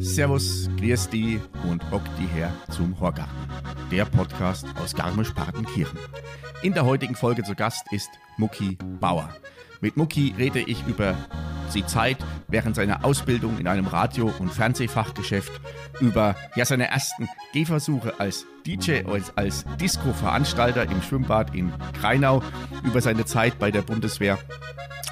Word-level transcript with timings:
Servus, 0.00 0.70
grüß 0.78 1.10
die 1.10 1.38
und 1.68 1.90
hock 1.90 2.00
die 2.18 2.26
her 2.26 2.50
zum 2.70 2.98
Horgarten, 2.98 3.34
der 3.90 4.06
Podcast 4.06 4.64
aus 4.82 4.94
Garmisch-Partenkirchen. 4.94 5.98
In 6.62 6.72
der 6.72 6.86
heutigen 6.86 7.16
Folge 7.16 7.42
zu 7.42 7.54
Gast 7.54 7.92
ist 7.92 8.08
Mucki 8.38 8.78
Bauer. 8.98 9.28
Mit 9.82 9.98
Mucki 9.98 10.34
rede 10.38 10.60
ich 10.60 10.86
über 10.86 11.14
die 11.74 11.86
Zeit 11.86 12.18
während 12.48 12.76
seiner 12.76 13.04
Ausbildung 13.04 13.58
in 13.58 13.68
einem 13.68 13.86
Radio- 13.86 14.32
und 14.38 14.52
Fernsehfachgeschäft, 14.52 15.52
über 16.00 16.36
ja, 16.54 16.64
seine 16.64 16.88
ersten 16.88 17.28
Gehversuche 17.52 18.18
als 18.18 18.46
DJ, 18.66 19.04
als, 19.04 19.36
als 19.36 19.64
Disco-Veranstalter 19.80 20.84
im 20.84 21.02
Schwimmbad 21.02 21.54
in 21.54 21.72
Kreinau, 22.00 22.42
über 22.84 23.00
seine 23.00 23.24
Zeit 23.24 23.58
bei 23.58 23.70
der 23.70 23.82
Bundeswehr 23.82 24.38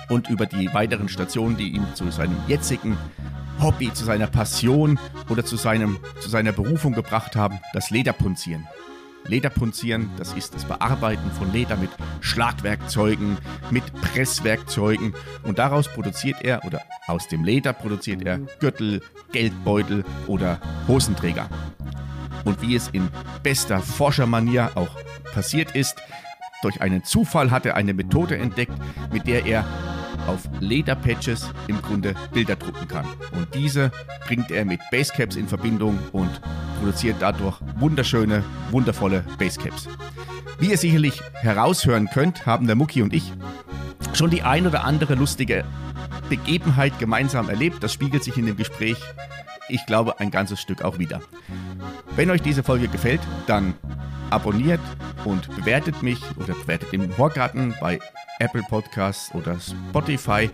und 0.09 0.29
über 0.29 0.47
die 0.47 0.73
weiteren 0.75 1.09
Stationen, 1.09 1.57
die 1.57 1.69
ihn 1.69 1.87
zu 1.95 2.11
seinem 2.11 2.37
jetzigen 2.47 2.97
Hobby, 3.61 3.93
zu 3.93 4.05
seiner 4.05 4.27
Passion 4.27 4.99
oder 5.31 5.45
zu, 5.45 5.57
seinem, 5.57 5.99
zu 6.21 6.29
seiner 6.29 6.53
Berufung 6.53 6.93
gebracht 6.93 7.37
haben, 7.37 7.61
das 7.73 7.91
Lederpunzieren. 7.91 8.67
Lederpunzieren, 9.27 10.11
das 10.19 10.33
ist 10.35 10.55
das 10.55 10.65
Bearbeiten 10.65 11.31
von 11.33 11.53
Leder 11.53 11.77
mit 11.77 11.91
Schlagwerkzeugen, 12.21 13.39
mit 13.71 13.85
Presswerkzeugen 14.01 15.15
und 15.43 15.59
daraus 15.59 15.89
produziert 15.89 16.43
er 16.43 16.65
oder 16.65 16.83
aus 17.07 17.29
dem 17.29 17.45
Leder 17.45 17.73
produziert 17.73 18.23
er 18.23 18.39
Gürtel, 18.61 19.03
Geldbeutel 19.33 20.05
oder 20.27 20.61
Hosenträger. 20.89 21.49
Und 22.45 22.61
wie 22.61 22.77
es 22.77 22.89
in 22.89 23.09
bester 23.43 23.81
Forschermanier 23.81 24.73
auch 24.75 24.97
passiert 25.33 25.75
ist, 25.75 25.97
durch 26.63 26.81
einen 26.81 27.05
Zufall 27.05 27.51
hat 27.51 27.67
er 27.67 27.77
eine 27.77 27.95
Methode 27.95 28.37
entdeckt, 28.39 28.73
mit 29.13 29.27
der 29.27 29.45
er 29.47 29.65
auf 30.27 30.49
Lederpatches 30.61 31.51
im 31.67 31.81
Grunde 31.83 32.15
Bilder 32.33 32.57
drucken 32.57 32.89
kann. 32.89 33.07
Und 33.33 33.55
diese 33.55 33.91
bringt 34.27 34.51
er 34.51 34.65
mit 34.65 34.81
Basecaps 34.91 35.37
in 35.37 35.49
Verbindung 35.49 35.99
und 36.13 36.41
produziert 36.79 37.17
dadurch 37.21 37.61
wunderschöne, 37.77 38.43
wundervolle 38.71 39.25
Basecaps. 39.39 39.89
Wie 40.59 40.71
ihr 40.71 40.79
sicherlich 40.79 41.21
heraushören 41.35 42.09
könnt, 42.09 42.47
haben 42.47 42.67
der 42.67 42.77
Mucki 42.77 43.03
und 43.03 43.13
ich 43.13 43.33
schon 44.15 44.31
die 44.31 44.43
ein 44.43 44.67
oder 44.67 44.85
andere 44.85 45.15
lustige 45.15 45.65
Begebenheit 46.29 46.99
gemeinsam 46.99 47.49
erlebt. 47.49 47.83
Das 47.83 47.93
spiegelt 47.93 48.25
sich 48.25 48.37
in 48.37 48.47
dem 48.47 48.57
Gespräch, 48.57 48.97
ich 49.69 49.85
glaube, 49.87 50.21
ein 50.21 50.31
ganzes 50.31 50.61
Stück 50.61 50.83
auch 50.83 50.99
wieder. 50.99 51.21
Wenn 52.17 52.31
euch 52.31 52.43
diese 52.43 52.63
Folge 52.63 52.89
gefällt, 52.89 53.21
dann 53.47 53.75
abonniert 54.31 54.81
und 55.25 55.55
bewertet 55.57 56.03
mich 56.03 56.21
oder 56.37 56.55
bewertet 56.55 56.93
den 56.93 57.17
Horgarten 57.17 57.75
bei 57.81 57.99
Apple 58.39 58.63
Podcasts 58.69 59.35
oder 59.35 59.59
Spotify 59.61 60.51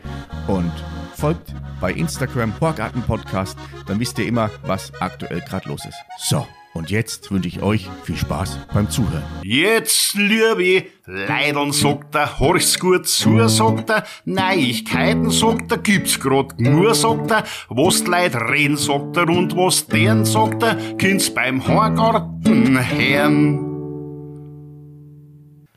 und 0.47 0.73
folgt 1.17 1.55
bei 1.81 1.93
Instagram 1.93 2.53
Horgarten 2.61 3.03
Podcast, 3.03 3.59
dann 3.87 3.99
wisst 4.01 4.19
ihr 4.19 4.27
immer, 4.27 4.51
was 4.63 4.93
aktuell 5.01 5.41
gerade 5.41 5.69
los 5.69 5.85
ist. 5.87 5.99
So, 6.19 6.47
und 6.73 6.91
jetzt 6.91 7.31
wünsche 7.33 7.49
ich 7.49 7.63
euch 7.63 7.89
viel 8.05 8.17
Spaß 8.17 8.59
beim 8.73 8.89
Zuhören. 8.89 9.25
Jetzt, 9.43 10.15
liebe 10.15 10.87
Leidern, 11.05 11.73
sagt 11.73 12.15
er, 12.15 12.39
horch's 12.39 12.79
gut 12.79 13.09
zu, 13.09 13.49
sagt 13.49 13.91
er, 13.91 14.05
Neuigkeiten, 14.25 15.31
sagt 15.31 15.73
er, 15.73 15.79
gibt's 15.79 16.21
grad 16.21 16.61
nur, 16.61 16.95
sagt 16.95 17.31
er, 17.31 17.45
was 17.69 18.05
die 18.05 18.11
Leute 18.11 18.41
reden, 18.41 18.77
sagt 18.77 19.17
er, 19.17 19.29
und 19.29 19.57
was 19.57 19.87
deren, 19.87 20.25
sagt 20.25 20.63
er, 20.63 20.77
kind's 20.97 21.33
beim 21.35 21.67
Horgarten 21.67 22.79
hören. 22.79 23.67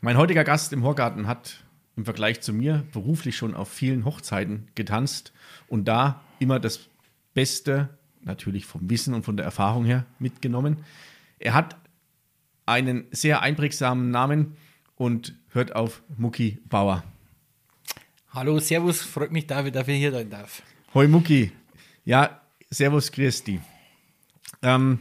Mein 0.02 0.18
heutiger 0.18 0.44
Gast 0.44 0.74
im 0.74 0.84
Horgarten 0.84 1.28
hat 1.28 1.64
im 1.96 2.06
Vergleich 2.06 2.42
zu 2.42 2.54
mir 2.54 2.84
beruflich 2.92 3.38
schon 3.38 3.54
auf 3.54 3.70
vielen 3.70 4.06
Hochzeiten 4.06 4.68
getanzt 4.76 5.34
und 5.68 5.88
da 5.88 6.22
immer 6.40 6.60
das 6.60 6.88
Beste, 7.34 7.90
natürlich 8.22 8.66
vom 8.66 8.90
Wissen 8.90 9.14
und 9.14 9.24
von 9.24 9.38
der 9.38 9.46
Erfahrung 9.46 9.86
her, 9.86 10.06
mitgenommen. 10.20 10.78
Er 11.40 11.54
hat 11.54 11.76
einen 12.66 13.06
sehr 13.12 13.42
einprägsamen 13.42 14.10
Namen 14.12 14.56
und 14.96 15.36
hört 15.50 15.76
auf 15.76 16.02
Mucki 16.18 16.60
Bauer. 16.70 17.04
Hallo, 18.30 18.60
Servus, 18.60 19.02
freut 19.02 19.32
mich, 19.32 19.46
David, 19.46 19.76
dass 19.76 19.88
ich 19.88 19.98
hier 19.98 20.12
sein 20.12 20.30
darf. 20.30 20.64
Hoi 20.94 21.08
Mucki. 21.08 21.52
Ja, 22.06 22.42
Servus, 22.70 23.12
dich. 23.12 23.60
Ähm, 24.62 25.00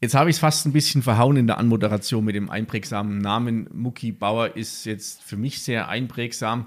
Jetzt 0.00 0.14
habe 0.14 0.28
ich 0.28 0.36
es 0.36 0.40
fast 0.40 0.66
ein 0.66 0.72
bisschen 0.72 1.02
verhauen 1.02 1.36
in 1.36 1.46
der 1.46 1.56
Anmoderation 1.56 2.22
mit 2.22 2.34
dem 2.34 2.50
einprägsamen 2.50 3.16
Namen. 3.18 3.66
Mucki 3.72 4.12
Bauer 4.12 4.54
ist 4.54 4.84
jetzt 4.84 5.22
für 5.22 5.38
mich 5.38 5.62
sehr 5.62 5.88
einprägsam 5.88 6.66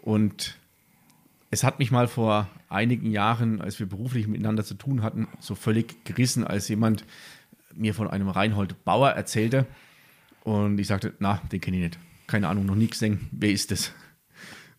und 0.00 0.56
es 1.50 1.62
hat 1.62 1.78
mich 1.78 1.90
mal 1.90 2.08
vor 2.08 2.48
einigen 2.70 3.10
Jahren, 3.10 3.60
als 3.60 3.78
wir 3.80 3.86
beruflich 3.86 4.26
miteinander 4.28 4.64
zu 4.64 4.74
tun 4.74 5.02
hatten, 5.02 5.28
so 5.40 5.54
völlig 5.54 6.04
gerissen, 6.06 6.42
als 6.42 6.68
jemand 6.68 7.04
mir 7.74 7.92
von 7.92 8.08
einem 8.08 8.28
Reinhold 8.28 8.82
Bauer 8.84 9.10
erzählte 9.10 9.66
und 10.42 10.78
ich 10.78 10.86
sagte, 10.86 11.12
na, 11.18 11.42
den 11.52 11.60
kenne 11.60 11.76
ich 11.76 11.82
nicht. 11.82 11.98
Keine 12.28 12.48
Ahnung, 12.48 12.64
noch 12.64 12.76
nie 12.76 12.86
gesehen. 12.86 13.28
Wer 13.30 13.50
ist 13.50 13.72
das? 13.72 13.92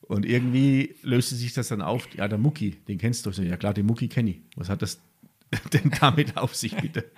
Und 0.02 0.26
irgendwie 0.26 0.96
löste 1.04 1.36
sich 1.36 1.54
das 1.54 1.68
dann 1.68 1.84
auf. 1.84 2.08
Ja, 2.16 2.28
der 2.28 2.40
Mucki, 2.40 2.72
den 2.88 2.98
kennst 2.98 3.28
du. 3.28 3.30
Ja 3.44 3.58
klar, 3.58 3.76
den 3.76 3.86
Mucki 3.86 4.08
kenne 4.08 4.32
ich. 4.32 4.40
Was 4.56 4.70
hat 4.70 4.82
das 4.82 5.00
denn 5.74 5.92
damit 6.00 6.38
auf 6.38 6.56
sich, 6.56 6.76
bitte? 6.76 7.12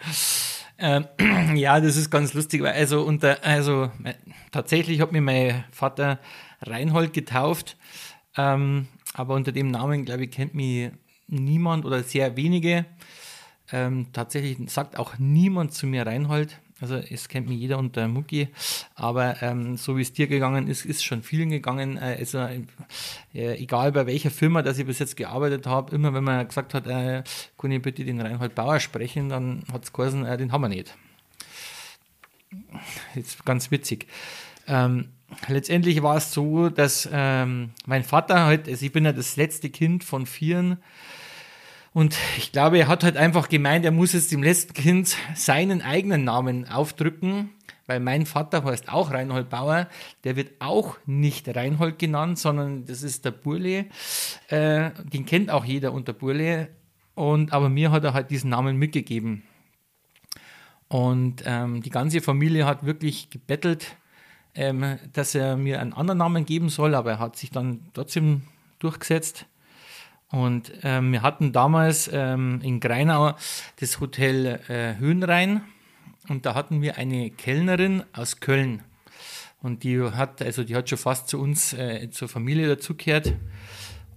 Ähm, 0.77 1.05
ja, 1.55 1.79
das 1.79 1.97
ist 1.97 2.09
ganz 2.09 2.33
lustig, 2.33 2.61
weil 2.61 2.73
also 2.73 3.03
unter, 3.03 3.43
also 3.43 3.91
tatsächlich 4.51 5.01
hat 5.01 5.11
mir 5.11 5.21
mein 5.21 5.63
Vater 5.71 6.19
Reinhold 6.61 7.13
getauft, 7.13 7.77
ähm, 8.37 8.87
aber 9.13 9.35
unter 9.35 9.51
dem 9.51 9.69
Namen, 9.69 10.05
glaube 10.05 10.25
ich, 10.25 10.31
kennt 10.31 10.55
mich 10.55 10.91
niemand 11.27 11.85
oder 11.85 12.03
sehr 12.03 12.35
wenige. 12.35 12.85
Ähm, 13.71 14.07
tatsächlich 14.13 14.57
sagt 14.69 14.97
auch 14.97 15.17
niemand 15.17 15.73
zu 15.73 15.87
mir 15.87 16.05
Reinhold. 16.05 16.59
Also 16.83 16.97
es 16.97 17.29
kennt 17.29 17.47
mich 17.47 17.59
jeder 17.59 17.77
unter 17.77 18.09
Mucki, 18.09 18.49
aber 18.93 19.41
ähm, 19.41 19.77
so 19.77 19.95
wie 19.95 20.01
es 20.01 20.11
dir 20.11 20.27
gegangen 20.27 20.67
ist, 20.67 20.85
ist 20.85 21.01
schon 21.05 21.23
vielen 21.23 21.49
gegangen. 21.49 21.95
Äh, 21.95 22.17
also 22.19 22.39
äh, 22.39 22.65
egal 23.33 23.93
bei 23.93 24.05
welcher 24.05 24.31
Firma, 24.31 24.61
dass 24.61 24.77
ich 24.77 24.85
bis 24.85 24.99
jetzt 24.99 25.15
gearbeitet 25.15 25.65
habe, 25.65 25.95
immer 25.95 26.13
wenn 26.13 26.25
man 26.25 26.45
gesagt 26.45 26.73
hat, 26.73 26.85
äh, 26.87 27.23
kann 27.57 27.71
ich 27.71 27.81
bitte 27.81 28.03
den 28.03 28.19
Reinhold 28.19 28.53
Bauer 28.53 28.81
sprechen, 28.81 29.29
dann 29.29 29.63
hat 29.71 29.85
es 29.85 29.93
geheißen, 29.93 30.25
äh, 30.25 30.35
den 30.35 30.51
haben 30.51 30.59
wir 30.59 30.67
nicht. 30.67 30.93
Jetzt 33.15 33.45
ganz 33.45 33.71
witzig. 33.71 34.07
Ähm, 34.67 35.07
letztendlich 35.47 36.03
war 36.03 36.17
es 36.17 36.33
so, 36.33 36.67
dass 36.67 37.07
ähm, 37.09 37.69
mein 37.85 38.03
Vater 38.03 38.43
halt, 38.43 38.67
also 38.67 38.85
ich 38.85 38.91
bin 38.91 39.05
ja 39.05 39.13
das 39.13 39.37
letzte 39.37 39.69
Kind 39.69 40.03
von 40.03 40.25
vieren, 40.25 40.79
und 41.93 42.17
ich 42.37 42.51
glaube, 42.51 42.79
er 42.79 42.87
hat 42.87 43.03
halt 43.03 43.17
einfach 43.17 43.49
gemeint, 43.49 43.85
er 43.85 43.91
muss 43.91 44.13
jetzt 44.13 44.31
dem 44.31 44.41
letzten 44.41 44.73
Kind 44.73 45.15
seinen 45.35 45.81
eigenen 45.81 46.23
Namen 46.23 46.67
aufdrücken, 46.67 47.51
weil 47.85 47.99
mein 47.99 48.25
Vater 48.25 48.63
heißt 48.63 48.89
auch 48.89 49.11
Reinhold 49.11 49.49
Bauer. 49.49 49.87
Der 50.23 50.35
wird 50.35 50.53
auch 50.59 50.97
nicht 51.05 51.53
Reinhold 51.55 51.99
genannt, 51.99 52.39
sondern 52.39 52.85
das 52.85 53.03
ist 53.03 53.25
der 53.25 53.31
Burle. 53.31 53.85
Äh, 54.47 54.91
den 55.03 55.25
kennt 55.25 55.51
auch 55.51 55.65
jeder 55.65 55.93
unter 55.93 56.13
Burle. 56.13 56.69
Und, 57.13 57.53
aber 57.53 57.69
mir 57.69 57.91
hat 57.91 58.03
er 58.03 58.13
halt 58.13 58.31
diesen 58.31 58.49
Namen 58.49 58.77
mitgegeben. 58.77 59.43
Und 60.87 61.43
ähm, 61.45 61.81
die 61.81 61.89
ganze 61.89 62.21
Familie 62.21 62.65
hat 62.65 62.85
wirklich 62.85 63.29
gebettelt, 63.29 63.97
ähm, 64.55 64.97
dass 65.11 65.35
er 65.35 65.57
mir 65.57 65.79
einen 65.81 65.93
anderen 65.93 66.19
Namen 66.19 66.45
geben 66.45 66.69
soll, 66.69 66.95
aber 66.95 67.11
er 67.11 67.19
hat 67.19 67.35
sich 67.35 67.51
dann 67.51 67.81
trotzdem 67.93 68.43
durchgesetzt. 68.79 69.45
Und 70.33 70.71
ähm, 70.81 71.11
wir 71.11 71.21
hatten 71.21 71.51
damals 71.51 72.09
ähm, 72.11 72.59
in 72.63 72.79
Greinau 72.79 73.35
das 73.79 73.99
Hotel 73.99 74.59
äh, 74.67 74.97
Höhenrhein 74.97 75.61
und 76.27 76.47
da 76.47 76.55
hatten 76.55 76.81
wir 76.81 76.97
eine 76.97 77.29
Kellnerin 77.29 78.03
aus 78.13 78.39
Köln. 78.39 78.81
Und 79.61 79.83
die 79.83 80.01
hat, 80.01 80.41
also 80.41 80.63
die 80.63 80.75
hat 80.75 80.89
schon 80.89 80.97
fast 80.97 81.27
zu 81.27 81.39
uns, 81.39 81.73
äh, 81.73 82.09
zur 82.09 82.29
Familie 82.29 82.67
dazugehört. 82.67 83.35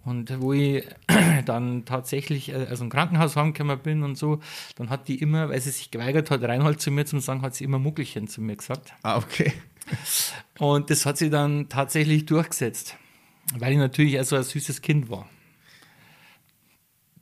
Und 0.07 0.41
wo 0.41 0.55
ich 0.55 0.87
dann 1.45 1.85
tatsächlich 1.85 2.49
äh, 2.49 2.67
aus 2.73 2.79
dem 2.79 2.89
Krankenhaus 2.89 3.37
heimgekommen 3.37 3.79
bin 3.81 4.03
und 4.03 4.17
so, 4.17 4.41
dann 4.77 4.89
hat 4.89 5.09
die 5.09 5.21
immer, 5.21 5.51
weil 5.51 5.61
sie 5.61 5.71
sich 5.71 5.91
geweigert 5.91 6.31
hat, 6.31 6.43
Reinhold 6.43 6.81
zu 6.81 6.91
mir 6.91 7.05
zu 7.05 7.19
sagen, 7.19 7.43
hat 7.43 7.55
sie 7.55 7.65
immer 7.65 7.79
Muckelchen 7.79 8.27
zu 8.27 8.41
mir 8.41 8.57
gesagt. 8.57 8.95
Ah, 9.03 9.19
okay. 9.19 9.53
Und 10.59 10.89
das 10.89 11.05
hat 11.05 11.19
sie 11.19 11.29
dann 11.29 11.69
tatsächlich 11.69 12.25
durchgesetzt, 12.25 12.97
weil 13.59 13.73
ich 13.73 13.79
natürlich 13.79 14.17
also 14.17 14.37
ein 14.37 14.45
süßes 14.45 14.81
Kind 14.81 15.11
war. 15.11 15.29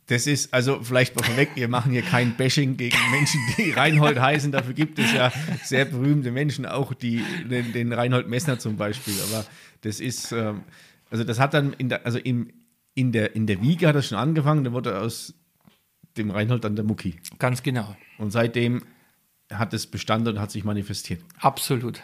Das 0.07 0.27
ist, 0.27 0.53
also 0.53 0.81
vielleicht 0.83 1.15
mal 1.15 1.23
vorweg, 1.23 1.49
wir 1.55 1.67
machen 1.67 1.91
hier 1.91 2.03
kein 2.03 2.37
Bashing 2.37 2.77
gegen 2.77 2.97
Menschen, 3.09 3.39
die 3.57 3.71
Reinhold 3.71 4.19
heißen. 4.19 4.51
Dafür 4.51 4.73
gibt 4.73 4.99
es 4.99 5.11
ja 5.13 5.31
sehr 5.63 5.85
berühmte 5.85 6.31
Menschen, 6.31 6.67
auch 6.67 6.93
die, 6.93 7.23
den, 7.49 7.73
den 7.73 7.91
Reinhold 7.91 8.27
Messner 8.27 8.59
zum 8.59 8.77
Beispiel. 8.77 9.15
Aber 9.29 9.45
das 9.81 9.99
ist, 9.99 10.31
ähm, 10.31 10.61
also 11.09 11.23
das 11.23 11.39
hat 11.39 11.55
dann 11.55 11.73
in 11.73 11.89
der, 11.89 12.05
also 12.05 12.19
im, 12.19 12.53
in 12.93 13.11
der, 13.11 13.35
in 13.35 13.47
der 13.47 13.61
Wiege 13.61 13.87
hat 13.87 13.95
das 13.95 14.07
schon 14.07 14.17
angefangen, 14.17 14.63
da 14.63 14.71
wurde 14.71 14.99
aus 14.99 15.33
dem 16.17 16.29
Reinhold 16.29 16.63
dann 16.63 16.75
der 16.75 16.85
Mucki. 16.85 17.15
Ganz 17.39 17.63
genau. 17.63 17.95
Und 18.19 18.31
seitdem 18.31 18.83
hat 19.51 19.73
es 19.73 19.87
bestanden 19.87 20.35
und 20.35 20.39
hat 20.39 20.51
sich 20.51 20.63
manifestiert. 20.63 21.21
Absolut. 21.39 22.01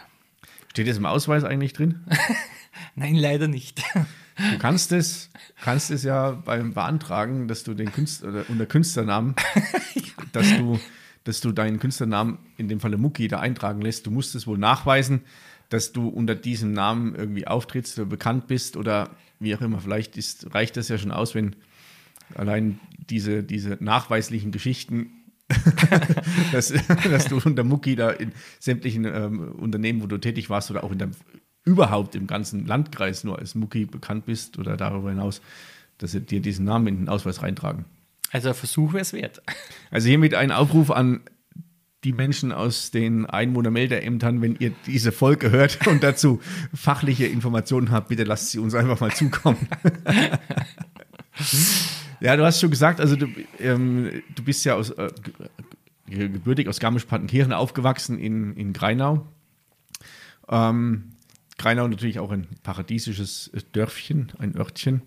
Steht 0.71 0.87
das 0.87 0.95
im 0.95 1.05
Ausweis 1.05 1.43
eigentlich 1.43 1.73
drin? 1.73 1.99
Nein, 2.95 3.15
leider 3.15 3.49
nicht. 3.49 3.83
Du 4.37 4.57
kannst 4.57 4.93
es, 4.93 5.29
kannst 5.61 5.91
es 5.91 6.03
ja 6.03 6.31
beim 6.31 6.73
Beantragen, 6.73 7.49
dass 7.49 7.65
du 7.65 7.73
den 7.73 7.91
Künstler 7.91 8.29
oder 8.29 8.45
unter 8.47 8.65
Künstlernamen, 8.65 9.35
dass 10.31 10.47
du, 10.55 10.79
dass 11.25 11.41
du 11.41 11.51
deinen 11.51 11.79
Künstlernamen, 11.79 12.39
in 12.55 12.69
dem 12.69 12.79
Falle 12.79 12.95
Mucki, 12.95 13.27
da 13.27 13.41
eintragen 13.41 13.81
lässt. 13.81 14.07
Du 14.07 14.11
musst 14.11 14.33
es 14.33 14.47
wohl 14.47 14.57
nachweisen, 14.57 15.23
dass 15.67 15.91
du 15.91 16.07
unter 16.07 16.35
diesem 16.35 16.71
Namen 16.71 17.15
irgendwie 17.15 17.47
auftrittst 17.47 17.99
oder 17.99 18.07
bekannt 18.07 18.47
bist 18.47 18.77
oder 18.77 19.09
wie 19.41 19.53
auch 19.53 19.61
immer. 19.61 19.81
Vielleicht 19.81 20.15
ist, 20.15 20.55
reicht 20.55 20.77
das 20.77 20.87
ja 20.87 20.97
schon 20.97 21.11
aus, 21.11 21.35
wenn 21.35 21.57
allein 22.33 22.79
diese, 23.09 23.43
diese 23.43 23.77
nachweislichen 23.81 24.53
Geschichten, 24.53 25.11
dass, 26.51 26.73
dass 27.09 27.25
du 27.25 27.39
unter 27.43 27.63
Mucki 27.63 27.95
da 27.95 28.09
in 28.09 28.31
sämtlichen 28.59 29.05
ähm, 29.05 29.51
Unternehmen, 29.53 30.01
wo 30.01 30.07
du 30.07 30.17
tätig 30.17 30.49
warst 30.49 30.71
oder 30.71 30.83
auch 30.83 30.91
in 30.91 30.97
deinem 30.97 31.11
überhaupt 31.63 32.15
im 32.15 32.27
ganzen 32.27 32.65
Landkreis 32.65 33.23
nur 33.23 33.37
als 33.39 33.55
Mucki 33.55 33.85
bekannt 33.85 34.25
bist 34.25 34.57
oder 34.57 34.77
darüber 34.77 35.09
hinaus, 35.09 35.41
dass 35.99 36.11
sie 36.11 36.21
dir 36.21 36.41
diesen 36.41 36.65
Namen 36.65 36.87
in 36.87 36.97
den 36.97 37.09
Ausweis 37.09 37.43
reintragen. 37.43 37.85
Also 38.31 38.49
ein 38.49 38.55
Versuch 38.55 38.93
wäre 38.93 39.01
es 39.01 39.13
wert. 39.13 39.41
Also 39.91 40.07
hiermit 40.07 40.33
ein 40.35 40.51
Aufruf 40.51 40.89
an 40.89 41.21
die 42.03 42.13
Menschen 42.13 42.51
aus 42.51 42.89
den 42.89 43.25
Einwohnermeldeämtern, 43.27 44.41
wenn 44.41 44.55
ihr 44.55 44.71
diese 44.87 45.11
Folge 45.11 45.51
hört 45.51 45.85
und 45.85 46.01
dazu 46.01 46.41
fachliche 46.73 47.27
Informationen 47.27 47.91
habt, 47.91 48.07
bitte 48.07 48.23
lasst 48.23 48.51
sie 48.51 48.59
uns 48.59 48.73
einfach 48.73 48.99
mal 49.01 49.11
zukommen. 49.11 49.67
ja, 52.21 52.37
du 52.37 52.45
hast 52.45 52.61
schon 52.61 52.69
gesagt, 52.69 52.99
also 52.99 53.15
du, 53.15 53.27
ähm, 53.59 54.21
du 54.35 54.43
bist 54.43 54.63
ja 54.63 54.75
aus, 54.75 54.91
äh, 54.91 55.09
gebürtig 56.05 56.67
aus 56.67 56.79
Garmisch-Partenkirchen 56.79 57.51
aufgewachsen 57.51 58.19
in, 58.19 58.55
in 58.55 58.73
Greinau. 58.73 59.25
Ähm, 60.47 61.13
Greinau 61.57 61.87
natürlich 61.87 62.19
auch 62.19 62.31
ein 62.31 62.47
paradiesisches 62.63 63.51
Dörfchen, 63.71 64.31
ein 64.37 64.55
Örtchen. 64.55 65.01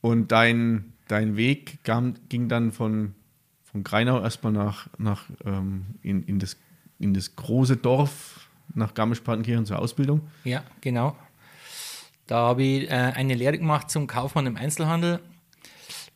Und 0.00 0.30
dein, 0.30 0.92
dein 1.08 1.36
Weg 1.36 1.82
kam, 1.82 2.14
ging 2.28 2.48
dann 2.48 2.72
von, 2.72 3.14
von 3.64 3.82
Greinau 3.82 4.20
erstmal 4.20 4.52
nach, 4.52 4.88
nach 4.98 5.24
ähm, 5.44 5.86
in, 6.02 6.22
in, 6.24 6.38
das, 6.38 6.56
in 6.98 7.14
das 7.14 7.34
große 7.34 7.76
Dorf 7.76 8.48
nach 8.74 8.94
Garmisch-Partenkirchen 8.94 9.66
zur 9.66 9.78
Ausbildung. 9.78 10.20
Ja, 10.44 10.62
genau. 10.80 11.16
Da 12.26 12.36
habe 12.48 12.62
ich 12.62 12.90
äh, 12.90 12.94
eine 12.94 13.34
Lehre 13.34 13.58
gemacht 13.58 13.90
zum 13.90 14.06
Kaufmann 14.06 14.46
im 14.46 14.56
Einzelhandel 14.56 15.20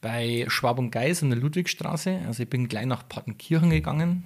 bei 0.03 0.45
Schwab 0.49 0.79
und 0.79 0.91
Geis 0.91 1.23
in 1.23 1.31
der 1.31 1.39
Ludwigstraße. 1.39 2.21
Also 2.27 2.43
ich 2.43 2.51
bin 2.51 2.69
gleich 2.69 2.85
nach 2.85 3.09
Partenkirchen 3.09 3.71
gegangen. 3.71 4.25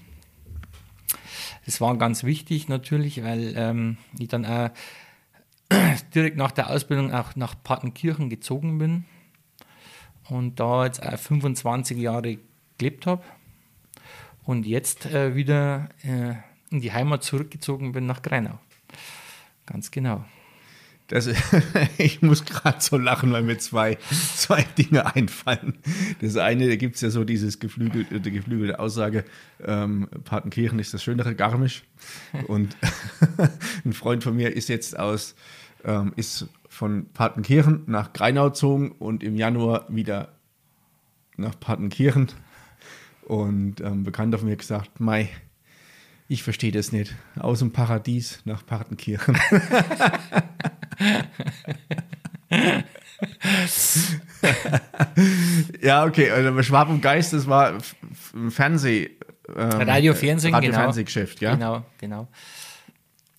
Das 1.67 1.81
war 1.81 1.97
ganz 1.97 2.25
wichtig 2.25 2.69
natürlich, 2.69 3.23
weil 3.23 3.55
ähm, 3.57 3.99
ich 4.19 4.29
dann 4.29 4.45
auch 4.45 4.71
direkt 6.15 6.37
nach 6.37 6.51
der 6.51 6.71
Ausbildung 6.71 7.13
auch 7.13 7.37
nach 7.37 7.55
Partenkirchen 7.63 8.31
gezogen 8.31 8.79
bin 8.79 9.05
und 10.29 10.59
da 10.59 10.87
jetzt 10.87 11.03
auch 11.03 11.19
25 11.19 11.99
Jahre 11.99 12.39
gelebt 12.79 13.07
habe 13.07 13.23
und 14.45 14.67
jetzt 14.67 15.07
äh, 15.07 15.37
wieder 15.37 15.91
äh, 16.03 16.35
in 16.71 16.81
die 16.81 16.93
Heimat 16.93 17.23
zurückgezogen 17.23 17.93
bin 17.93 18.07
nach 18.07 18.23
Greinau. 18.23 18.59
Ganz 19.67 19.91
genau. 19.91 20.25
Das, 21.09 21.29
ich 21.99 22.21
muss 22.23 22.45
gerade 22.45 22.81
so 22.81 22.99
lachen, 22.99 23.33
weil 23.33 23.43
mir 23.43 23.59
zwei, 23.59 23.97
zwei 24.35 24.63
Dinge 24.63 25.15
einfallen. 25.15 25.79
Das 26.21 26.37
eine, 26.37 26.69
da 26.69 26.77
gibt 26.77 26.97
es 26.97 27.01
ja 27.01 27.11
so 27.11 27.25
dieses 27.25 27.61
geflügelte, 27.61 28.21
die 28.21 28.31
geflügelte 28.31 28.79
Aussage, 28.79 29.25
ähm, 29.65 30.09
Partenkirchen 30.25 30.79
ist 30.79 30.95
das 30.95 31.03
schönere 31.03 31.35
Garmisch. 31.35 31.85
Und 32.49 32.77
ein 33.85 33.93
Freund 33.93 34.25
von 34.25 34.35
mir 34.35 34.55
ist 34.55 34.69
jetzt 34.69 34.99
aus, 34.99 35.37
ähm, 35.85 36.13
ist 36.17 36.49
von 36.69 37.07
Partenkirchen 37.13 37.85
nach 37.87 38.13
Greinau 38.13 38.47
gezogen 38.47 38.93
und 38.99 39.23
im 39.23 39.37
Januar 39.37 39.87
wieder 39.89 40.33
nach 41.37 41.59
Partenkirchen. 41.59 42.29
Und 43.23 43.81
ähm, 43.81 44.05
Bekannter 44.05 44.39
von 44.39 44.49
mir 44.49 44.57
gesagt, 44.57 45.01
Mai, 45.01 45.29
ich 46.29 46.43
verstehe 46.43 46.73
das 46.73 46.93
nicht. 46.93 47.15
Aus 47.39 47.61
dem 47.61 47.73
Paradies 47.73 48.41
nach 48.45 48.65
Partenkirchen. 48.67 49.39
ja, 55.81 56.05
okay. 56.05 56.31
Also 56.31 56.63
Schwab 56.63 56.89
und 56.89 57.01
Geist, 57.01 57.33
das 57.33 57.47
war 57.47 57.79
ein 58.35 58.51
Fernseh. 58.51 59.11
Ähm, 59.55 59.71
Radio, 59.71 60.15
Fernsehen, 60.15 60.53
Radio 60.53 60.71
genau. 60.71 60.83
Fernsehgeschäft, 60.83 61.41
ja. 61.41 61.55
Genau, 61.55 61.85
genau. 61.99 62.29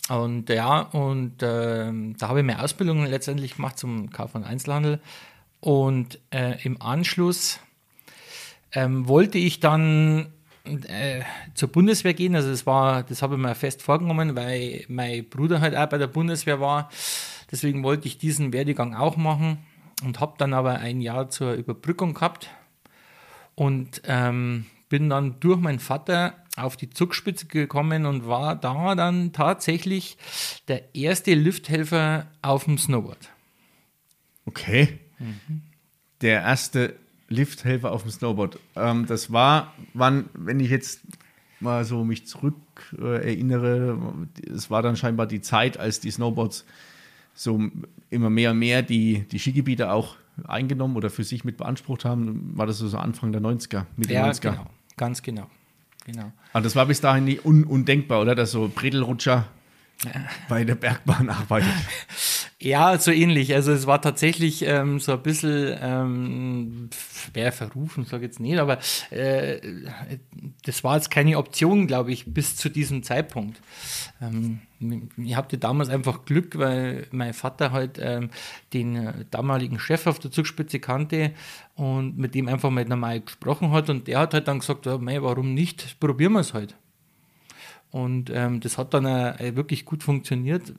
Und 0.08 0.48
ja, 0.48 0.80
und 0.80 1.42
äh, 1.42 1.92
da 2.18 2.28
habe 2.28 2.40
ich 2.40 2.46
meine 2.46 2.62
Ausbildung 2.62 3.04
letztendlich 3.04 3.56
gemacht 3.56 3.78
zum 3.78 4.10
Kaufmann 4.10 4.44
Einzelhandel. 4.44 5.00
Und 5.60 6.18
äh, 6.30 6.62
im 6.64 6.80
Anschluss 6.80 7.60
ähm, 8.72 9.06
wollte 9.08 9.38
ich 9.38 9.60
dann 9.60 10.32
äh, 10.68 11.22
zur 11.54 11.68
Bundeswehr 11.68 12.14
gehen. 12.14 12.34
Also 12.34 12.50
das 12.50 12.66
war, 12.66 13.02
das 13.02 13.22
habe 13.22 13.34
ich 13.34 13.40
mir 13.40 13.54
fest 13.54 13.82
vorgenommen, 13.82 14.36
weil 14.36 14.84
mein 14.88 15.28
Bruder 15.28 15.60
halt 15.60 15.76
auch 15.76 15.88
bei 15.88 15.98
der 15.98 16.06
Bundeswehr 16.06 16.60
war. 16.60 16.90
Deswegen 17.50 17.82
wollte 17.82 18.08
ich 18.08 18.18
diesen 18.18 18.52
Werdegang 18.52 18.94
auch 18.94 19.16
machen 19.16 19.58
und 20.04 20.20
habe 20.20 20.34
dann 20.38 20.52
aber 20.52 20.78
ein 20.78 21.00
Jahr 21.00 21.30
zur 21.30 21.54
Überbrückung 21.54 22.14
gehabt 22.14 22.50
und 23.54 24.02
ähm, 24.04 24.66
bin 24.88 25.10
dann 25.10 25.40
durch 25.40 25.58
meinen 25.58 25.80
Vater 25.80 26.34
auf 26.56 26.76
die 26.76 26.90
Zugspitze 26.90 27.46
gekommen 27.46 28.06
und 28.06 28.26
war 28.26 28.56
da 28.56 28.94
dann 28.94 29.32
tatsächlich 29.32 30.16
der 30.68 30.94
erste 30.94 31.34
Lifthelfer 31.34 32.26
auf 32.42 32.64
dem 32.64 32.78
Snowboard. 32.78 33.30
Okay. 34.46 34.98
Mhm. 35.18 35.62
Der 36.20 36.42
erste 36.42 36.96
Lifthelfer 37.28 37.92
auf 37.92 38.02
dem 38.02 38.10
Snowboard. 38.10 38.58
Ähm, 38.76 39.06
das 39.06 39.32
war, 39.32 39.74
wann, 39.94 40.30
wenn 40.34 40.60
ich 40.60 40.70
jetzt 40.70 41.00
mal 41.60 41.84
so 41.84 42.04
mich 42.04 42.26
zurück 42.26 42.56
äh, 42.98 43.30
erinnere, 43.30 43.98
es 44.46 44.70
war 44.70 44.82
dann 44.82 44.96
scheinbar 44.96 45.26
die 45.26 45.40
Zeit, 45.40 45.78
als 45.78 46.00
die 46.00 46.10
Snowboards 46.10 46.64
so 47.34 47.60
immer 48.10 48.30
mehr 48.30 48.52
und 48.52 48.58
mehr 48.58 48.82
die, 48.82 49.24
die 49.30 49.38
Skigebiete 49.38 49.90
auch 49.90 50.16
eingenommen 50.46 50.96
oder 50.96 51.10
für 51.10 51.24
sich 51.24 51.44
mit 51.44 51.56
beansprucht 51.56 52.04
haben. 52.04 52.52
War 52.56 52.66
das 52.66 52.78
so 52.78 52.96
Anfang 52.96 53.32
der 53.32 53.40
90er, 53.40 53.84
Mitte 53.96 54.14
ja, 54.14 54.28
90er? 54.28 54.40
Genau, 54.40 54.66
ganz 54.96 55.22
genau. 55.22 55.50
genau. 56.04 56.32
Aber 56.52 56.62
das 56.62 56.76
war 56.76 56.86
bis 56.86 57.00
dahin 57.00 57.24
nie 57.24 57.40
un 57.42 57.64
undenkbar, 57.64 58.20
oder? 58.20 58.34
Dass 58.34 58.52
so 58.52 58.70
Bredelrutscher 58.72 59.48
bei 60.48 60.64
der 60.64 60.76
Bergbahn 60.76 61.28
arbeitet. 61.30 61.68
Ja, 62.60 62.98
so 62.98 63.12
ähnlich. 63.12 63.54
Also 63.54 63.70
es 63.70 63.86
war 63.86 64.02
tatsächlich 64.02 64.62
ähm, 64.66 64.98
so 64.98 65.12
ein 65.12 65.22
bisschen, 65.22 65.78
ähm, 65.80 66.90
wer 67.32 67.52
verrufen, 67.52 68.04
sage 68.04 68.24
jetzt 68.24 68.40
nicht, 68.40 68.58
aber 68.58 68.78
äh, 69.10 69.60
das 70.64 70.82
war 70.82 70.96
jetzt 70.96 71.08
keine 71.08 71.38
Option, 71.38 71.86
glaube 71.86 72.10
ich, 72.10 72.24
bis 72.34 72.56
zu 72.56 72.68
diesem 72.68 73.04
Zeitpunkt. 73.04 73.60
Ähm, 74.20 74.60
ich 75.16 75.36
hatte 75.36 75.56
damals 75.56 75.88
einfach 75.88 76.24
Glück, 76.24 76.58
weil 76.58 77.06
mein 77.12 77.32
Vater 77.32 77.70
halt 77.70 78.00
ähm, 78.02 78.30
den 78.72 78.96
äh, 78.96 79.24
damaligen 79.30 79.78
Chef 79.78 80.08
auf 80.08 80.18
der 80.18 80.32
Zugspitze 80.32 80.80
kannte 80.80 81.34
und 81.76 82.18
mit 82.18 82.34
dem 82.34 82.48
einfach 82.48 82.70
mal 82.70 82.84
normal 82.84 83.20
gesprochen 83.20 83.70
hat 83.70 83.88
und 83.88 84.08
der 84.08 84.18
hat 84.18 84.34
halt 84.34 84.48
dann 84.48 84.58
gesagt, 84.58 84.84
ja, 84.86 84.98
mei, 84.98 85.22
warum 85.22 85.54
nicht, 85.54 86.00
probieren 86.00 86.32
wir 86.32 86.40
es 86.40 86.54
halt. 86.54 86.74
Und 87.90 88.30
ähm, 88.30 88.60
das 88.60 88.78
hat 88.78 88.92
dann 88.94 89.06
äh, 89.06 89.54
wirklich 89.56 89.84
gut 89.84 90.02
funktioniert. 90.02 90.74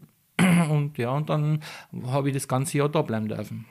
Und 0.69 0.97
ja, 0.97 1.11
und 1.11 1.29
dann 1.29 1.61
habe 2.05 2.29
ich 2.29 2.33
das 2.33 2.47
ganze 2.47 2.77
Jahr 2.77 2.89
da 2.89 3.01
bleiben 3.01 3.27
dürfen. 3.27 3.65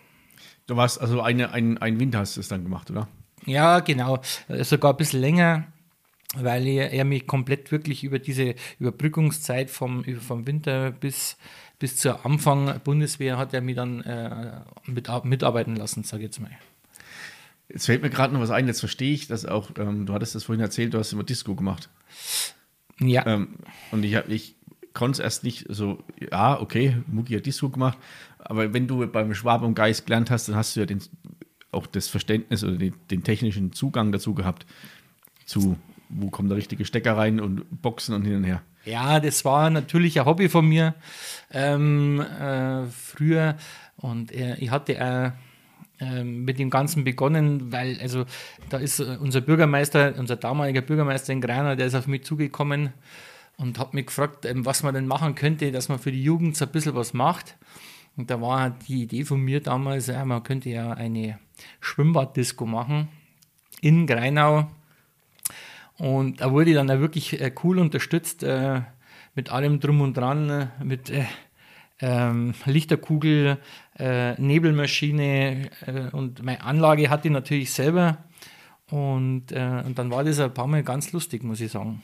Du 0.66 0.76
warst 0.76 1.00
also 1.00 1.22
eine, 1.22 1.52
ein, 1.52 1.78
ein 1.78 1.98
Winter 1.98 2.18
hast 2.18 2.36
du 2.36 2.40
es 2.40 2.48
dann 2.48 2.62
gemacht, 2.62 2.90
oder? 2.90 3.08
Ja, 3.46 3.80
genau. 3.80 4.20
Äh, 4.48 4.64
sogar 4.64 4.92
ein 4.92 4.96
bisschen 4.96 5.20
länger, 5.20 5.64
weil 6.34 6.66
er, 6.66 6.92
er 6.92 7.04
mich 7.04 7.26
komplett 7.26 7.72
wirklich 7.72 8.04
über 8.04 8.18
diese 8.18 8.54
Überbrückungszeit 8.78 9.70
vom, 9.70 10.04
vom 10.04 10.46
Winter 10.46 10.90
bis, 10.90 11.38
bis 11.78 11.96
zur 11.96 12.26
Anfang 12.26 12.80
Bundeswehr 12.84 13.38
hat 13.38 13.54
er 13.54 13.62
mich 13.62 13.76
dann 13.76 14.02
äh, 14.02 14.60
mit, 14.84 15.08
mitarbeiten 15.24 15.76
lassen, 15.76 16.04
sage 16.04 16.24
ich 16.24 16.28
jetzt 16.28 16.40
mal. 16.40 16.50
Jetzt 17.70 17.86
fällt 17.86 18.02
mir 18.02 18.10
gerade 18.10 18.32
noch 18.32 18.40
was 18.40 18.50
ein, 18.50 18.66
jetzt 18.66 18.80
verstehe 18.80 19.12
ich 19.12 19.26
das 19.26 19.46
auch. 19.46 19.70
Ähm, 19.78 20.06
du 20.06 20.12
hattest 20.12 20.34
das 20.34 20.44
vorhin 20.44 20.62
erzählt, 20.62 20.94
du 20.94 20.98
hast 20.98 21.12
immer 21.12 21.24
Disco 21.24 21.54
gemacht. 21.54 21.88
Ja. 22.98 23.26
Ähm, 23.26 23.56
und 23.90 24.04
ich, 24.04 24.14
ich 24.28 24.57
konnte 24.94 25.18
es 25.18 25.24
erst 25.24 25.44
nicht 25.44 25.66
so, 25.68 26.02
ja, 26.30 26.60
okay, 26.60 26.96
Mugi 27.06 27.34
hat 27.34 27.46
Disco 27.46 27.68
gemacht, 27.68 27.98
aber 28.38 28.72
wenn 28.72 28.86
du 28.86 29.06
beim 29.06 29.34
Schwab 29.34 29.62
und 29.62 29.74
Geist 29.74 30.06
gelernt 30.06 30.30
hast, 30.30 30.48
dann 30.48 30.56
hast 30.56 30.76
du 30.76 30.80
ja 30.80 30.86
den, 30.86 31.00
auch 31.70 31.86
das 31.86 32.08
Verständnis 32.08 32.64
oder 32.64 32.76
den, 32.76 32.94
den 33.10 33.22
technischen 33.22 33.72
Zugang 33.72 34.12
dazu 34.12 34.34
gehabt, 34.34 34.66
zu 35.44 35.76
wo 36.08 36.30
kommt 36.30 36.50
der 36.50 36.56
richtige 36.56 36.84
Stecker 36.84 37.16
rein 37.16 37.40
und 37.40 37.82
Boxen 37.82 38.14
und 38.14 38.24
hin 38.24 38.36
und 38.36 38.44
her. 38.44 38.62
Ja, 38.84 39.20
das 39.20 39.44
war 39.44 39.68
natürlich 39.70 40.18
ein 40.18 40.26
Hobby 40.26 40.48
von 40.48 40.66
mir 40.66 40.94
ähm, 41.50 42.20
äh, 42.20 42.86
früher. 42.86 43.56
Und 43.96 44.32
äh, 44.32 44.56
ich 44.56 44.70
hatte 44.70 44.94
äh, 46.00 46.24
mit 46.24 46.58
dem 46.58 46.70
Ganzen 46.70 47.04
begonnen, 47.04 47.72
weil 47.72 47.98
also 48.00 48.24
da 48.70 48.78
ist 48.78 49.00
unser 49.00 49.40
Bürgermeister, 49.40 50.14
unser 50.16 50.36
damaliger 50.36 50.80
Bürgermeister 50.80 51.32
in 51.32 51.40
Greiner, 51.40 51.76
der 51.76 51.86
ist 51.86 51.94
auf 51.94 52.06
mich 52.06 52.24
zugekommen 52.24 52.92
und 53.58 53.78
hat 53.78 53.92
mich 53.92 54.06
gefragt, 54.06 54.46
ähm, 54.46 54.64
was 54.64 54.82
man 54.82 54.94
denn 54.94 55.06
machen 55.06 55.34
könnte, 55.34 55.70
dass 55.70 55.88
man 55.88 55.98
für 55.98 56.12
die 56.12 56.22
Jugend 56.22 56.56
so 56.56 56.64
ein 56.64 56.72
bisschen 56.72 56.94
was 56.94 57.12
macht. 57.12 57.56
Und 58.16 58.30
da 58.30 58.40
war 58.40 58.70
die 58.70 59.02
Idee 59.02 59.24
von 59.24 59.40
mir 59.40 59.60
damals, 59.60 60.08
man 60.08 60.42
könnte 60.42 60.70
ja 60.70 60.92
eine 60.92 61.38
Schwimmbaddisco 61.80 62.66
machen 62.66 63.08
in 63.80 64.06
Greinau. 64.06 64.68
Und 65.98 66.40
da 66.40 66.50
wurde 66.50 66.70
ich 66.70 66.76
dann 66.76 66.90
auch 66.90 67.00
wirklich 67.00 67.40
äh, 67.40 67.52
cool 67.62 67.78
unterstützt 67.78 68.42
äh, 68.42 68.82
mit 69.34 69.50
allem 69.50 69.78
drum 69.78 70.00
und 70.00 70.16
dran, 70.16 70.70
mit 70.82 71.10
äh, 71.10 71.26
ähm, 72.00 72.54
Lichterkugel, 72.64 73.58
Nebelmaschine 73.98 75.70
und 76.12 76.44
meine 76.44 76.62
Anlage 76.62 77.10
hatte 77.10 77.26
ich 77.26 77.32
natürlich 77.32 77.72
selber. 77.72 78.18
Und, 78.88 79.50
und 79.50 79.98
dann 79.98 80.10
war 80.12 80.22
das 80.22 80.38
ein 80.38 80.54
paar 80.54 80.68
Mal 80.68 80.84
ganz 80.84 81.10
lustig, 81.10 81.42
muss 81.42 81.60
ich 81.60 81.72
sagen. 81.72 82.00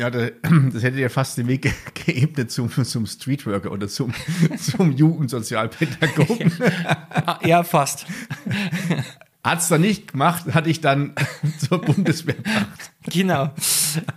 Ja, 0.00 0.08
das, 0.10 0.82
hätte 0.82 0.98
ja 0.98 1.10
fast 1.10 1.36
den 1.36 1.46
Weg 1.46 1.70
geebnet 2.06 2.50
zum, 2.50 2.70
zum 2.70 3.06
Streetworker 3.06 3.70
oder 3.70 3.86
zum, 3.86 4.14
zum 4.56 4.92
Jugendsozialpädagogen. 4.92 6.52
ja, 7.44 7.62
fast. 7.62 8.06
Hat 9.44 9.60
es 9.60 9.68
dann 9.68 9.80
nicht 9.80 10.12
gemacht, 10.12 10.52
hatte 10.52 10.68
ich 10.68 10.82
dann 10.82 11.14
zur 11.58 11.80
Bundeswehr 11.80 12.34
gebracht. 12.34 12.92
Genau, 13.06 13.48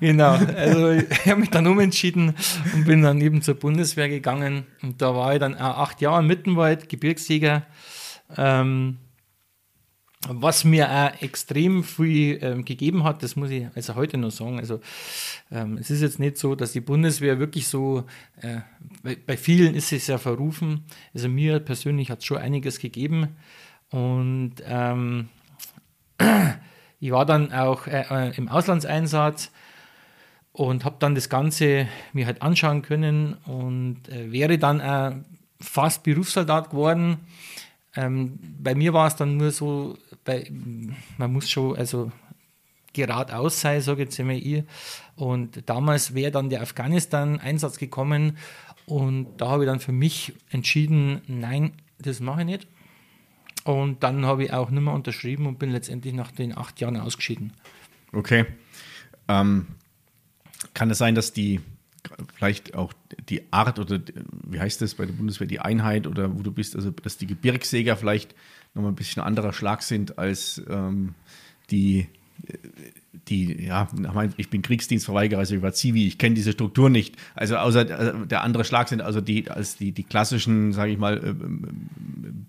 genau. 0.01 0.33
Also 0.33 0.91
ich 0.91 1.27
habe 1.27 1.39
mich 1.39 1.49
dann 1.49 1.65
umentschieden 1.65 2.35
und 2.73 2.83
bin 2.83 3.01
dann 3.01 3.21
eben 3.21 3.41
zur 3.41 3.55
Bundeswehr 3.55 4.09
gegangen. 4.09 4.65
Und 4.81 5.01
da 5.01 5.15
war 5.15 5.33
ich 5.33 5.39
dann 5.39 5.55
acht 5.55 6.01
Jahre 6.01 6.19
im 6.19 6.27
Mittenwald, 6.27 6.89
Gebirgsjäger. 6.89 7.63
Ähm, 8.35 8.97
was 10.29 10.63
mir 10.63 10.89
auch 10.89 11.21
extrem 11.21 11.83
viel 11.83 12.39
ähm, 12.41 12.65
gegeben 12.65 13.03
hat, 13.03 13.23
das 13.23 13.35
muss 13.35 13.49
ich 13.49 13.67
also 13.75 13.95
heute 13.95 14.17
noch 14.17 14.31
sagen. 14.31 14.59
Also 14.59 14.79
ähm, 15.51 15.77
es 15.77 15.89
ist 15.89 16.01
jetzt 16.01 16.19
nicht 16.19 16.37
so, 16.37 16.55
dass 16.55 16.71
die 16.71 16.81
Bundeswehr 16.81 17.39
wirklich 17.39 17.67
so, 17.67 18.05
äh, 18.41 18.59
bei, 19.01 19.17
bei, 19.25 19.37
vielen 19.37 19.75
ist 19.75 19.91
es 19.91 20.07
ja 20.07 20.17
verrufen. 20.17 20.85
Also 21.13 21.27
mir 21.27 21.59
persönlich 21.59 22.09
hat 22.09 22.19
es 22.19 22.25
schon 22.25 22.37
einiges 22.37 22.79
gegeben. 22.79 23.35
Und 23.89 24.55
ähm, 24.65 25.29
ich 26.99 27.11
war 27.11 27.25
dann 27.25 27.51
auch 27.51 27.87
äh, 27.87 28.05
äh, 28.09 28.37
im 28.37 28.47
Auslandseinsatz 28.47 29.51
und 30.53 30.85
habe 30.85 30.95
dann 30.99 31.15
das 31.15 31.29
Ganze 31.29 31.87
mir 32.13 32.27
halt 32.27 32.41
anschauen 32.41 32.81
können 32.81 33.33
und 33.45 34.07
äh, 34.09 34.31
wäre 34.31 34.57
dann 34.57 34.79
äh, 34.79 35.15
fast 35.59 36.03
Berufssoldat 36.03 36.69
geworden. 36.69 37.19
Ähm, 37.95 38.39
bei 38.59 38.73
mir 38.73 38.93
war 38.93 39.07
es 39.07 39.15
dann 39.15 39.37
nur 39.37 39.51
so, 39.51 39.97
bei, 40.23 40.49
man 41.17 41.33
muss 41.33 41.49
schon 41.49 41.75
also 41.75 42.11
geradeaus 42.93 43.59
sein, 43.59 43.81
sage 43.81 44.03
jetzt 44.03 44.19
einmal 44.19 44.37
ich. 44.37 44.63
Und 45.15 45.67
damals 45.67 46.13
wäre 46.13 46.31
dann 46.31 46.49
der 46.49 46.61
Afghanistan-Einsatz 46.61 47.77
gekommen 47.77 48.37
und 48.85 49.37
da 49.37 49.49
habe 49.49 49.63
ich 49.63 49.69
dann 49.69 49.79
für 49.79 49.91
mich 49.91 50.33
entschieden, 50.49 51.21
nein, 51.27 51.73
das 51.99 52.19
mache 52.19 52.41
ich 52.41 52.45
nicht. 52.45 52.67
Und 53.63 54.03
dann 54.03 54.25
habe 54.25 54.43
ich 54.43 54.53
auch 54.53 54.69
nicht 54.69 54.83
mehr 54.83 54.93
unterschrieben 54.93 55.47
und 55.47 55.57
bin 55.57 55.71
letztendlich 55.71 56.13
nach 56.13 56.31
den 56.31 56.57
acht 56.57 56.81
Jahren 56.81 56.97
ausgeschieden. 56.97 57.53
Okay. 58.11 58.45
Ähm, 59.29 59.67
kann 60.73 60.91
es 60.91 60.97
sein, 60.97 61.15
dass 61.15 61.31
die 61.31 61.61
vielleicht 62.35 62.75
auch 62.75 62.91
die 63.29 63.41
Art 63.51 63.79
oder 63.79 64.01
wie 64.45 64.59
heißt 64.59 64.81
das 64.81 64.95
bei 64.95 65.05
der 65.05 65.13
Bundeswehr, 65.13 65.47
die 65.47 65.61
Einheit 65.61 66.07
oder 66.07 66.37
wo 66.37 66.41
du 66.41 66.51
bist, 66.51 66.75
also 66.75 66.91
dass 66.91 67.17
die 67.17 67.27
Gebirgsjäger 67.27 67.95
vielleicht 67.95 68.35
nochmal 68.73 68.91
ein 68.91 68.95
bisschen 68.95 69.21
anderer 69.21 69.53
Schlag 69.53 69.83
sind 69.83 70.17
als 70.17 70.61
ähm, 70.69 71.15
die, 71.69 72.07
die, 73.27 73.65
ja, 73.65 73.87
ich 74.37 74.49
bin 74.49 74.61
Kriegsdienstverweigerer, 74.61 75.39
also 75.39 75.55
ich 75.55 75.61
war 75.61 75.73
Zivi, 75.73 76.07
ich 76.07 76.17
kenne 76.17 76.35
diese 76.35 76.51
Struktur 76.51 76.89
nicht. 76.89 77.15
Also 77.35 77.57
außer 77.57 77.89
äh, 77.89 78.27
der 78.27 78.43
andere 78.43 78.65
Schlag 78.65 78.89
sind 78.89 79.01
also 79.01 79.21
die, 79.21 79.49
als 79.49 79.77
die, 79.77 79.91
die 79.91 80.03
klassischen, 80.03 80.73
sage 80.73 80.91
ich 80.91 80.97
mal, 80.97 81.17
äh, 81.17 81.33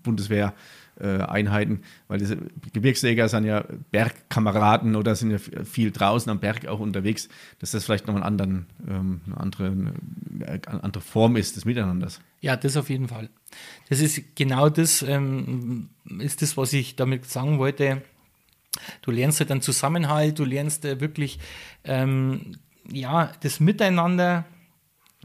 Bundeswehr- 0.03 0.53
äh, 0.99 1.17
Einheiten, 1.21 1.81
weil 2.07 2.19
diese 2.19 2.37
Gebirgsjäger 2.73 3.27
sind 3.29 3.45
ja 3.45 3.65
Bergkameraden 3.91 4.95
oder 4.95 5.15
sind 5.15 5.31
ja 5.31 5.37
viel 5.37 5.91
draußen 5.91 6.29
am 6.31 6.39
Berg 6.39 6.67
auch 6.67 6.79
unterwegs, 6.79 7.29
dass 7.59 7.71
das 7.71 7.85
vielleicht 7.85 8.07
noch 8.07 8.15
einen 8.15 8.23
anderen, 8.23 8.67
ähm, 8.87 9.21
eine, 9.25 9.37
andere, 9.37 9.67
eine 9.67 10.83
andere 10.83 11.01
Form 11.01 11.35
ist 11.35 11.55
des 11.55 11.65
Miteinanders. 11.65 12.21
Ja, 12.41 12.55
das 12.55 12.77
auf 12.77 12.89
jeden 12.89 13.07
Fall. 13.07 13.29
Das 13.89 13.99
ist 13.99 14.35
genau 14.35 14.69
das, 14.69 15.01
ähm, 15.01 15.89
ist 16.19 16.41
das, 16.41 16.57
was 16.57 16.73
ich 16.73 16.95
damit 16.95 17.25
sagen 17.25 17.59
wollte. 17.59 18.01
Du 19.01 19.11
lernst 19.11 19.39
halt 19.39 19.51
einen 19.51 19.61
Zusammenhalt, 19.61 20.39
du 20.39 20.45
lernst 20.45 20.85
äh, 20.85 20.99
wirklich 20.99 21.39
ähm, 21.83 22.57
ja, 22.91 23.31
das 23.41 23.59
Miteinander 23.59 24.45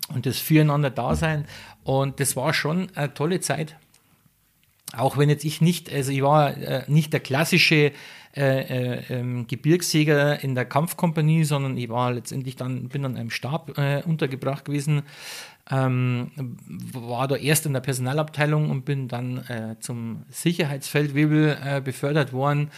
und 0.09 0.27
das 0.27 0.39
Füreinander-Dasein. 0.39 1.47
Und 1.85 2.21
das 2.21 2.37
war 2.37 2.55
schon 2.55 2.89
eine 2.95 3.15
tolle 3.15 3.41
Zeit 3.41 3.77
auch 4.97 5.16
wenn 5.16 5.28
jetzt 5.28 5.44
ich 5.44 5.61
nicht, 5.61 5.92
also 5.92 6.12
ich 6.12 6.23
war 6.23 6.56
äh, 6.56 6.85
nicht 6.88 7.12
der 7.12 7.20
klassische 7.20 7.92
äh, 8.37 8.61
äh, 8.61 9.02
ähm, 9.11 9.49
Gebirgsjäger 9.49 10.44
in 10.44 10.54
der 10.54 10.64
Kampfkompanie, 10.64 11.42
sondern 11.42 11.76
ich 11.76 11.88
war 11.88 12.12
letztendlich 12.12 12.54
dann, 12.54 12.88
bin 12.88 13.04
an 13.04 13.16
einem 13.16 13.30
Stab 13.30 13.76
äh, 13.76 14.02
untergebracht 14.06 14.64
gewesen, 14.64 15.02
ähm, 15.68 16.30
war 16.92 17.26
da 17.26 17.35
erst 17.35 17.66
in 17.66 17.73
der 17.73 17.80
Personalabteilung 17.80 18.70
und 18.70 18.85
bin 18.85 19.09
dann 19.09 19.38
äh, 19.49 19.76
zum 19.80 20.25
Sicherheitsfeldwebel 20.30 21.59
äh, 21.61 21.80
befördert 21.80 22.32
worden. 22.32 22.70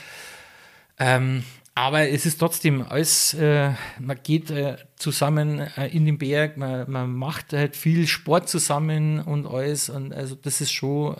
Ähm, 0.98 1.44
aber 1.74 2.08
es 2.08 2.24
ist 2.24 2.38
trotzdem 2.38 2.82
alles, 2.86 3.34
man 3.34 4.18
geht 4.22 4.52
zusammen 4.96 5.60
in 5.90 6.04
den 6.04 6.18
Berg, 6.18 6.58
man, 6.58 6.90
man, 6.90 7.10
macht 7.14 7.54
halt 7.54 7.76
viel 7.76 8.06
Sport 8.06 8.50
zusammen 8.50 9.20
und 9.20 9.46
alles. 9.46 9.88
Und 9.88 10.12
also 10.12 10.34
das 10.34 10.60
ist 10.60 10.70
schon 10.70 11.14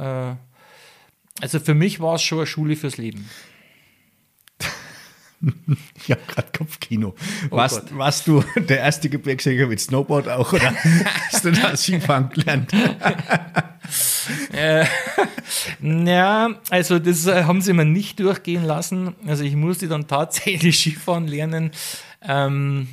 also 1.40 1.60
für 1.60 1.74
mich 1.74 2.00
war 2.00 2.16
es 2.16 2.22
schon 2.22 2.38
eine 2.38 2.46
Schule 2.46 2.76
fürs 2.76 2.96
Leben. 2.96 3.28
Ich 5.96 6.10
habe 6.10 6.20
gerade 6.28 6.48
Kopfkino. 6.56 7.14
Oh 7.50 7.56
warst, 7.56 7.96
warst, 7.96 8.28
du 8.28 8.44
der 8.56 8.78
erste 8.78 9.08
Gebirgsjäger 9.08 9.66
mit 9.66 9.80
Snowboard 9.80 10.28
auch 10.28 10.52
oder 10.52 10.72
hast 11.32 11.44
du 11.44 11.50
da 11.50 11.76
Skifahren 11.76 12.30
gelernt? 12.30 12.72
äh, 14.52 14.84
ja, 15.80 16.50
also 16.70 16.98
das 17.00 17.26
äh, 17.26 17.44
haben 17.44 17.60
sie 17.60 17.72
mir 17.72 17.84
nicht 17.84 18.20
durchgehen 18.20 18.64
lassen. 18.64 19.14
Also 19.26 19.42
ich 19.42 19.56
musste 19.56 19.88
dann 19.88 20.06
tatsächlich 20.06 20.78
Skifahren 20.78 21.26
lernen. 21.26 21.72
Ähm, 22.22 22.86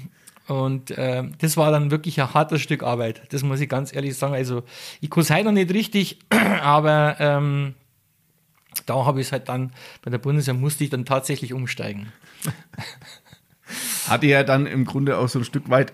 und 0.48 0.90
äh, 0.92 1.24
das 1.38 1.58
war 1.58 1.72
dann 1.72 1.92
wirklich 1.92 2.20
ein 2.20 2.34
hartes 2.34 2.62
Stück 2.62 2.82
Arbeit. 2.82 3.22
Das 3.30 3.44
muss 3.44 3.60
ich 3.60 3.70
ganz 3.70 3.94
ehrlich 3.94 4.18
sagen. 4.18 4.34
Also 4.34 4.64
ich 5.02 5.12
kann 5.12 5.22
es 5.22 5.30
heute 5.30 5.46
noch 5.46 5.52
nicht 5.52 5.72
richtig, 5.72 6.20
aber 6.62 7.18
ähm, 7.20 7.76
da 8.90 9.06
habe 9.06 9.22
ich 9.22 9.28
es 9.28 9.32
halt 9.32 9.50
dann, 9.50 9.72
bei 10.02 10.12
der 10.12 10.18
Bundeswehr 10.18 10.54
musste 10.54 10.84
ich 10.84 10.90
dann 10.90 11.06
tatsächlich 11.06 11.54
umsteigen. 11.54 12.12
Hat 14.08 14.24
dir 14.24 14.30
ja 14.30 14.44
dann 14.44 14.66
im 14.66 14.86
Grunde 14.86 15.18
auch 15.18 15.30
so 15.30 15.40
ein 15.40 15.46
Stück 15.46 15.70
weit 15.70 15.94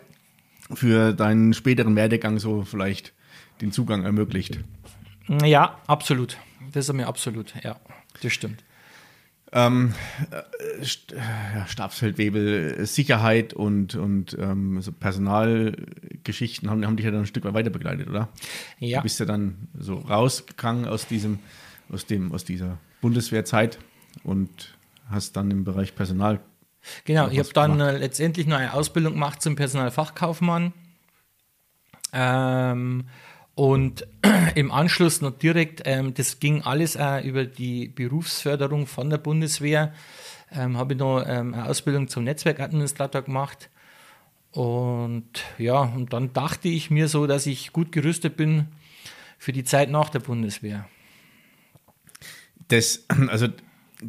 für 0.74 1.14
deinen 1.14 1.54
späteren 1.54 1.96
Werdegang 1.96 2.40
so 2.40 2.64
vielleicht 2.64 3.14
den 3.62 3.72
Zugang 3.72 4.04
ermöglicht. 4.04 4.60
Ja, 5.44 5.80
absolut. 5.88 6.38
Das 6.72 6.88
ist 6.88 6.94
mir 6.94 7.08
absolut, 7.08 7.54
ja, 7.64 7.78
das 8.22 8.34
stimmt. 8.34 8.64
Ähm, 9.52 9.94
äh, 10.32 10.84
ja, 11.16 11.68
Stabsfeldwebel, 11.68 12.86
Sicherheit 12.86 13.54
und, 13.54 13.96
und 13.96 14.36
ähm, 14.40 14.82
so 14.82 14.92
Personalgeschichten 14.92 16.70
haben, 16.70 16.86
haben 16.86 16.98
dich 16.98 17.06
ja 17.06 17.12
dann 17.12 17.22
ein 17.22 17.25
Stück 17.25 17.46
weit 17.46 17.54
weiter 17.54 17.70
begleitet, 17.70 18.10
oder? 18.10 18.30
Ja. 18.80 19.00
Du 19.00 19.04
bist 19.04 19.20
ja 19.20 19.25
dann 19.25 19.70
so 19.78 19.96
rausgegangen 19.96 20.86
aus 20.86 21.08
diesem 21.08 21.40
aus, 21.92 22.06
dem, 22.06 22.32
aus 22.32 22.44
dieser 22.46 22.77
Bundeswehrzeit 23.01 23.80
und 24.24 24.75
hast 25.10 25.36
dann 25.36 25.51
im 25.51 25.63
Bereich 25.63 25.96
Personal. 25.96 26.39
Genau, 27.04 27.30
ich 27.30 27.39
habe 27.39 27.50
dann 27.54 27.80
äh, 27.80 27.98
letztendlich 27.98 28.48
noch 28.48 28.58
eine 28.58 28.74
Ausbildung 28.74 29.13
gemacht 29.13 29.42
zum 29.42 29.56
Personalfachkaufmann. 29.56 30.74
Ähm, 32.13 33.06
und 33.56 34.08
im 34.56 34.72
Anschluss 34.72 35.22
noch 35.22 35.38
direkt, 35.38 35.82
ähm, 35.86 36.13
das 36.13 36.39
ging 36.39 36.62
alles 36.62 36.98
auch 36.98 37.24
über 37.24 37.46
die 37.46 37.88
Berufsförderung 37.88 38.86
von 38.88 39.10
der 39.10 39.18
Bundeswehr, 39.18 39.94
ähm, 40.51 40.77
habe 40.77 40.94
ich 40.94 41.00
noch 41.00 41.24
ähm, 41.25 41.54
eine 41.54 41.65
Ausbildung 41.65 42.08
zum 42.08 42.24
Netzwerkadministrator 42.24 43.24
gemacht. 43.24 43.70
Und 44.51 45.44
ja, 45.58 45.80
und 45.80 46.13
dann 46.13 46.32
dachte 46.34 46.70
ich 46.70 46.89
mir 46.89 47.08
so, 47.08 47.27
dass 47.27 47.46
ich 47.46 47.74
gut 47.74 47.92
gerüstet 47.92 48.38
bin 48.38 48.68
für 49.38 49.51
die 49.51 49.63
Zeit 49.63 49.89
nach 49.89 50.10
der 50.10 50.20
Bundeswehr 50.20 50.88
das, 52.67 53.05
also 53.29 53.48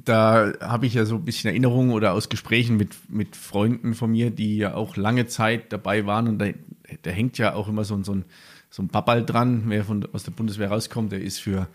da 0.04 0.52
habe 0.60 0.86
ich 0.86 0.94
ja 0.94 1.04
so 1.04 1.16
ein 1.16 1.24
bisschen 1.24 1.50
Erinnerungen 1.50 1.92
oder 1.92 2.12
aus 2.12 2.28
Gesprächen 2.28 2.76
mit, 2.76 2.90
mit 3.08 3.36
Freunden 3.36 3.94
von 3.94 4.10
mir, 4.10 4.30
die 4.30 4.58
ja 4.58 4.74
auch 4.74 4.96
lange 4.96 5.26
Zeit 5.26 5.72
dabei 5.72 6.06
waren 6.06 6.28
und 6.28 6.38
da, 6.38 6.46
da 7.02 7.10
hängt 7.10 7.38
ja 7.38 7.54
auch 7.54 7.68
immer 7.68 7.84
so, 7.84 8.02
so 8.02 8.14
ein, 8.14 8.24
so 8.68 8.82
ein 8.82 8.88
Babal 8.88 9.24
dran, 9.24 9.64
wer 9.66 9.84
von, 9.84 10.06
aus 10.12 10.24
der 10.24 10.32
Bundeswehr 10.32 10.68
rauskommt, 10.68 11.12
der 11.12 11.20
ist 11.20 11.38
für, 11.38 11.68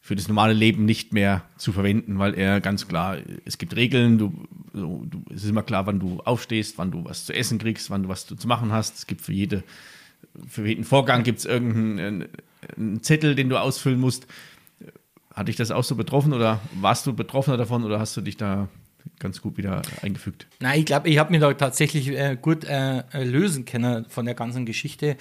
für 0.00 0.16
das 0.16 0.28
normale 0.28 0.54
Leben 0.54 0.86
nicht 0.86 1.12
mehr 1.12 1.44
zu 1.58 1.72
verwenden, 1.72 2.18
weil 2.18 2.34
er 2.34 2.60
ganz 2.60 2.88
klar, 2.88 3.18
es 3.44 3.58
gibt 3.58 3.76
Regeln, 3.76 4.16
du, 4.16 4.32
du, 4.72 5.22
es 5.30 5.44
ist 5.44 5.50
immer 5.50 5.62
klar, 5.62 5.86
wann 5.86 6.00
du 6.00 6.20
aufstehst, 6.24 6.78
wann 6.78 6.90
du 6.90 7.04
was 7.04 7.26
zu 7.26 7.34
essen 7.34 7.58
kriegst, 7.58 7.90
wann 7.90 8.04
du 8.04 8.08
was 8.08 8.26
zu 8.26 8.48
machen 8.48 8.72
hast. 8.72 8.96
Es 8.96 9.06
gibt 9.06 9.20
für 9.20 9.32
jede, 9.32 9.62
für 10.48 10.66
jeden 10.66 10.84
Vorgang 10.84 11.22
gibt 11.22 11.40
es 11.40 11.44
irgendeinen 11.44 12.28
einen 12.76 13.02
Zettel, 13.02 13.34
den 13.34 13.48
du 13.48 13.56
ausfüllen 13.56 14.00
musst. 14.00 14.26
Hat 15.38 15.46
dich 15.46 15.54
das 15.54 15.70
auch 15.70 15.84
so 15.84 15.94
betroffen 15.94 16.32
oder 16.32 16.60
warst 16.72 17.06
du 17.06 17.12
betroffener 17.12 17.56
davon 17.56 17.84
oder 17.84 18.00
hast 18.00 18.16
du 18.16 18.20
dich 18.20 18.36
da 18.36 18.66
ganz 19.20 19.40
gut 19.40 19.56
wieder 19.56 19.82
eingefügt? 20.02 20.48
Nein, 20.58 20.80
ich 20.80 20.86
glaube, 20.86 21.08
ich 21.08 21.18
habe 21.18 21.30
mich 21.30 21.40
da 21.40 21.54
tatsächlich 21.54 22.08
äh, 22.08 22.36
gut 22.40 22.64
äh, 22.64 23.04
lösen 23.22 23.64
können 23.64 24.04
von 24.08 24.24
der 24.24 24.34
ganzen 24.34 24.66
Geschichte, 24.66 25.16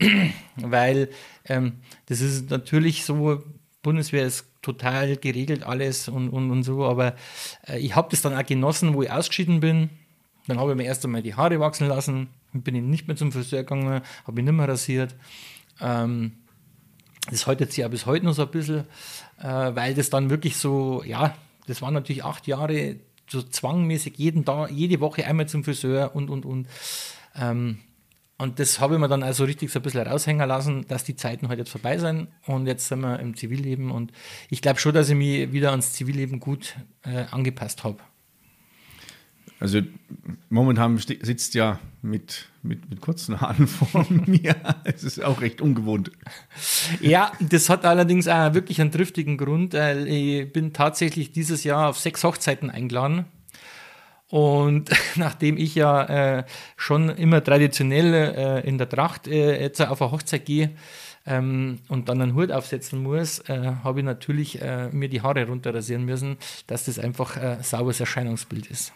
weil 0.56 1.08
ähm, 1.44 1.74
das 2.06 2.20
ist 2.20 2.50
natürlich 2.50 3.04
so, 3.04 3.44
Bundeswehr 3.82 4.26
ist 4.26 4.46
total 4.60 5.16
geregelt 5.16 5.62
alles 5.62 6.08
und, 6.08 6.30
und, 6.30 6.50
und 6.50 6.64
so, 6.64 6.84
aber 6.84 7.14
äh, 7.68 7.78
ich 7.78 7.94
habe 7.94 8.08
das 8.10 8.22
dann 8.22 8.34
auch 8.34 8.44
genossen, 8.44 8.94
wo 8.94 9.02
ich 9.02 9.10
ausgeschieden 9.12 9.60
bin. 9.60 9.88
Dann 10.48 10.58
habe 10.58 10.72
ich 10.72 10.76
mir 10.76 10.84
erst 10.84 11.04
einmal 11.04 11.22
die 11.22 11.36
Haare 11.36 11.60
wachsen 11.60 11.86
lassen, 11.86 12.26
bin 12.52 12.74
ich 12.74 12.82
nicht 12.82 13.06
mehr 13.06 13.16
zum 13.16 13.30
Friseur 13.30 13.60
gegangen, 13.60 14.02
habe 14.24 14.32
mich 14.32 14.44
nicht 14.44 14.52
mehr 14.52 14.68
rasiert. 14.68 15.14
Ähm, 15.80 16.32
das 17.28 17.46
haltet 17.46 17.72
sich 17.72 17.84
auch 17.84 17.90
bis 17.90 18.06
heute 18.06 18.24
noch 18.24 18.34
so 18.34 18.42
ein 18.42 18.50
bisschen, 18.50 18.84
äh, 19.38 19.44
weil 19.44 19.94
das 19.94 20.10
dann 20.10 20.30
wirklich 20.30 20.56
so, 20.56 21.02
ja, 21.04 21.36
das 21.66 21.82
waren 21.82 21.94
natürlich 21.94 22.24
acht 22.24 22.46
Jahre 22.46 22.96
so 23.28 23.42
zwangmäßig 23.42 24.14
jeden 24.16 24.44
Tag, 24.44 24.70
jede 24.70 25.00
Woche 25.00 25.26
einmal 25.26 25.46
zum 25.46 25.62
Friseur 25.64 26.14
und, 26.14 26.30
und, 26.30 26.44
und. 26.44 26.66
Ähm, 27.36 27.78
und 28.38 28.58
das 28.58 28.80
habe 28.80 28.94
ich 28.94 29.00
mir 29.00 29.08
dann 29.08 29.22
also 29.22 29.44
richtig 29.44 29.70
so 29.70 29.80
ein 29.80 29.82
bisschen 29.82 30.06
raushängen 30.06 30.48
lassen, 30.48 30.86
dass 30.88 31.04
die 31.04 31.14
Zeiten 31.14 31.46
heute 31.46 31.50
halt 31.50 31.58
jetzt 31.58 31.70
vorbei 31.70 31.98
sind 31.98 32.28
und 32.46 32.66
jetzt 32.66 32.88
sind 32.88 33.00
wir 33.00 33.20
im 33.20 33.36
Zivilleben 33.36 33.90
und 33.90 34.12
ich 34.48 34.62
glaube 34.62 34.80
schon, 34.80 34.94
dass 34.94 35.10
ich 35.10 35.14
mich 35.14 35.52
wieder 35.52 35.70
ans 35.72 35.92
Zivilleben 35.92 36.40
gut 36.40 36.74
äh, 37.02 37.26
angepasst 37.30 37.84
habe. 37.84 37.98
Also 39.60 39.82
momentan 40.48 40.96
sitzt 40.96 41.54
ja 41.54 41.78
mit, 42.00 42.46
mit, 42.62 42.88
mit 42.88 43.02
kurzen 43.02 43.42
Haaren 43.42 43.66
vor 43.68 44.06
mir. 44.08 44.56
Es 44.84 45.04
ist 45.04 45.22
auch 45.22 45.42
recht 45.42 45.60
ungewohnt. 45.60 46.10
Ja, 47.00 47.32
das 47.40 47.68
hat 47.68 47.84
allerdings 47.84 48.26
auch 48.26 48.54
wirklich 48.54 48.80
einen 48.80 48.90
triftigen 48.90 49.36
Grund. 49.36 49.74
Ich 49.74 50.50
bin 50.50 50.72
tatsächlich 50.72 51.32
dieses 51.32 51.62
Jahr 51.62 51.90
auf 51.90 51.98
sechs 51.98 52.24
Hochzeiten 52.24 52.70
eingeladen. 52.70 53.26
Und 54.30 54.90
nachdem 55.16 55.58
ich 55.58 55.74
ja 55.74 56.38
äh, 56.38 56.44
schon 56.76 57.10
immer 57.10 57.44
traditionell 57.44 58.14
äh, 58.14 58.66
in 58.66 58.78
der 58.78 58.88
Tracht 58.88 59.28
äh, 59.28 59.60
jetzt 59.60 59.82
auf 59.82 60.00
eine 60.00 60.12
Hochzeit 60.12 60.46
gehe 60.46 60.70
ähm, 61.26 61.80
und 61.88 62.08
dann 62.08 62.22
einen 62.22 62.34
Hut 62.34 62.50
aufsetzen 62.50 63.02
muss, 63.02 63.40
äh, 63.40 63.72
habe 63.84 64.00
ich 64.00 64.06
natürlich 64.06 64.62
äh, 64.62 64.88
mir 64.90 65.10
die 65.10 65.20
Haare 65.20 65.46
runterrasieren 65.46 66.04
müssen, 66.06 66.38
dass 66.66 66.86
das 66.86 66.98
einfach 66.98 67.36
ein 67.36 67.62
sauberes 67.62 68.00
Erscheinungsbild 68.00 68.68
ist. 68.68 68.92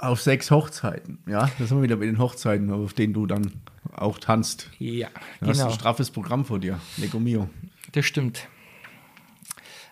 Auf 0.00 0.20
sechs 0.20 0.50
Hochzeiten, 0.50 1.18
ja, 1.26 1.50
das 1.58 1.68
sind 1.68 1.78
wir 1.78 1.82
wieder 1.82 1.96
bei 1.96 2.06
den 2.06 2.18
Hochzeiten, 2.18 2.70
auf 2.70 2.94
denen 2.94 3.12
du 3.12 3.26
dann 3.26 3.52
auch 3.92 4.18
tanzt. 4.18 4.70
Ja, 4.78 5.08
du 5.08 5.46
genau. 5.46 5.50
hast 5.50 5.60
ein 5.60 5.72
straffes 5.72 6.10
Programm 6.10 6.44
vor 6.44 6.58
dir, 6.58 6.80
Lego 6.96 7.20
Mio. 7.20 7.50
Das 7.92 8.06
stimmt 8.06 8.48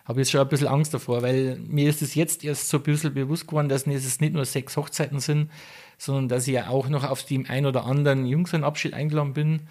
habe 0.09 0.23
ich 0.23 0.29
schon 0.31 0.41
ein 0.41 0.47
bisschen 0.47 0.67
Angst 0.67 0.91
davor, 0.91 1.21
weil 1.21 1.59
mir 1.67 1.87
ist 1.87 2.01
es 2.01 2.15
jetzt 2.15 2.43
erst 2.43 2.67
so 2.67 2.77
ein 2.77 2.83
bisschen 2.83 3.13
bewusst 3.13 3.47
geworden, 3.47 3.69
dass 3.69 3.85
es 3.85 4.19
nicht 4.19 4.33
nur 4.33 4.43
sechs 4.43 4.75
Hochzeiten 4.75 5.19
sind, 5.19 5.51
sondern 5.99 6.29
dass 6.29 6.47
ich 6.47 6.55
ja 6.55 6.67
auch 6.69 6.89
noch 6.89 7.07
auf 7.07 7.23
dem 7.23 7.45
ein 7.47 7.67
oder 7.67 7.85
anderen 7.85 8.25
Jungfernabschied 8.25 8.95
eingeladen 8.95 9.33
bin. 9.33 9.61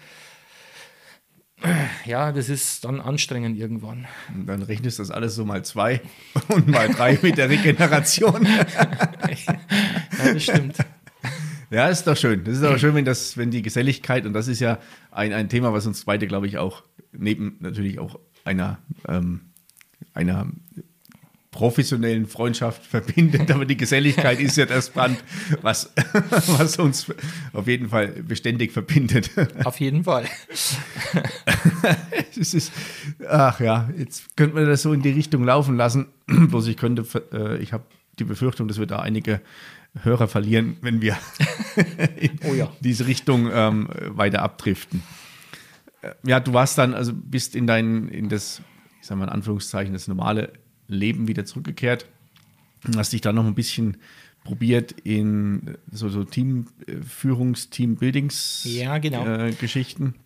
Ja, 2.05 2.31
das 2.31 2.49
ist 2.49 2.85
dann 2.85 3.01
anstrengend 3.01 3.57
irgendwann. 3.57 4.07
Und 4.33 4.47
dann 4.47 4.61
rechnest 4.61 4.99
du 4.99 5.03
das 5.03 5.11
alles 5.11 5.35
so 5.35 5.45
mal 5.45 5.63
zwei 5.63 6.01
und 6.47 6.67
mal 6.67 6.87
drei 6.89 7.19
mit 7.21 7.37
der 7.37 7.49
Regeneration. 7.49 8.45
ja, 8.45 10.33
das 10.33 10.43
stimmt. 10.43 10.77
Ja, 11.69 11.87
ist 11.87 12.07
doch 12.07 12.17
schön. 12.17 12.43
Das 12.43 12.55
ist 12.57 12.63
auch 12.63 12.77
schön, 12.77 12.95
wenn 12.95 13.05
das, 13.05 13.37
wenn 13.37 13.51
die 13.51 13.61
Geselligkeit, 13.61 14.25
und 14.25 14.33
das 14.33 14.47
ist 14.47 14.59
ja 14.59 14.79
ein, 15.11 15.33
ein 15.33 15.49
Thema, 15.49 15.73
was 15.73 15.85
uns 15.85 16.05
beide, 16.05 16.27
glaube 16.27 16.47
ich, 16.47 16.57
auch 16.57 16.83
neben 17.11 17.57
natürlich 17.59 17.99
auch 17.99 18.19
einer 18.45 18.79
ähm, 19.07 19.41
einer 20.13 20.47
professionellen 21.59 22.25
Freundschaft 22.25 22.85
verbindet, 22.85 23.51
aber 23.51 23.65
die 23.65 23.75
Geselligkeit 23.75 24.39
ist 24.39 24.55
ja 24.55 24.65
das 24.65 24.91
Band, 24.91 25.21
was, 25.61 25.91
was 26.57 26.79
uns 26.79 27.07
auf 27.51 27.67
jeden 27.67 27.89
Fall 27.89 28.07
beständig 28.07 28.71
verbindet. 28.71 29.29
Auf 29.65 29.77
jeden 29.81 30.05
Fall. 30.05 30.23
es 32.39 32.53
ist, 32.53 32.71
ach 33.27 33.59
ja, 33.59 33.89
jetzt 33.97 34.37
könnte 34.37 34.55
man 34.55 34.67
das 34.67 34.83
so 34.83 34.93
in 34.93 35.01
die 35.01 35.09
Richtung 35.09 35.43
laufen 35.43 35.75
lassen. 35.75 36.05
Bloß 36.27 36.65
ich 36.67 36.77
könnte, 36.77 37.03
äh, 37.33 37.57
ich 37.57 37.73
habe 37.73 37.83
die 38.19 38.23
Befürchtung, 38.23 38.69
dass 38.69 38.79
wir 38.79 38.85
da 38.85 38.99
einige 38.99 39.41
Hörer 40.01 40.29
verlieren, 40.29 40.77
wenn 40.79 41.01
wir 41.01 41.17
in 42.15 42.39
oh 42.49 42.53
ja. 42.53 42.71
diese 42.79 43.05
Richtung 43.05 43.49
ähm, 43.51 43.89
weiter 44.05 44.43
abdriften. 44.43 45.03
Äh, 46.03 46.11
ja, 46.23 46.39
du 46.39 46.53
warst 46.53 46.77
dann, 46.77 46.93
also 46.93 47.11
bist 47.13 47.53
in 47.53 47.67
dein, 47.67 48.07
in 48.07 48.29
das 48.29 48.61
ich 49.01 49.07
sage 49.07 49.19
mal 49.19 49.25
in 49.25 49.31
Anführungszeichen, 49.31 49.91
das 49.91 50.07
normale 50.07 50.53
Leben 50.89 51.27
wieder 51.27 51.45
zurückgekehrt. 51.45 52.05
Hast 52.95 53.13
dich 53.13 53.21
dann 53.21 53.35
noch 53.35 53.45
ein 53.45 53.55
bisschen 53.55 53.97
probiert 54.43 54.95
in 55.03 55.77
so, 55.91 56.09
so 56.09 56.21
Teamführungs-, 56.21 57.69
Team-Buildings-Geschichten. 57.69 58.75
Ja, 58.75 58.97
genau. 58.97 59.25
Äh, 59.25 59.53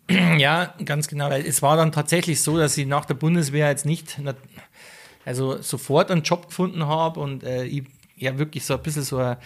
ja, 0.40 0.74
ganz 0.86 1.08
genau. 1.08 1.30
Weil 1.30 1.46
es 1.46 1.62
war 1.62 1.78
dann 1.78 1.92
tatsächlich 1.92 2.42
so, 2.42 2.58
dass 2.58 2.78
ich 2.78 2.88
nach 2.88 3.06
der 3.06 3.16
Bundeswehr 3.16 3.70
jetzt 3.70 3.86
nicht 3.86 4.20
also 5.26 5.62
sofort 5.62 6.12
einen 6.12 6.24
Job 6.24 6.48
gefunden 6.48 6.86
habe 6.86 7.20
und 7.20 7.44
äh, 7.44 7.66
ich 7.66 7.84
ja 8.18 8.38
wirklich 8.38 8.66
so 8.66 8.76
ein 8.76 8.82
bisschen 8.82 9.04
so 9.04 9.18
ein 9.18 9.38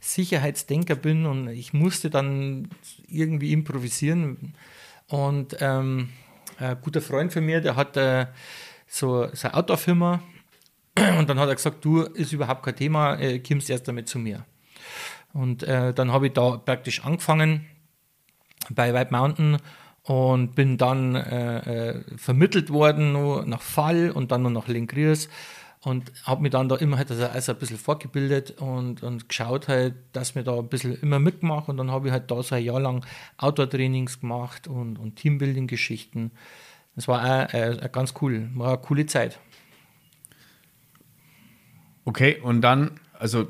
Sicherheitsdenker 0.00 0.94
bin 0.94 1.26
und 1.26 1.48
ich 1.48 1.72
musste 1.72 2.10
dann 2.10 2.68
irgendwie 3.08 3.52
improvisieren. 3.52 4.54
Und 5.08 5.56
ähm, 5.60 6.08
ein 6.58 6.76
guter 6.80 7.00
Freund 7.00 7.32
von 7.32 7.44
mir, 7.44 7.60
der 7.60 7.76
hat 7.76 7.96
äh, 7.96 8.26
so, 8.86 9.28
so 9.32 9.48
eine 9.48 9.56
Outdoor-Firma. 9.56 10.22
Und 11.18 11.28
dann 11.28 11.38
hat 11.38 11.48
er 11.48 11.54
gesagt, 11.54 11.84
du, 11.84 12.02
ist 12.02 12.32
überhaupt 12.32 12.62
kein 12.62 12.76
Thema, 12.76 13.14
äh, 13.18 13.38
kommst 13.38 13.70
erst 13.70 13.88
damit 13.88 14.08
zu 14.08 14.18
mir. 14.18 14.44
Und 15.32 15.62
äh, 15.62 15.94
dann 15.94 16.12
habe 16.12 16.26
ich 16.26 16.32
da 16.34 16.58
praktisch 16.58 17.04
angefangen 17.04 17.66
bei 18.70 18.92
White 18.92 19.12
Mountain 19.12 19.56
und 20.04 20.54
bin 20.54 20.78
dann 20.78 21.14
äh, 21.14 21.90
äh, 21.90 22.04
vermittelt 22.16 22.70
worden 22.70 23.48
nach 23.48 23.62
Fall 23.62 24.10
und 24.10 24.32
dann 24.32 24.42
nur 24.42 24.50
nach 24.50 24.68
Linkriers 24.68 25.28
und 25.84 26.12
habe 26.24 26.42
mich 26.42 26.52
dann 26.52 26.68
da 26.68 26.76
immer 26.76 26.98
halt 26.98 27.10
also, 27.10 27.26
also 27.26 27.52
ein 27.52 27.58
bisschen 27.58 27.78
fortgebildet 27.78 28.60
und, 28.60 29.02
und 29.02 29.28
geschaut 29.28 29.68
halt, 29.68 29.94
dass 30.12 30.34
mir 30.34 30.44
da 30.44 30.58
ein 30.58 30.68
bisschen 30.68 31.00
immer 31.00 31.18
mitgemacht 31.18 31.68
und 31.68 31.76
dann 31.76 31.90
habe 31.90 32.08
ich 32.08 32.12
halt 32.12 32.30
da 32.30 32.42
so 32.42 32.54
ein 32.54 32.64
Jahr 32.64 32.80
lang 32.80 33.04
Outdoor-Trainings 33.38 34.20
gemacht 34.20 34.68
und, 34.68 34.98
und 34.98 35.16
Teambuilding-Geschichten. 35.16 36.32
Das 36.94 37.08
war 37.08 37.24
auch, 37.24 37.54
äh, 37.54 37.88
ganz 37.90 38.14
cool, 38.20 38.50
war 38.54 38.68
eine 38.68 38.78
coole 38.78 39.06
Zeit. 39.06 39.40
Okay, 42.04 42.38
und 42.42 42.60
dann, 42.62 42.92
also 43.18 43.48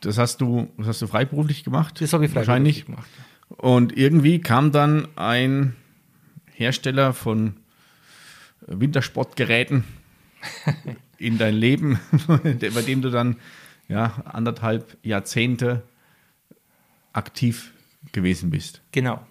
das 0.00 0.18
hast 0.18 0.40
du, 0.40 0.68
das 0.78 0.88
hast 0.88 1.02
du 1.02 1.06
freiberuflich 1.06 1.64
gemacht? 1.64 2.00
Das 2.00 2.12
habe 2.12 2.26
ich 2.26 2.30
freiberuflich 2.30 2.86
gemacht. 2.86 3.08
Und 3.48 3.96
irgendwie 3.96 4.40
kam 4.40 4.72
dann 4.72 5.08
ein 5.16 5.76
Hersteller 6.52 7.12
von 7.12 7.56
Wintersportgeräten 8.66 9.84
in 11.18 11.38
dein 11.38 11.54
Leben, 11.54 11.98
bei 12.26 12.82
dem 12.82 13.02
du 13.02 13.10
dann 13.10 13.36
ja, 13.88 14.22
anderthalb 14.24 14.96
Jahrzehnte 15.02 15.82
aktiv 17.12 17.72
gewesen 18.12 18.50
bist. 18.50 18.80
Genau. 18.92 19.24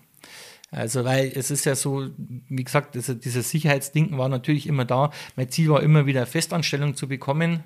Also, 0.70 1.04
weil 1.04 1.32
es 1.36 1.52
ist 1.52 1.66
ja 1.66 1.76
so, 1.76 2.10
wie 2.18 2.64
gesagt, 2.64 2.96
also 2.96 3.14
dieses 3.14 3.50
Sicherheitsdenken 3.50 4.18
war 4.18 4.30
natürlich 4.30 4.68
immer 4.68 4.86
da. 4.86 5.12
Mein 5.36 5.50
Ziel 5.50 5.70
war 5.70 5.84
immer 5.84 6.06
wieder 6.06 6.26
Festanstellung 6.26 6.96
zu 6.96 7.10
bekommen. 7.10 7.64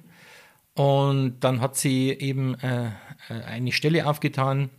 Und 0.76 1.40
dann 1.40 1.62
hat 1.62 1.78
sie 1.78 2.10
eben 2.10 2.56
äh, 2.60 2.88
äh, 3.30 3.34
eine 3.46 3.72
Stelle 3.72 4.08
aufgetan. 4.08 4.70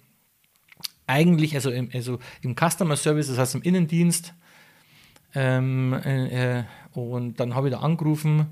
Eigentlich, 1.07 1.55
also 1.55 1.71
im, 1.71 1.89
also 1.93 2.19
im 2.43 2.55
Customer 2.55 2.97
Service, 2.97 3.29
das 3.29 3.39
heißt 3.39 3.55
im 3.55 3.63
Innendienst. 3.63 4.35
Ähm, 5.35 5.95
äh, 5.95 6.65
und 6.93 7.41
dann 7.41 7.55
habe 7.55 7.69
ich 7.69 7.75
da 7.75 7.81
angerufen 7.81 8.47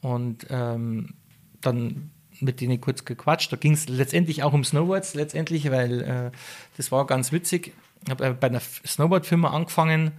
und 0.00 0.46
ähm, 0.50 1.14
dann 1.60 2.10
mit 2.40 2.60
denen 2.60 2.80
kurz 2.80 3.04
gequatscht. 3.04 3.52
Da 3.52 3.56
ging 3.56 3.72
es 3.72 3.88
letztendlich 3.88 4.42
auch 4.42 4.52
um 4.52 4.64
Snowboards, 4.64 5.14
letztendlich, 5.14 5.70
weil 5.70 6.02
äh, 6.02 6.30
das 6.76 6.90
war 6.90 7.06
ganz 7.06 7.32
witzig. 7.32 7.72
Ich 8.04 8.10
habe 8.10 8.26
äh, 8.26 8.32
bei 8.32 8.46
einer 8.46 8.60
Snowboard-Firma 8.60 9.50
angefangen 9.50 10.12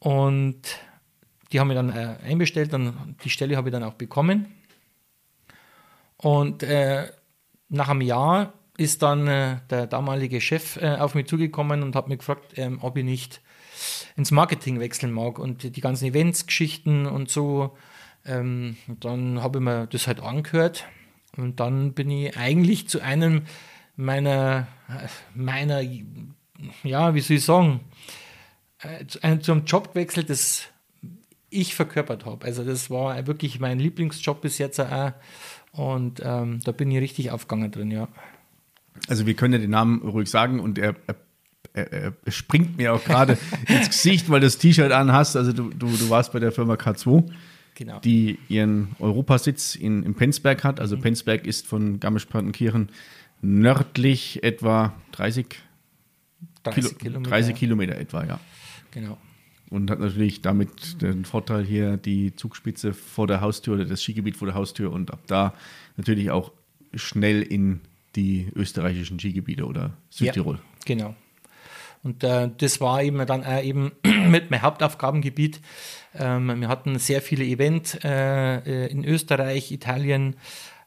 und 0.00 0.60
die 1.52 1.60
haben 1.60 1.68
mir 1.68 1.74
dann 1.74 1.90
äh, 1.90 2.16
einbestellt, 2.24 2.72
dann 2.72 3.16
die 3.22 3.30
Stelle 3.30 3.56
habe 3.56 3.68
ich 3.68 3.72
dann 3.72 3.84
auch 3.84 3.94
bekommen. 3.94 4.46
Und 6.24 6.62
äh, 6.62 7.12
nach 7.68 7.90
einem 7.90 8.00
Jahr 8.00 8.54
ist 8.78 9.02
dann 9.02 9.28
äh, 9.28 9.58
der 9.68 9.86
damalige 9.86 10.40
Chef 10.40 10.76
äh, 10.76 10.96
auf 10.96 11.14
mich 11.14 11.26
zugekommen 11.26 11.82
und 11.82 11.94
hat 11.94 12.08
mich 12.08 12.18
gefragt, 12.18 12.54
ähm, 12.56 12.78
ob 12.80 12.96
ich 12.96 13.04
nicht 13.04 13.42
ins 14.16 14.30
Marketing 14.30 14.80
wechseln 14.80 15.12
mag 15.12 15.38
und 15.38 15.76
die 15.76 15.80
ganzen 15.80 16.06
Events-Geschichten 16.06 17.06
und 17.06 17.30
so 17.30 17.76
Ähm, 18.26 18.78
dann 18.88 19.42
habe 19.42 19.58
ich 19.58 19.64
mir 19.64 19.86
das 19.86 20.06
halt 20.06 20.20
angehört 20.20 20.86
und 21.36 21.60
dann 21.60 21.92
bin 21.92 22.08
ich 22.08 22.38
eigentlich 22.38 22.88
zu 22.88 23.02
einem 23.02 23.42
meiner, 23.96 24.66
meiner 25.34 25.82
ja, 26.82 27.14
wie 27.14 27.20
soll 27.20 27.36
ich 27.36 27.44
sagen, 27.44 27.80
äh, 28.78 29.04
zu 29.06 29.22
einem, 29.22 29.42
zum 29.42 29.66
Job 29.66 29.92
gewechselt, 29.92 30.30
das 30.30 30.62
ich 31.50 31.74
verkörpert 31.74 32.24
habe. 32.24 32.46
Also 32.46 32.64
das 32.64 32.88
war 32.88 33.26
wirklich 33.26 33.60
mein 33.60 33.78
Lieblingsjob 33.78 34.40
bis 34.40 34.56
jetzt 34.58 34.80
auch. 34.80 35.12
Und 35.74 36.20
ähm, 36.24 36.60
da 36.64 36.72
bin 36.72 36.90
ich 36.90 36.98
richtig 36.98 37.30
aufgegangen 37.30 37.70
drin, 37.70 37.90
ja. 37.90 38.08
Also 39.08 39.26
wir 39.26 39.34
können 39.34 39.54
ja 39.54 39.58
den 39.58 39.70
Namen 39.70 40.02
ruhig 40.02 40.30
sagen 40.30 40.60
und 40.60 40.78
er, 40.78 40.94
er, 41.72 41.92
er, 41.92 42.12
springt 42.28 42.76
mir 42.76 42.94
auch 42.94 43.04
gerade 43.04 43.36
ins 43.68 43.88
Gesicht, 43.88 44.30
weil 44.30 44.40
du 44.40 44.46
das 44.46 44.58
T-Shirt 44.58 44.92
anhast. 44.92 45.36
Also 45.36 45.52
du, 45.52 45.70
du, 45.70 45.88
du 45.88 46.10
warst 46.10 46.32
bei 46.32 46.38
der 46.38 46.52
Firma 46.52 46.74
K2, 46.74 47.28
genau. 47.74 47.98
die 48.00 48.38
ihren 48.48 48.94
Europasitz 49.00 49.74
in, 49.74 50.04
in 50.04 50.14
Penzberg 50.14 50.62
hat. 50.62 50.78
Also 50.78 50.96
mhm. 50.96 51.02
Penzberg 51.02 51.44
ist 51.44 51.66
von 51.66 51.98
Garmisch-Partenkirchen 51.98 52.90
nördlich 53.42 54.44
etwa 54.44 54.94
30, 55.12 55.46
30 56.62 56.82
Kilo, 56.82 56.98
Kilometer. 56.98 57.30
30 57.30 57.56
Kilometer 57.56 57.96
etwa, 57.96 58.24
ja. 58.24 58.40
Genau. 58.92 59.18
Und 59.74 59.90
hat 59.90 59.98
natürlich 59.98 60.40
damit 60.40 61.02
den 61.02 61.24
Vorteil 61.24 61.64
hier 61.64 61.96
die 61.96 62.36
Zugspitze 62.36 62.92
vor 62.92 63.26
der 63.26 63.40
Haustür 63.40 63.74
oder 63.74 63.84
das 63.84 64.04
Skigebiet 64.04 64.36
vor 64.36 64.46
der 64.46 64.54
Haustür 64.54 64.92
und 64.92 65.12
ab 65.12 65.22
da 65.26 65.52
natürlich 65.96 66.30
auch 66.30 66.52
schnell 66.94 67.42
in 67.42 67.80
die 68.14 68.52
österreichischen 68.54 69.18
Skigebiete 69.18 69.66
oder 69.66 69.96
Südtirol. 70.10 70.54
Ja, 70.54 70.60
genau. 70.86 71.16
Und 72.04 72.22
äh, 72.22 72.50
das 72.56 72.80
war 72.80 73.02
eben 73.02 73.26
dann 73.26 73.42
äh, 73.42 73.62
eben 73.62 73.90
mit 74.28 74.52
meinem 74.52 74.62
Hauptaufgabengebiet. 74.62 75.60
Ähm, 76.14 76.60
wir 76.60 76.68
hatten 76.68 77.00
sehr 77.00 77.20
viele 77.20 77.44
Events 77.44 77.98
äh, 78.04 78.58
äh, 78.58 78.86
in 78.92 79.04
Österreich, 79.04 79.72
Italien, 79.72 80.36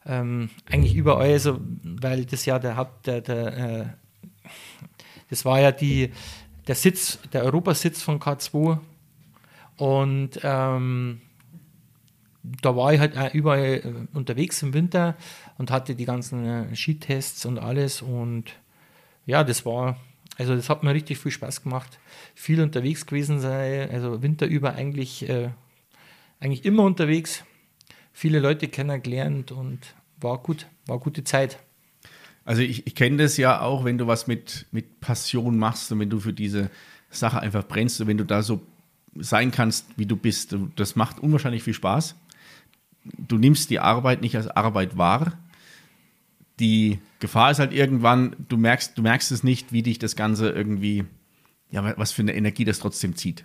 ähm, 0.06 0.48
eigentlich 0.64 0.94
überall, 0.94 1.32
also, 1.32 1.60
weil 1.82 2.24
das 2.24 2.46
ja 2.46 2.58
der 2.58 2.78
Haupt, 2.78 3.06
der, 3.06 3.20
der 3.20 3.58
äh, 3.58 3.84
das 5.28 5.44
war 5.44 5.60
ja 5.60 5.72
die, 5.72 6.10
der 6.68 6.74
Sitz, 6.74 7.18
der 7.32 7.44
Europasitz 7.44 8.02
von 8.02 8.20
K2. 8.20 8.78
Und 9.76 10.38
ähm, 10.42 11.22
da 12.42 12.76
war 12.76 12.92
ich 12.92 13.00
halt 13.00 13.16
auch 13.16 13.32
überall 13.34 13.80
äh, 13.84 14.16
unterwegs 14.16 14.62
im 14.62 14.74
Winter 14.74 15.16
und 15.56 15.70
hatte 15.70 15.94
die 15.94 16.04
ganzen 16.04 16.44
äh, 16.44 16.76
Skitests 16.76 17.46
und 17.46 17.58
alles. 17.58 18.02
Und 18.02 18.52
ja, 19.26 19.44
das 19.44 19.64
war, 19.64 19.98
also 20.36 20.54
das 20.54 20.68
hat 20.68 20.82
mir 20.82 20.94
richtig 20.94 21.18
viel 21.18 21.32
Spaß 21.32 21.62
gemacht. 21.62 21.98
Viel 22.34 22.60
unterwegs 22.60 23.06
gewesen 23.06 23.40
sei, 23.40 23.88
also 23.90 24.22
Winter 24.22 24.46
über 24.46 24.74
eigentlich, 24.74 25.28
äh, 25.28 25.50
eigentlich 26.40 26.64
immer 26.64 26.84
unterwegs. 26.84 27.44
Viele 28.12 28.40
Leute 28.40 28.68
kennengelernt 28.68 29.52
und 29.52 29.94
war 30.20 30.38
gut, 30.38 30.66
war 30.86 30.98
gute 30.98 31.24
Zeit. 31.24 31.58
Also 32.48 32.62
ich, 32.62 32.86
ich 32.86 32.94
kenne 32.94 33.18
das 33.18 33.36
ja 33.36 33.60
auch, 33.60 33.84
wenn 33.84 33.98
du 33.98 34.06
was 34.06 34.26
mit, 34.26 34.64
mit 34.72 35.00
Passion 35.00 35.58
machst 35.58 35.92
und 35.92 36.00
wenn 36.00 36.08
du 36.08 36.18
für 36.18 36.32
diese 36.32 36.70
Sache 37.10 37.40
einfach 37.40 37.68
brennst 37.68 38.00
und 38.00 38.06
wenn 38.06 38.16
du 38.16 38.24
da 38.24 38.42
so 38.42 38.62
sein 39.16 39.50
kannst, 39.50 39.84
wie 39.98 40.06
du 40.06 40.16
bist. 40.16 40.56
Das 40.74 40.96
macht 40.96 41.18
unwahrscheinlich 41.18 41.62
viel 41.62 41.74
Spaß. 41.74 42.16
Du 43.04 43.36
nimmst 43.36 43.68
die 43.68 43.80
Arbeit 43.80 44.22
nicht 44.22 44.34
als 44.34 44.48
Arbeit 44.48 44.96
wahr. 44.96 45.38
Die 46.58 47.00
Gefahr 47.18 47.50
ist 47.50 47.58
halt 47.58 47.74
irgendwann, 47.74 48.34
du 48.48 48.56
merkst, 48.56 48.96
du 48.96 49.02
merkst 49.02 49.30
es 49.30 49.44
nicht, 49.44 49.74
wie 49.74 49.82
dich 49.82 49.98
das 49.98 50.16
Ganze 50.16 50.48
irgendwie, 50.48 51.04
ja, 51.70 51.98
was 51.98 52.12
für 52.12 52.22
eine 52.22 52.34
Energie 52.34 52.64
das 52.64 52.78
trotzdem 52.78 53.14
zieht. 53.14 53.44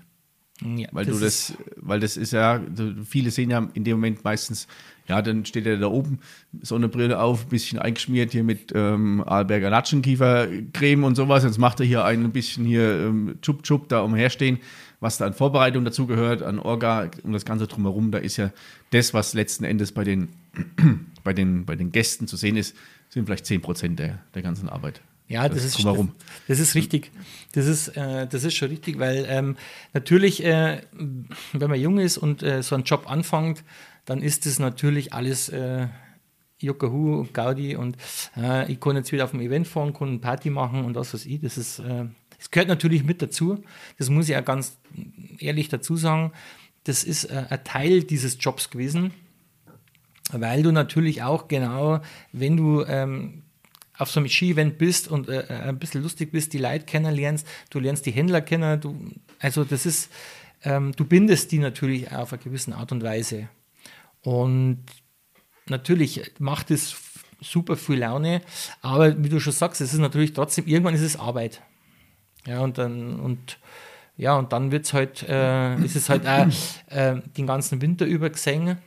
Ja, 0.64 0.88
weil 0.92 1.06
das 1.06 1.18
du 1.18 1.24
das, 1.24 1.54
weil 1.78 2.00
das 2.00 2.18
ist 2.18 2.34
ja, 2.34 2.62
viele 3.06 3.32
sehen 3.32 3.50
ja 3.50 3.68
in 3.74 3.84
dem 3.84 3.98
Moment 3.98 4.24
meistens, 4.24 4.68
ja, 5.08 5.22
dann 5.22 5.46
steht 5.46 5.66
er 5.66 5.78
da 5.78 5.88
oben, 5.88 6.20
Sonnenbrille 6.62 7.20
auf, 7.20 7.44
ein 7.44 7.50
bisschen 7.50 7.80
eingeschmiert 7.80 8.32
hier 8.32 8.44
mit 8.44 8.72
ähm, 8.74 9.24
Arlberger 9.26 9.70
Latschenkiefercreme 9.70 11.04
und 11.04 11.16
sowas. 11.16 11.44
Jetzt 11.44 11.58
macht 11.58 11.80
er 11.80 11.86
hier 11.86 12.06
ein 12.06 12.32
bisschen 12.32 12.66
hier 12.66 13.02
ähm, 13.02 13.36
Chup 13.42 13.64
Chup 13.64 13.90
da 13.90 14.02
umherstehen, 14.02 14.60
was 15.00 15.18
da 15.18 15.26
an 15.26 15.34
Vorbereitung 15.34 15.84
dazu 15.84 16.08
gehört, 16.08 16.42
an 16.42 16.60
Orga 16.60 17.10
und 17.24 17.34
das 17.34 17.46
Ganze 17.46 17.68
drumherum. 17.68 18.12
Da 18.12 18.20
ist 18.20 18.38
ja 18.38 18.52
das, 18.92 19.14
was 19.14 19.34
letzten 19.34 19.66
Endes 19.66 19.92
bei 19.92 20.04
den, 20.04 20.30
bei 21.24 21.34
den, 21.34 21.66
bei 21.66 21.76
den 21.76 21.92
Gästen 21.92 22.28
zu 22.28 22.38
sehen 22.38 22.56
ist, 22.56 22.76
sind 23.10 23.26
vielleicht 23.26 23.46
10 23.46 23.62
Prozent 23.62 24.00
der, 24.00 24.20
der 24.34 24.42
ganzen 24.42 24.70
Arbeit. 24.70 25.02
Ja, 25.28 25.48
das, 25.48 25.64
das 25.64 25.78
ist, 25.78 25.86
das, 25.86 25.98
das, 26.48 26.60
ist 26.60 26.76
richtig. 26.76 27.12
Das 27.54 27.66
ist, 27.66 27.90
äh, 27.90 28.28
das 28.28 28.44
ist 28.44 28.56
schon 28.56 28.70
richtig, 28.70 29.00
weil 29.00 29.26
ähm, 29.28 29.56
natürlich, 29.94 30.44
äh, 30.44 30.82
wenn 30.92 31.70
man 31.70 31.80
jung 31.80 31.98
ist 31.98 32.18
und 32.18 32.44
äh, 32.44 32.62
so 32.62 32.76
einen 32.76 32.84
Job 32.84 33.10
anfängt, 33.10 33.64
dann 34.06 34.22
ist 34.22 34.46
das 34.46 34.60
natürlich 34.60 35.14
alles 35.14 35.50
äh, 35.50 35.88
Juckahu 36.60 37.20
und 37.20 37.34
Gaudi 37.34 37.76
und 37.76 37.98
äh, 38.38 38.72
ich 38.72 38.80
kann 38.80 38.96
jetzt 38.96 39.12
wieder 39.12 39.26
auf 39.26 39.32
dem 39.32 39.42
Event 39.42 39.68
fahren, 39.68 39.94
kann 39.94 40.10
eine 40.10 40.20
Party 40.20 40.50
machen 40.50 40.86
und 40.86 40.96
was 40.96 41.14
weiß 41.14 41.26
ich. 41.26 41.42
Das 41.42 41.58
ist, 41.58 41.80
äh, 41.80 42.06
das 42.38 42.52
gehört 42.52 42.70
natürlich 42.70 43.04
mit 43.04 43.22
dazu. 43.22 43.64
Das 43.98 44.10
muss 44.10 44.30
ich 44.30 44.36
auch 44.36 44.46
ganz 44.46 44.78
ehrlich 45.40 45.70
dazu 45.70 45.96
sagen. 45.96 46.32
Das 46.84 47.04
ist 47.04 47.26
äh, 47.26 47.46
ein 47.50 47.64
Teil 47.64 48.04
dieses 48.04 48.38
Jobs 48.40 48.70
gewesen, 48.70 49.14
weil 50.32 50.64
du 50.64 50.72
natürlich 50.72 51.24
auch 51.24 51.48
genau, 51.48 52.02
wenn 52.32 52.58
du 52.58 52.84
ähm, 52.84 53.44
auf 53.98 54.10
so 54.10 54.20
einem 54.20 54.30
Ski-Event 54.30 54.78
bist 54.78 55.08
und 55.08 55.30
äh, 55.30 55.42
äh, 55.42 55.70
ein 55.70 55.80
bisschen 55.80 56.02
lustig 56.02 56.32
bist, 56.32 56.54
die 56.54 56.58
Leute 56.58 56.86
kennenlernst, 56.86 57.48
du 57.70 57.80
lernst 57.80 58.06
die 58.06 58.12
Händler 58.12 58.42
kennen, 58.42 58.82
du, 58.82 59.12
also 59.40 59.64
das 59.64 59.86
ist, 59.86 60.12
ähm, 60.64 60.94
du 60.96 61.06
bindest 61.06 61.52
die 61.52 61.60
natürlich 61.60 62.12
auf 62.12 62.34
eine 62.34 62.42
gewisse 62.42 62.76
Art 62.76 62.92
und 62.92 63.04
Weise. 63.04 63.50
Und 64.22 64.84
natürlich 65.68 66.32
macht 66.40 66.72
es 66.72 66.96
super 67.42 67.76
viel 67.76 68.00
Laune, 68.00 68.42
aber 68.82 69.22
wie 69.22 69.30
du 69.30 69.40
schon 69.40 69.54
sagst, 69.54 69.82
es 69.82 69.94
ist 69.94 70.00
natürlich 70.00 70.34
trotzdem, 70.34 70.66
irgendwann 70.66 70.96
ist 70.96 71.02
es 71.02 71.18
Arbeit. 71.18 71.62
Ja, 72.46 72.62
und 72.62 72.78
dann, 72.78 73.20
und 73.20 73.60
ja, 74.18 74.38
und 74.38 74.54
dann 74.54 74.72
wird's 74.72 74.94
halt, 74.94 75.24
äh, 75.24 75.76
ist 75.84 75.96
es 75.96 76.10
halt 76.10 76.28
auch 76.28 76.48
äh, 76.88 77.22
den 77.38 77.48
ganzen 77.48 77.82
Winter 77.82 78.06
über 78.06 78.30
gesehen. 78.30 78.78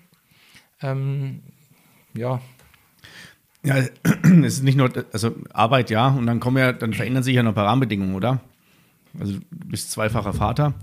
Ähm, 0.82 1.42
ja, 2.14 2.40
ja, 3.64 3.76
es 4.44 4.54
ist 4.54 4.62
nicht 4.62 4.76
nur, 4.76 4.90
also 5.12 5.34
Arbeit 5.52 5.90
ja, 5.90 6.08
und 6.08 6.26
dann 6.26 6.40
kommen 6.40 6.58
ja, 6.58 6.72
dann 6.72 6.92
verändern 6.92 7.22
sich 7.22 7.34
ja 7.34 7.42
noch 7.42 7.52
ein 7.52 7.54
paar 7.54 7.66
Rahmenbedingungen, 7.66 8.14
oder? 8.14 8.40
Also 9.18 9.34
du 9.34 9.40
bist 9.50 9.90
zweifacher 9.90 10.32
Vater. 10.32 10.74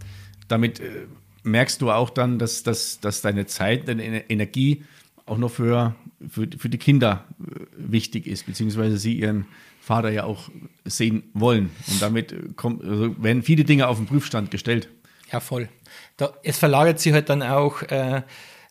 Damit 0.48 0.80
äh, 0.80 1.08
merkst 1.44 1.82
du 1.82 1.92
auch 1.92 2.10
dann, 2.10 2.40
dass, 2.40 2.64
dass, 2.64 3.00
dass 3.00 3.22
deine 3.22 3.46
Zeit, 3.46 3.88
deine 3.88 4.30
Energie 4.30 4.84
auch 5.26 5.38
noch 5.38 5.52
für, 5.52 5.96
für, 6.28 6.48
für 6.58 6.70
die 6.70 6.78
Kinder 6.78 7.26
äh, 7.40 7.66
wichtig 7.78 8.28
ist, 8.28 8.46
beziehungsweise 8.46 8.98
sie 8.98 9.14
ihren 9.14 9.46
Vater 9.80 10.10
ja 10.10 10.24
auch 10.24 10.50
sehen 10.86 11.24
wollen. 11.34 11.70
Und 11.88 12.02
damit 12.02 12.32
äh, 12.32 12.38
kommt, 12.56 12.84
also 12.84 13.22
werden 13.22 13.44
viele 13.44 13.64
Dinge 13.64 13.88
auf 13.88 13.98
den 13.98 14.08
Prüfstand 14.08 14.52
gestellt. 14.52 14.90
Ja, 15.32 15.40
voll. 15.40 15.70
Da, 16.18 16.34
es 16.44 16.58
verlagert 16.58 17.00
sich 17.00 17.14
halt 17.14 17.30
dann 17.30 17.42
auch 17.42 17.82
äh, 17.84 18.22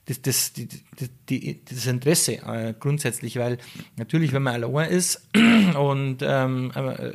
das, 0.07 0.23
das, 0.23 0.53
die, 0.53 0.69
die, 1.29 1.65
das 1.65 1.87
Interesse 1.87 2.35
äh, 2.45 2.75
grundsätzlich, 2.79 3.39
weil 3.39 3.59
natürlich, 3.97 4.33
wenn 4.33 4.43
man 4.43 4.63
allein 4.63 4.91
ist 4.91 5.29
und 5.79 6.19
ähm, 6.23 6.73
äh, 6.75 7.13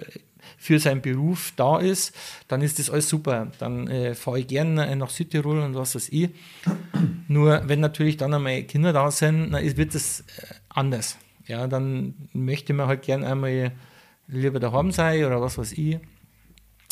für 0.57 0.79
seinen 0.79 1.01
Beruf 1.01 1.51
da 1.57 1.79
ist, 1.79 2.15
dann 2.47 2.61
ist 2.61 2.79
das 2.79 2.89
alles 2.89 3.09
super. 3.09 3.51
Dann 3.59 3.87
äh, 3.87 4.15
fahre 4.15 4.39
ich 4.39 4.47
gerne 4.47 4.95
nach 4.95 5.09
Südtirol 5.09 5.59
und 5.59 5.75
was 5.75 5.95
weiß 5.95 6.09
ich. 6.09 6.29
Nur 7.27 7.63
wenn 7.65 7.81
natürlich 7.81 8.15
dann 8.15 8.33
einmal 8.33 8.63
Kinder 8.63 8.93
da 8.93 9.11
sind, 9.11 9.51
dann 9.51 9.77
wird 9.77 9.93
das 9.93 10.21
äh, 10.21 10.53
anders. 10.69 11.17
Ja, 11.45 11.67
dann 11.67 12.13
möchte 12.33 12.73
man 12.73 12.87
halt 12.87 13.03
gerne 13.03 13.27
einmal 13.27 13.71
lieber 14.27 14.59
daheim 14.59 14.91
sein 14.91 15.25
oder 15.25 15.41
was 15.41 15.57
weiß 15.57 15.73
ich. 15.73 15.99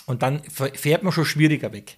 Und 0.06 0.22
dann 0.22 0.42
fährt 0.44 1.04
man 1.04 1.12
schon 1.14 1.26
schwieriger 1.26 1.74
weg 1.74 1.98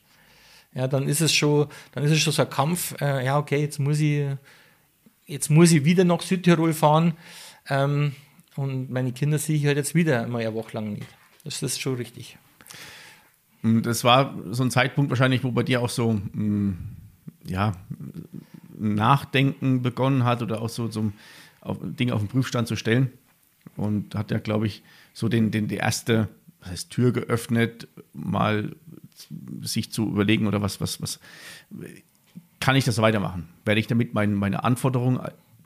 ja, 0.78 0.88
dann 0.88 1.08
ist 1.08 1.22
es 1.22 1.34
schon, 1.34 1.68
dann 1.94 2.04
ist 2.04 2.12
es 2.12 2.20
schon 2.20 2.34
so 2.34 2.44
ein 2.44 2.50
Kampf, 2.52 2.96
äh, 3.02 3.26
ja, 3.26 3.40
okay, 3.40 3.60
jetzt 3.60 3.80
muss 3.80 4.00
ich, 4.00 4.28
jetzt 5.26 5.50
muss 5.50 5.72
ich 5.72 5.84
wieder 5.86 6.04
nach 6.04 6.22
Südtirol 6.22 6.72
fahren. 6.72 7.14
Ähm, 7.68 8.14
und 8.56 8.92
meine 8.92 9.12
Kinder 9.12 9.40
sehe 9.40 9.56
ich 9.56 9.66
halt 9.66 9.78
jetzt 9.78 9.96
wieder 9.96 10.28
mal 10.28 10.42
eine 10.42 10.54
Woche 10.54 10.74
lang 10.74 10.94
nicht. 10.94 11.08
Das 11.44 11.64
ist 11.64 11.82
schon 11.82 11.96
richtig. 11.96 12.38
Das 13.64 14.04
war 14.04 14.36
so 14.52 14.64
ein 14.64 14.70
Zeitpunkt 14.70 15.10
wahrscheinlich, 15.10 15.44
wo 15.44 15.52
bei 15.52 15.64
dir 15.64 15.82
auch 15.82 15.90
so, 15.90 16.14
mh, 16.14 16.22
mm, 16.34 16.78
ja, 17.48 17.72
Nachdenken 18.78 19.82
begonnen 19.82 20.26
hat 20.26 20.44
oder 20.44 20.62
auch 20.62 20.70
so, 20.70 20.92
so 20.92 21.12
auf, 21.62 21.78
Dinge 21.82 22.14
auf 22.14 22.22
den 22.22 22.28
Prüfstand 22.28 22.68
zu 22.68 22.76
stellen. 22.76 23.12
Und 23.78 24.14
hat 24.14 24.30
ja, 24.30 24.38
glaube 24.38 24.68
ich, 24.68 24.84
so 25.14 25.28
den, 25.28 25.50
den, 25.50 25.68
die 25.68 25.78
erste 25.78 26.30
was 26.60 26.70
heißt, 26.70 26.90
Tür 26.92 27.12
geöffnet, 27.12 27.88
mal 28.14 28.76
sich 29.62 29.92
zu 29.92 30.08
überlegen 30.08 30.48
oder 30.48 30.62
was, 30.62 30.80
was, 30.82 31.02
was, 31.02 31.20
kann 32.60 32.76
ich 32.76 32.86
das 32.86 33.02
weitermachen? 33.02 33.50
Werde 33.66 33.80
ich 33.80 33.88
damit 33.88 34.14
mein, 34.14 34.34
meine 34.34 34.64
Anforderungen, 34.64 35.20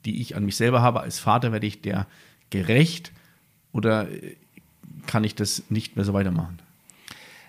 die 0.06 0.22
ich 0.22 0.36
an 0.36 0.46
mich 0.46 0.56
selber 0.56 0.82
habe 0.82 1.02
als 1.02 1.20
Vater, 1.20 1.52
werde 1.52 1.68
ich 1.68 1.82
der 1.82 2.08
gerecht 2.50 3.12
oder 3.72 4.08
kann 5.08 5.24
ich 5.24 5.36
das 5.36 5.64
nicht 5.70 5.96
mehr 5.96 6.06
so 6.06 6.14
weitermachen? 6.14 6.60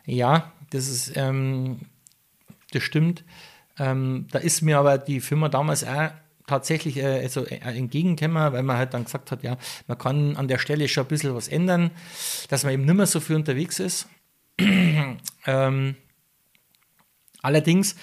Ja, 0.07 0.53
das 0.71 0.89
ist, 0.89 1.17
ähm, 1.17 1.81
das 2.73 2.83
stimmt. 2.83 3.25
Ähm, 3.79 4.27
da 4.31 4.39
ist 4.39 4.63
mir 4.63 4.79
aber 4.79 4.99
die 4.99 5.21
Firma 5.21 5.49
damals 5.49 5.85
auch 5.85 6.11
tatsächlich 6.47 6.97
äh, 6.99 7.21
also, 7.21 7.47
äh, 7.47 7.57
entgegengekommen, 7.59 8.53
weil 8.53 8.63
man 8.63 8.77
halt 8.77 8.95
dann 8.95 9.05
gesagt 9.05 9.31
hat, 9.31 9.43
ja, 9.43 9.57
man 9.87 9.99
kann 9.99 10.37
an 10.37 10.49
der 10.49 10.59
Stelle 10.59 10.89
schon 10.89 11.05
ein 11.05 11.09
bisschen 11.09 11.35
was 11.35 11.49
ändern, 11.49 11.91
dass 12.49 12.65
man 12.65 12.73
eben 12.73 12.85
nicht 12.85 12.95
mehr 12.95 13.07
so 13.07 13.21
viel 13.21 13.37
unterwegs 13.37 13.81
ist. 13.81 14.09
ähm, 15.47 15.97
allerdings 17.43 17.97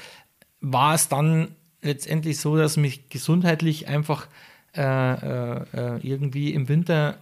war 0.61 0.95
es 0.95 1.07
dann 1.07 1.55
letztendlich 1.81 2.39
so, 2.39 2.57
dass 2.57 2.77
mich 2.77 3.09
gesundheitlich 3.09 3.87
einfach 3.87 4.27
äh, 4.75 4.81
äh, 4.81 5.65
äh 5.73 5.99
irgendwie 6.01 6.53
im 6.53 6.67
Winter 6.67 7.17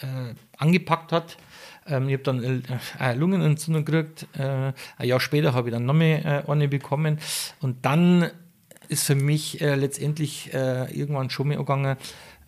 äh, 0.00 0.34
angepackt 0.56 1.12
hat. 1.12 1.36
Ähm, 1.86 2.08
ich 2.08 2.14
habe 2.14 2.22
dann 2.22 2.62
äh, 2.98 3.14
Lungenentzündung 3.14 3.84
gekriegt. 3.84 4.26
ein 4.34 4.74
Jahr 5.02 5.20
später 5.20 5.54
habe 5.54 5.68
ich 5.68 5.74
dann 5.74 5.84
nochmal 5.84 6.44
eine 6.46 6.68
bekommen. 6.68 7.18
Und 7.60 7.84
dann 7.84 8.30
ist 8.88 9.04
für 9.04 9.14
mich 9.14 9.60
letztendlich 9.60 10.52
irgendwann 10.52 11.28
schon 11.28 11.48
mal 11.48 11.58
gegangen, 11.58 11.96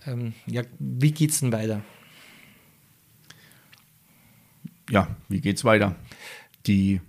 ähm, 0.06 0.33
ja, 0.46 0.62
wie 0.78 1.12
geht 1.12 1.30
es 1.30 1.40
denn 1.40 1.52
weiter? 1.52 1.83
Ja, 4.88 5.09
wie 5.28 5.40
geht 5.40 5.56
es 5.56 5.64
weiter? 5.64 5.94
Die 6.66 7.00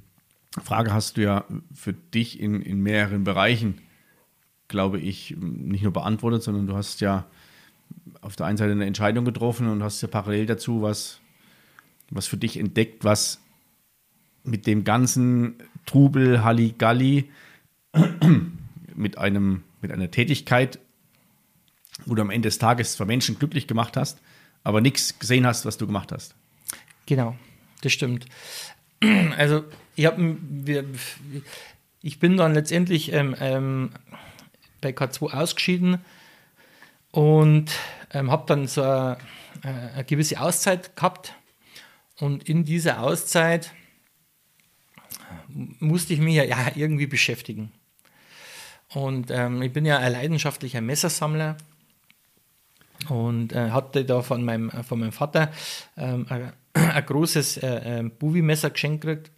Frage 0.64 0.94
hast 0.94 1.18
du 1.18 1.22
ja 1.22 1.46
für 1.74 1.94
dich 1.94 2.40
in, 2.40 2.62
in 2.62 2.82
mehreren 2.82 3.24
Bereichen 3.24 3.82
glaube 4.72 5.00
ich, 5.00 5.36
nicht 5.38 5.84
nur 5.84 5.94
beantwortet, 5.94 6.42
sondern 6.42 6.66
du 6.66 6.76
hast 6.76 7.02
ja 7.02 7.28
auf 8.22 8.36
der 8.36 8.48
einen 8.48 8.58
Seite 8.58 8.72
eine 8.72 8.86
Entscheidung 8.86 9.26
getroffen 9.26 9.68
und 9.68 9.84
hast 9.84 10.02
ja 10.02 10.08
parallel 10.08 10.48
dazu 10.48 10.82
was, 10.82 11.20
was 12.10 12.26
für 12.26 12.38
dich 12.38 12.58
entdeckt, 12.58 13.04
was 13.04 13.40
mit 14.44 14.66
dem 14.66 14.84
ganzen 14.84 15.56
Trubel, 15.86 16.44
Halligalli, 16.44 17.30
mit, 18.96 19.18
einem, 19.18 19.64
mit 19.82 19.92
einer 19.92 20.10
Tätigkeit, 20.10 20.80
wo 22.06 22.16
du 22.16 22.22
am 22.22 22.32
Ende 22.32 22.48
des 22.48 22.58
Tages 22.58 22.94
zwar 22.94 23.06
Menschen 23.06 23.38
glücklich 23.38 23.68
gemacht 23.68 23.98
hast, 23.98 24.20
aber 24.64 24.82
nichts 24.82 25.20
gesehen 25.20 25.46
hast, 25.46 25.66
was 25.66 25.78
du 25.78 25.86
gemacht 25.86 26.12
hast. 26.12 26.34
Genau, 27.06 27.36
das 27.82 27.92
stimmt. 27.92 28.26
Also 29.38 29.64
ich, 29.96 30.06
hab, 30.06 30.18
ich 32.02 32.20
bin 32.20 32.38
dann 32.38 32.54
letztendlich 32.54 33.12
ähm, 33.14 33.36
ähm, 33.40 33.92
bei 34.80 34.90
K2 34.92 35.34
ausgeschieden 35.34 36.00
und 37.12 37.72
ähm, 38.14 38.32
habe 38.32 38.46
dann 38.48 38.68
so 38.68 38.82
eine, 38.82 39.18
eine, 39.64 40.04
gewisse 40.06 40.40
Auszeit 40.40 40.96
gehabt. 40.96 41.36
Und 42.20 42.48
in 42.48 42.64
dieser 42.66 43.02
Auszeit 43.02 43.74
musste 45.48 46.14
ich 46.14 46.20
mich 46.20 46.36
ja, 46.36 46.72
irgendwie 46.76 47.08
beschäftigen. 47.08 47.72
Und 48.94 49.32
ähm, 49.32 49.62
ich 49.62 49.74
bin 49.74 49.86
ja 49.86 49.98
ein 49.98 50.12
leidenschaftlicher 50.12 50.82
Messersammler 50.82 51.58
und 53.10 53.54
äh, 53.54 53.72
hatte 53.72 54.06
da 54.06 54.22
von 54.22 54.44
meinem, 54.44 54.70
von 54.84 55.00
meinem 55.00 55.12
Vater 55.12 55.52
ähm, 55.98 56.26
ein, 56.30 56.54
ein, 56.74 57.06
großes 57.06 57.58
äh, 57.58 58.00
äh, 58.00 58.04
Buvi-Messer 58.04 58.70
geschenkt 58.70 59.02
gekriegt 59.02 59.32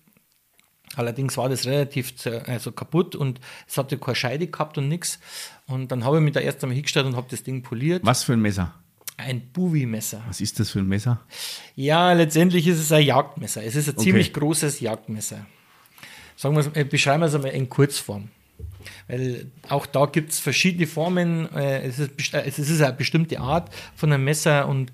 Allerdings 0.96 1.38
war 1.38 1.50
das 1.50 1.65
relativ 1.65 2.13
also 2.46 2.72
kaputt 2.72 3.15
und 3.15 3.39
es 3.67 3.78
hatte 3.78 3.98
keine 3.98 4.15
Scheide 4.15 4.48
gehabt 4.48 4.78
und 4.78 4.89
nichts. 4.89 5.19
Und 5.67 5.91
dann 5.91 6.04
habe 6.04 6.17
ich 6.17 6.24
mich 6.24 6.34
da 6.34 6.39
erst 6.39 6.63
einmal 6.63 6.76
hingestellt 6.76 7.06
und 7.06 7.15
habe 7.15 7.28
das 7.30 7.43
Ding 7.43 7.63
poliert. 7.63 8.06
Was 8.06 8.24
für 8.24 8.34
ein 8.34 8.41
Messer? 8.41 8.74
Ein 9.17 9.41
Buwi-Messer. 9.54 10.24
Was 10.28 10.41
ist 10.41 10.60
das 10.60 10.72
für 10.72 10.80
ein 10.80 10.88
Messer? 10.88 11.22
Ja, 11.76 12.13
letztendlich 12.13 12.67
ist 12.67 12.80
es 12.80 12.91
ein 12.91 13.06
Jagdmesser. 13.06 13.63
Es 13.63 13.76
ist 13.76 13.88
ein 13.88 13.96
okay. 13.96 14.04
ziemlich 14.04 14.34
großes 14.34 14.80
Jagdmesser. 14.80 15.46
Sagen 16.36 16.56
wir, 16.56 16.76
äh, 16.76 16.84
beschreiben 16.84 17.22
wir 17.22 17.28
es 17.28 17.36
einmal 17.36 17.52
in 17.52 17.69
Kurzform. 17.69 18.30
Weil 19.08 19.52
auch 19.69 19.86
da 19.86 20.06
gibt 20.06 20.32
es 20.32 20.39
verschiedene 20.39 20.88
Formen. 20.88 21.52
Äh, 21.54 21.88
es 21.88 22.00
ist, 22.00 22.34
es 22.34 22.60
ist 22.60 22.82
eine 22.82 22.93
bestimmte 22.93 23.39
Art 23.39 23.74
von 23.96 24.12
einem 24.12 24.24
Messer 24.24 24.67
und 24.67 24.91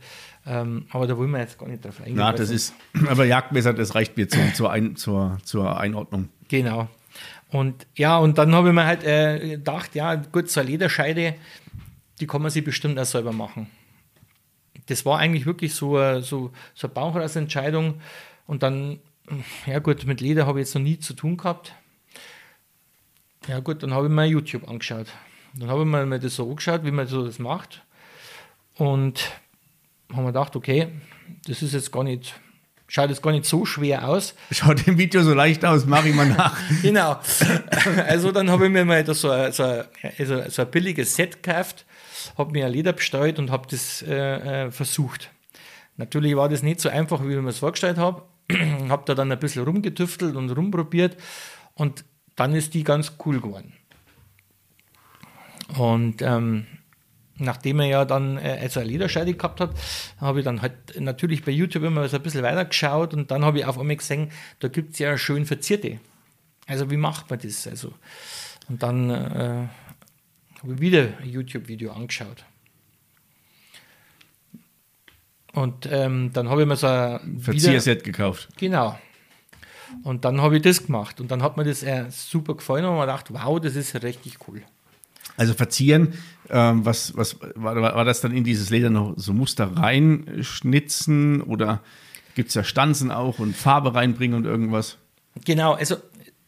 ähm, 0.49 0.87
aber 0.89 1.05
da 1.05 1.15
wollen 1.15 1.29
wir 1.29 1.39
jetzt 1.39 1.59
gar 1.59 1.67
nicht 1.67 1.85
drauf 1.85 1.99
eingehen. 1.99 2.15
Na, 2.15 2.33
das 2.33 2.49
ist, 2.49 2.73
aber 3.07 3.23
Jagdmesser, 3.25 3.71
das 3.71 3.93
reicht 3.93 4.17
mir 4.17 4.27
zum, 4.27 4.51
zur, 4.55 4.71
Ein, 4.71 4.95
zur, 4.95 5.37
zur 5.43 5.79
Einordnung. 5.79 6.29
Genau. 6.47 6.87
Und 7.51 7.85
ja, 7.95 8.17
und 8.17 8.39
dann 8.39 8.55
habe 8.55 8.69
ich 8.69 8.73
mir 8.73 8.85
halt 8.85 9.03
äh, 9.03 9.57
gedacht, 9.57 9.93
ja, 9.93 10.15
gut, 10.15 10.49
so 10.49 10.59
eine 10.59 10.69
Lederscheide, 10.71 11.35
die 12.19 12.25
kann 12.25 12.41
man 12.41 12.49
sich 12.49 12.63
bestimmt 12.63 12.97
auch 12.97 13.05
selber 13.05 13.31
machen. 13.31 13.67
Das 14.87 15.05
war 15.05 15.19
eigentlich 15.19 15.45
wirklich 15.45 15.75
so, 15.75 15.97
eine, 15.97 16.23
so, 16.23 16.51
so 16.73 16.87
eine 16.87 16.93
Bauchratsentscheidung. 16.95 18.01
Und 18.47 18.63
dann, 18.63 18.99
ja 19.67 19.77
gut, 19.77 20.05
mit 20.05 20.19
Leder 20.19 20.47
habe 20.47 20.59
ich 20.59 20.65
jetzt 20.65 20.73
noch 20.73 20.81
nie 20.81 20.97
zu 20.97 21.13
tun 21.13 21.37
gehabt. 21.37 21.75
Ja 23.47 23.59
gut, 23.59 23.83
dann 23.83 23.93
habe 23.93 24.07
ich 24.07 24.11
mir 24.11 24.25
YouTube 24.25 24.67
angeschaut. 24.67 25.07
Dann 25.53 25.69
habe 25.69 25.81
ich 25.81 25.87
mir 25.87 26.19
das 26.19 26.35
so 26.35 26.49
angeschaut, 26.49 26.83
wie 26.85 26.91
man 26.91 27.05
so 27.05 27.23
das 27.23 27.37
macht. 27.37 27.83
Und 28.75 29.31
haben 30.11 30.23
wir 30.23 30.27
gedacht, 30.27 30.55
okay, 30.55 30.89
das 31.47 31.61
ist 31.61 31.73
jetzt 31.73 31.91
gar 31.91 32.03
nicht, 32.03 32.33
schaut 32.87 33.09
jetzt 33.09 33.21
gar 33.21 33.31
nicht 33.31 33.45
so 33.45 33.65
schwer 33.65 34.07
aus. 34.07 34.35
Schaut 34.51 34.87
im 34.87 34.97
Video 34.97 35.21
so 35.21 35.33
leicht 35.33 35.63
aus, 35.63 35.85
mache 35.85 36.09
ich 36.09 36.15
mal 36.15 36.27
nach. 36.27 36.57
genau. 36.81 37.19
Also 38.07 38.31
dann 38.31 38.49
habe 38.49 38.65
ich 38.65 38.71
mir 38.71 38.85
mal 38.85 39.05
so 39.13 39.29
ein, 39.29 39.51
so, 39.51 39.63
ein, 39.63 39.85
also 40.17 40.43
so 40.49 40.61
ein 40.63 40.71
billiges 40.71 41.15
Set 41.15 41.43
gekauft, 41.43 41.85
habe 42.37 42.51
mir 42.51 42.65
ein 42.65 42.71
Leder 42.71 42.93
bestellt 42.93 43.39
und 43.39 43.51
habe 43.51 43.67
das 43.69 44.01
äh, 44.01 44.65
äh, 44.65 44.71
versucht. 44.71 45.29
Natürlich 45.97 46.35
war 46.35 46.49
das 46.49 46.63
nicht 46.63 46.79
so 46.79 46.89
einfach, 46.89 47.23
wie 47.23 47.33
ich 47.33 47.41
mir 47.41 47.49
es 47.49 47.59
vorgestellt 47.59 47.97
habe. 47.97 48.23
habe 48.89 49.03
da 49.05 49.13
dann 49.13 49.31
ein 49.31 49.39
bisschen 49.39 49.63
rumgetüftelt 49.63 50.35
und 50.35 50.49
rumprobiert 50.49 51.17
und 51.75 52.03
dann 52.35 52.55
ist 52.55 52.73
die 52.73 52.83
ganz 52.83 53.13
cool 53.25 53.41
geworden. 53.41 53.73
Und 55.77 56.21
ähm, 56.21 56.65
nachdem 57.39 57.79
er 57.79 57.87
ja 57.87 58.05
dann 58.05 58.37
äh, 58.37 58.59
also 58.61 58.79
eine 58.79 58.89
Lederscheide 58.89 59.33
gehabt 59.33 59.59
hat, 59.61 59.71
habe 60.19 60.39
ich 60.39 60.45
dann 60.45 60.61
halt 60.61 60.99
natürlich 60.99 61.43
bei 61.43 61.51
YouTube 61.51 61.83
immer 61.83 62.07
so 62.07 62.17
ein 62.17 62.23
bisschen 62.23 62.43
weiter 62.43 62.65
geschaut 62.65 63.13
und 63.13 63.31
dann 63.31 63.43
habe 63.43 63.59
ich 63.59 63.65
auf 63.65 63.79
einmal 63.79 63.95
gesehen, 63.95 64.31
da 64.59 64.67
gibt 64.67 64.93
es 64.93 64.99
ja 64.99 65.17
schön 65.17 65.45
verzierte. 65.45 65.99
Also 66.67 66.91
wie 66.91 66.97
macht 66.97 67.29
man 67.29 67.39
das? 67.39 67.67
Also, 67.67 67.93
und 68.67 68.83
dann 68.83 69.09
äh, 69.09 69.67
habe 70.61 70.73
ich 70.73 70.79
wieder 70.79 71.09
ein 71.21 71.29
YouTube-Video 71.29 71.91
angeschaut. 71.91 72.45
Und 75.53 75.87
ähm, 75.91 76.31
dann 76.33 76.49
habe 76.49 76.61
ich 76.61 76.67
mir 76.67 76.75
so 76.75 76.87
ein 76.87 77.39
Verzierset 77.39 78.03
gekauft. 78.03 78.49
Genau. 78.57 78.99
Und 80.03 80.25
dann 80.25 80.41
habe 80.41 80.57
ich 80.57 80.61
das 80.61 80.85
gemacht. 80.85 81.19
Und 81.19 81.31
dann 81.31 81.41
hat 81.41 81.57
mir 81.57 81.63
das 81.63 81.81
äh, 81.81 82.05
super 82.09 82.55
gefallen 82.55 82.85
und 82.85 82.95
man 82.95 83.07
gedacht, 83.07 83.33
wow, 83.33 83.59
das 83.59 83.75
ist 83.75 84.01
richtig 84.03 84.37
cool. 84.47 84.61
Also 85.37 85.53
verzieren, 85.53 86.13
ähm, 86.49 86.85
was, 86.85 87.15
was 87.15 87.37
war, 87.55 87.75
war 87.75 88.05
das 88.05 88.21
dann 88.21 88.35
in 88.35 88.43
dieses 88.43 88.69
Leder 88.69 88.89
noch 88.89 89.13
so 89.17 89.33
Muster 89.33 89.75
reinschnitzen 89.75 91.41
oder 91.41 91.81
gibt 92.35 92.49
es 92.49 92.55
ja 92.55 92.63
Stanzen 92.63 93.11
auch 93.11 93.39
und 93.39 93.55
Farbe 93.55 93.93
reinbringen 93.93 94.37
und 94.37 94.45
irgendwas? 94.45 94.97
Genau, 95.45 95.73
also 95.73 95.97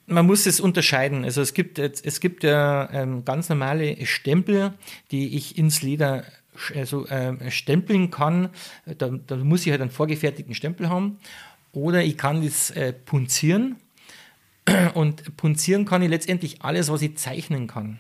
man 0.08 0.26
muss 0.26 0.46
es 0.46 0.60
unterscheiden. 0.60 1.24
Also 1.24 1.42
es 1.42 1.54
gibt, 1.54 1.80
es 1.80 2.20
gibt 2.20 2.44
ja 2.44 2.90
ähm, 2.92 3.26
ganz 3.26 3.50
normale 3.50 4.06
Stempel, 4.06 4.74
die 5.12 5.36
ich 5.36 5.58
ins 5.58 5.82
Leder 5.82 6.26
also, 6.76 7.08
äh, 7.08 7.50
stempeln 7.50 8.12
kann. 8.12 8.50
Da, 8.86 9.10
da, 9.10 9.36
muss 9.38 9.66
ich 9.66 9.72
halt 9.72 9.82
einen 9.82 9.92
vorgefertigten 9.92 10.54
Stempel 10.54 10.90
haben. 10.90 11.18
Oder 11.72 12.04
ich 12.04 12.18
kann 12.18 12.44
das 12.44 12.72
äh, 12.72 12.94
punzieren. 12.94 13.78
Und 14.94 15.38
punzieren 15.38 15.86
kann 15.86 16.02
ich 16.02 16.10
letztendlich 16.10 16.62
alles, 16.62 16.92
was 16.92 17.02
ich 17.02 17.18
zeichnen 17.18 17.68
kann. 17.68 18.00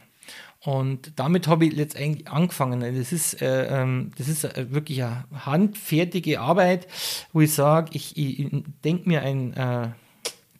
Und 0.63 1.13
damit 1.15 1.47
habe 1.47 1.65
ich 1.65 1.73
jetzt 1.73 1.97
eigentlich 1.97 2.27
angefangen. 2.27 2.81
Das 2.81 3.11
ist, 3.11 3.41
äh, 3.41 3.81
ähm, 3.81 4.11
das 4.17 4.27
ist 4.27 4.43
äh, 4.43 4.71
wirklich 4.71 5.03
eine 5.03 5.25
handfertige 5.33 6.39
Arbeit, 6.39 6.87
wo 7.33 7.41
ich 7.41 7.53
sage, 7.53 7.89
ich, 7.93 8.15
ich 8.15 8.47
denke 8.83 9.09
mir 9.09 9.23
ein, 9.23 9.53
äh, 9.53 9.89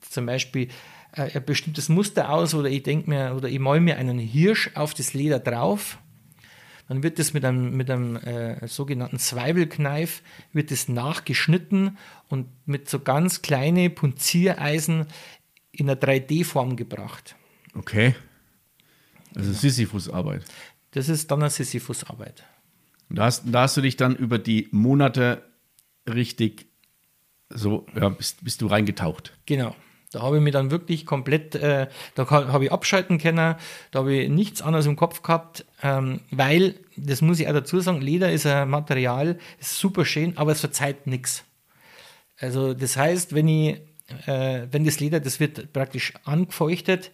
zum 0.02 0.26
Beispiel 0.26 0.70
äh, 1.14 1.30
ein 1.38 1.46
bestimmtes 1.46 1.88
Muster 1.88 2.32
aus 2.32 2.56
oder 2.56 2.68
ich 2.70 2.82
denke 2.82 3.12
mir 3.12 3.36
oder 3.36 3.48
ich 3.48 3.60
male 3.60 3.80
mir 3.80 3.98
einen 3.98 4.18
Hirsch 4.18 4.72
auf 4.74 4.96
das 4.96 5.14
Leder 5.14 5.40
drauf. 5.40 6.00
Dann 6.88 7.04
wird 7.04 7.20
das 7.20 7.34
mit 7.34 7.46
einem, 7.46 7.78
mit 7.78 7.90
einem 7.92 8.18
äh, 8.18 8.68
sogenannten 8.68 9.20
Zweifelkneif 9.20 10.24
wird 10.52 10.72
das 10.72 10.90
nachgeschnitten 10.90 11.98
und 12.28 12.48
mit 12.66 12.90
so 12.90 13.00
ganz 13.00 13.44
kleine 13.44 13.92
Punziereisen 13.92 15.06
in 15.72 15.90
einer 15.90 16.00
3D-Form 16.00 16.76
gebracht. 16.76 17.36
Okay. 17.76 18.16
Also 19.36 19.52
Sisyphus-Arbeit. 19.54 20.44
Das 20.92 21.10
ist 21.10 21.32
dann 21.32 21.42
eine 21.42 21.50
Sisyphus-Arbeit. 21.50 22.44
Da 23.10 23.26
hast, 23.26 23.44
da 23.46 23.64
hast 23.64 23.78
du 23.78 23.82
dich 23.82 23.98
dann 23.98 24.16
über 24.16 24.38
die 24.40 24.68
Monate 24.72 25.44
richtig 26.08 26.68
so, 27.50 27.86
ja, 27.96 28.10
bist, 28.10 28.44
bist 28.44 28.62
du 28.62 28.68
reingetaucht. 28.68 29.38
Genau. 29.46 29.76
Da 30.12 30.22
habe 30.22 30.38
ich 30.38 30.44
mich 30.44 30.52
dann 30.52 30.72
wirklich 30.72 31.06
komplett, 31.06 31.56
äh, 31.56 31.88
da 32.16 32.30
habe 32.30 32.66
ich 32.66 32.72
abschalten 32.72 33.18
können, 33.18 33.56
da 33.92 34.00
habe 34.00 34.14
ich 34.14 34.30
nichts 34.30 34.62
anderes 34.62 34.86
im 34.86 34.98
Kopf 34.98 35.22
gehabt, 35.22 35.66
ähm, 35.82 36.20
weil, 36.32 36.76
das 36.98 37.22
muss 37.22 37.40
ich 37.40 37.48
auch 37.48 37.54
dazu 37.54 37.80
sagen, 37.80 38.02
Leder 38.02 38.32
ist 38.32 38.46
ein 38.46 38.70
Material, 38.70 39.40
ist 39.60 39.78
super 39.80 40.04
schön, 40.04 40.38
aber 40.38 40.52
es 40.52 40.60
verzeiht 40.60 41.08
nichts. 41.08 41.46
Also 42.38 42.74
das 42.74 42.98
heißt, 42.98 43.34
wenn 43.34 43.48
ich, 43.48 43.80
äh, 44.28 44.68
wenn 44.70 44.84
das 44.84 45.00
Leder, 45.00 45.22
das 45.22 45.40
wird 45.40 45.72
praktisch 45.72 46.14
angefeuchtet 46.26 47.12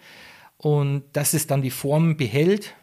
und 0.58 1.04
dass 1.14 1.34
es 1.34 1.48
dann 1.48 1.62
die 1.62 1.72
Form 1.72 2.18
behält. 2.18 2.74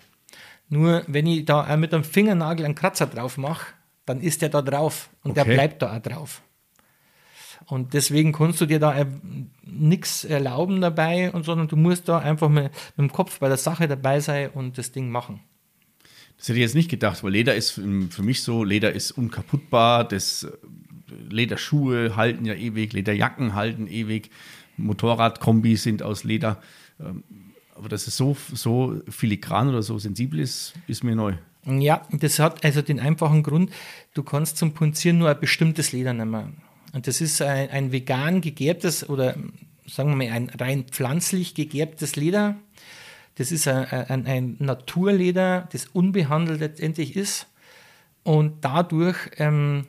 Nur 0.68 1.04
wenn 1.06 1.26
ich 1.26 1.44
da 1.44 1.76
mit 1.76 1.92
einem 1.92 2.04
Fingernagel 2.04 2.64
einen 2.64 2.74
Kratzer 2.74 3.06
drauf 3.06 3.36
mache, 3.36 3.66
dann 4.06 4.20
ist 4.20 4.42
der 4.42 4.48
da 4.48 4.62
drauf 4.62 5.10
und 5.22 5.32
Okay. 5.32 5.44
der 5.44 5.54
bleibt 5.54 5.82
da 5.82 5.96
auch 5.96 6.02
drauf. 6.02 6.42
Und 7.66 7.94
deswegen 7.94 8.32
kannst 8.32 8.60
du 8.60 8.66
dir 8.66 8.78
da 8.78 9.06
nichts 9.62 10.24
erlauben 10.24 10.80
dabei, 10.80 11.32
und, 11.32 11.44
sondern 11.44 11.68
du 11.68 11.76
musst 11.76 12.08
da 12.08 12.18
einfach 12.18 12.48
mit, 12.48 12.64
mit 12.64 12.98
dem 12.98 13.12
Kopf 13.12 13.38
bei 13.38 13.48
der 13.48 13.56
Sache 13.56 13.88
dabei 13.88 14.20
sein 14.20 14.50
und 14.50 14.76
das 14.76 14.92
Ding 14.92 15.08
machen. 15.10 15.40
Das 16.36 16.48
hätte 16.48 16.58
ich 16.58 16.62
jetzt 16.62 16.74
nicht 16.74 16.90
gedacht, 16.90 17.22
weil 17.22 17.32
Leder 17.32 17.54
ist 17.54 17.70
für 17.70 18.22
mich 18.22 18.42
so, 18.42 18.64
Leder 18.64 18.92
ist 18.92 19.12
unkaputtbar, 19.12 20.06
das 20.06 20.46
Lederschuhe 21.30 22.16
halten 22.16 22.44
ja 22.44 22.54
ewig, 22.54 22.92
Lederjacken 22.92 23.54
halten 23.54 23.86
ewig, 23.86 24.30
Motorradkombis 24.76 25.84
sind 25.84 26.02
aus 26.02 26.24
Leder. 26.24 26.60
Aber 27.74 27.88
dass 27.88 28.06
es 28.06 28.16
so, 28.16 28.36
so 28.52 29.00
filigran 29.08 29.68
oder 29.68 29.82
so 29.82 29.98
sensibel 29.98 30.40
ist, 30.40 30.74
ist 30.86 31.02
mir 31.02 31.16
neu. 31.16 31.34
Ja, 31.66 32.06
das 32.12 32.38
hat 32.38 32.64
also 32.64 32.82
den 32.82 33.00
einfachen 33.00 33.42
Grund, 33.42 33.70
du 34.12 34.22
kannst 34.22 34.58
zum 34.58 34.74
Punzieren 34.74 35.18
nur 35.18 35.30
ein 35.30 35.40
bestimmtes 35.40 35.92
Leder 35.92 36.12
nehmen. 36.12 36.58
Und 36.92 37.06
das 37.06 37.20
ist 37.20 37.42
ein, 37.42 37.70
ein 37.70 37.92
vegan 37.92 38.40
gegerbtes 38.40 39.08
oder 39.08 39.34
sagen 39.86 40.10
wir 40.10 40.16
mal 40.16 40.32
ein 40.32 40.50
rein 40.50 40.84
pflanzlich 40.84 41.54
gegerbtes 41.54 42.16
Leder. 42.16 42.56
Das 43.36 43.50
ist 43.50 43.66
ein, 43.66 43.86
ein, 43.86 44.26
ein 44.26 44.56
Naturleder, 44.60 45.68
das 45.72 45.86
unbehandelt 45.86 46.60
letztendlich 46.60 47.16
ist. 47.16 47.46
Und 48.22 48.64
dadurch 48.64 49.16
ähm, 49.38 49.86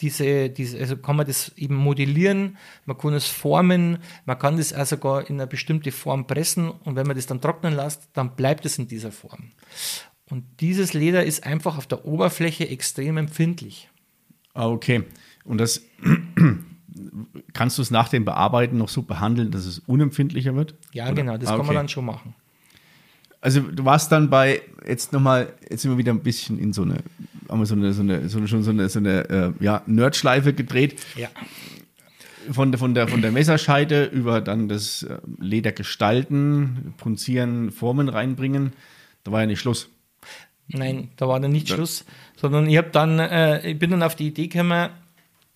diese, 0.00 0.50
diese, 0.50 0.78
also 0.78 0.96
kann 0.96 1.16
man 1.16 1.26
das 1.26 1.52
eben 1.56 1.74
modellieren, 1.76 2.58
man 2.84 2.98
kann 2.98 3.14
es 3.14 3.26
formen, 3.26 3.98
man 4.24 4.38
kann 4.38 4.56
das 4.58 4.72
auch 4.72 4.86
sogar 4.86 5.28
in 5.28 5.36
eine 5.36 5.46
bestimmte 5.46 5.92
Form 5.92 6.26
pressen 6.26 6.70
und 6.70 6.96
wenn 6.96 7.06
man 7.06 7.16
das 7.16 7.26
dann 7.26 7.40
trocknen 7.40 7.74
lässt, 7.74 8.08
dann 8.12 8.36
bleibt 8.36 8.66
es 8.66 8.78
in 8.78 8.88
dieser 8.88 9.12
Form. 9.12 9.52
Und 10.28 10.44
dieses 10.60 10.92
Leder 10.92 11.24
ist 11.24 11.44
einfach 11.46 11.78
auf 11.78 11.86
der 11.86 12.04
Oberfläche 12.04 12.68
extrem 12.68 13.16
empfindlich. 13.16 13.88
Ah, 14.54 14.68
okay. 14.68 15.04
Und 15.44 15.58
das 15.58 15.82
kannst 17.52 17.78
du 17.78 17.82
es 17.82 17.90
nach 17.90 18.08
dem 18.08 18.24
Bearbeiten 18.24 18.78
noch 18.78 18.88
so 18.88 19.02
behandeln, 19.02 19.50
dass 19.50 19.64
es 19.66 19.78
unempfindlicher 19.80 20.54
wird? 20.56 20.74
Ja, 20.92 21.06
Oder? 21.06 21.14
genau, 21.14 21.36
das 21.38 21.48
Ah, 21.48 21.52
kann 21.52 21.60
okay. 21.60 21.66
man 21.68 21.76
dann 21.76 21.88
schon 21.88 22.04
machen. 22.04 22.34
Also 23.40 23.60
du 23.60 23.84
warst 23.84 24.10
dann 24.10 24.28
bei, 24.28 24.62
jetzt 24.86 25.12
nochmal, 25.12 25.52
jetzt 25.70 25.82
sind 25.82 25.92
wir 25.92 25.98
wieder 25.98 26.12
ein 26.12 26.22
bisschen 26.22 26.58
in 26.58 26.72
so 26.72 26.82
eine, 26.82 26.96
haben 27.48 27.58
wir 27.58 27.66
so 27.66 27.74
eine, 27.74 27.92
so 27.92 28.02
eine, 28.02 28.28
so 28.28 28.38
eine 28.38 28.48
schon 28.48 28.62
so 28.62 28.70
eine, 28.70 28.88
so 28.88 28.98
eine 28.98 29.54
äh, 29.58 29.64
ja, 29.64 29.82
Nerdschleife 29.86 30.52
gedreht. 30.52 31.00
Ja. 31.16 31.28
Von 32.50 32.70
der, 32.70 32.78
von, 32.78 32.94
der, 32.94 33.08
von 33.08 33.22
der 33.22 33.32
Messerscheide 33.32 34.04
über 34.04 34.40
dann 34.40 34.68
das 34.68 35.02
äh, 35.02 35.18
Leder 35.38 35.72
gestalten, 35.72 36.94
punzieren, 36.96 37.72
Formen 37.72 38.08
reinbringen. 38.08 38.72
Da 39.24 39.32
war 39.32 39.40
ja 39.40 39.46
nicht 39.46 39.60
Schluss. 39.60 39.88
Nein, 40.68 41.10
da 41.16 41.28
war 41.28 41.40
dann 41.40 41.52
nicht 41.52 41.68
Schluss, 41.68 42.04
sondern 42.36 42.68
ich 42.68 42.76
habe 42.76 42.90
dann, 42.90 43.18
äh, 43.18 43.68
ich 43.68 43.78
bin 43.78 43.90
dann 43.90 44.02
auf 44.02 44.16
die 44.16 44.28
Idee 44.28 44.48
gekommen, 44.48 44.90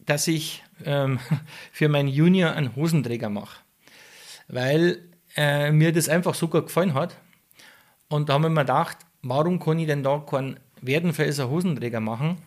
dass 0.07 0.29
ich 0.29 0.63
ähm, 0.85 1.19
für 1.73 1.89
meinen 1.89 2.09
Junior 2.09 2.53
einen 2.53 2.75
Hosenträger 2.77 3.29
mache, 3.29 3.61
weil 4.49 5.03
äh, 5.37 5.73
mir 5.73 5.93
das 5.93 6.09
einfach 6.09 6.35
so 6.35 6.49
gut 6.49 6.67
gefallen 6.67 6.95
hat. 6.95 7.17
Und 8.09 8.29
da 8.29 8.35
haben 8.35 8.43
wir 8.43 8.51
mir 8.51 8.61
gedacht, 8.61 8.99
warum 9.23 9.61
kann 9.61 9.79
ich 9.79 9.87
denn 9.87 10.03
da 10.03 10.19
keinen 10.19 10.59
Werdenfelser 10.83 11.51
Hosenträger 11.51 12.01
machen, 12.01 12.39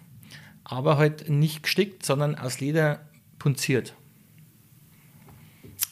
aber 0.64 0.98
halt 0.98 1.30
nicht 1.30 1.64
gestickt, 1.64 2.06
sondern 2.06 2.36
aus 2.36 2.60
Leder 2.60 3.02
punziert. 3.40 3.96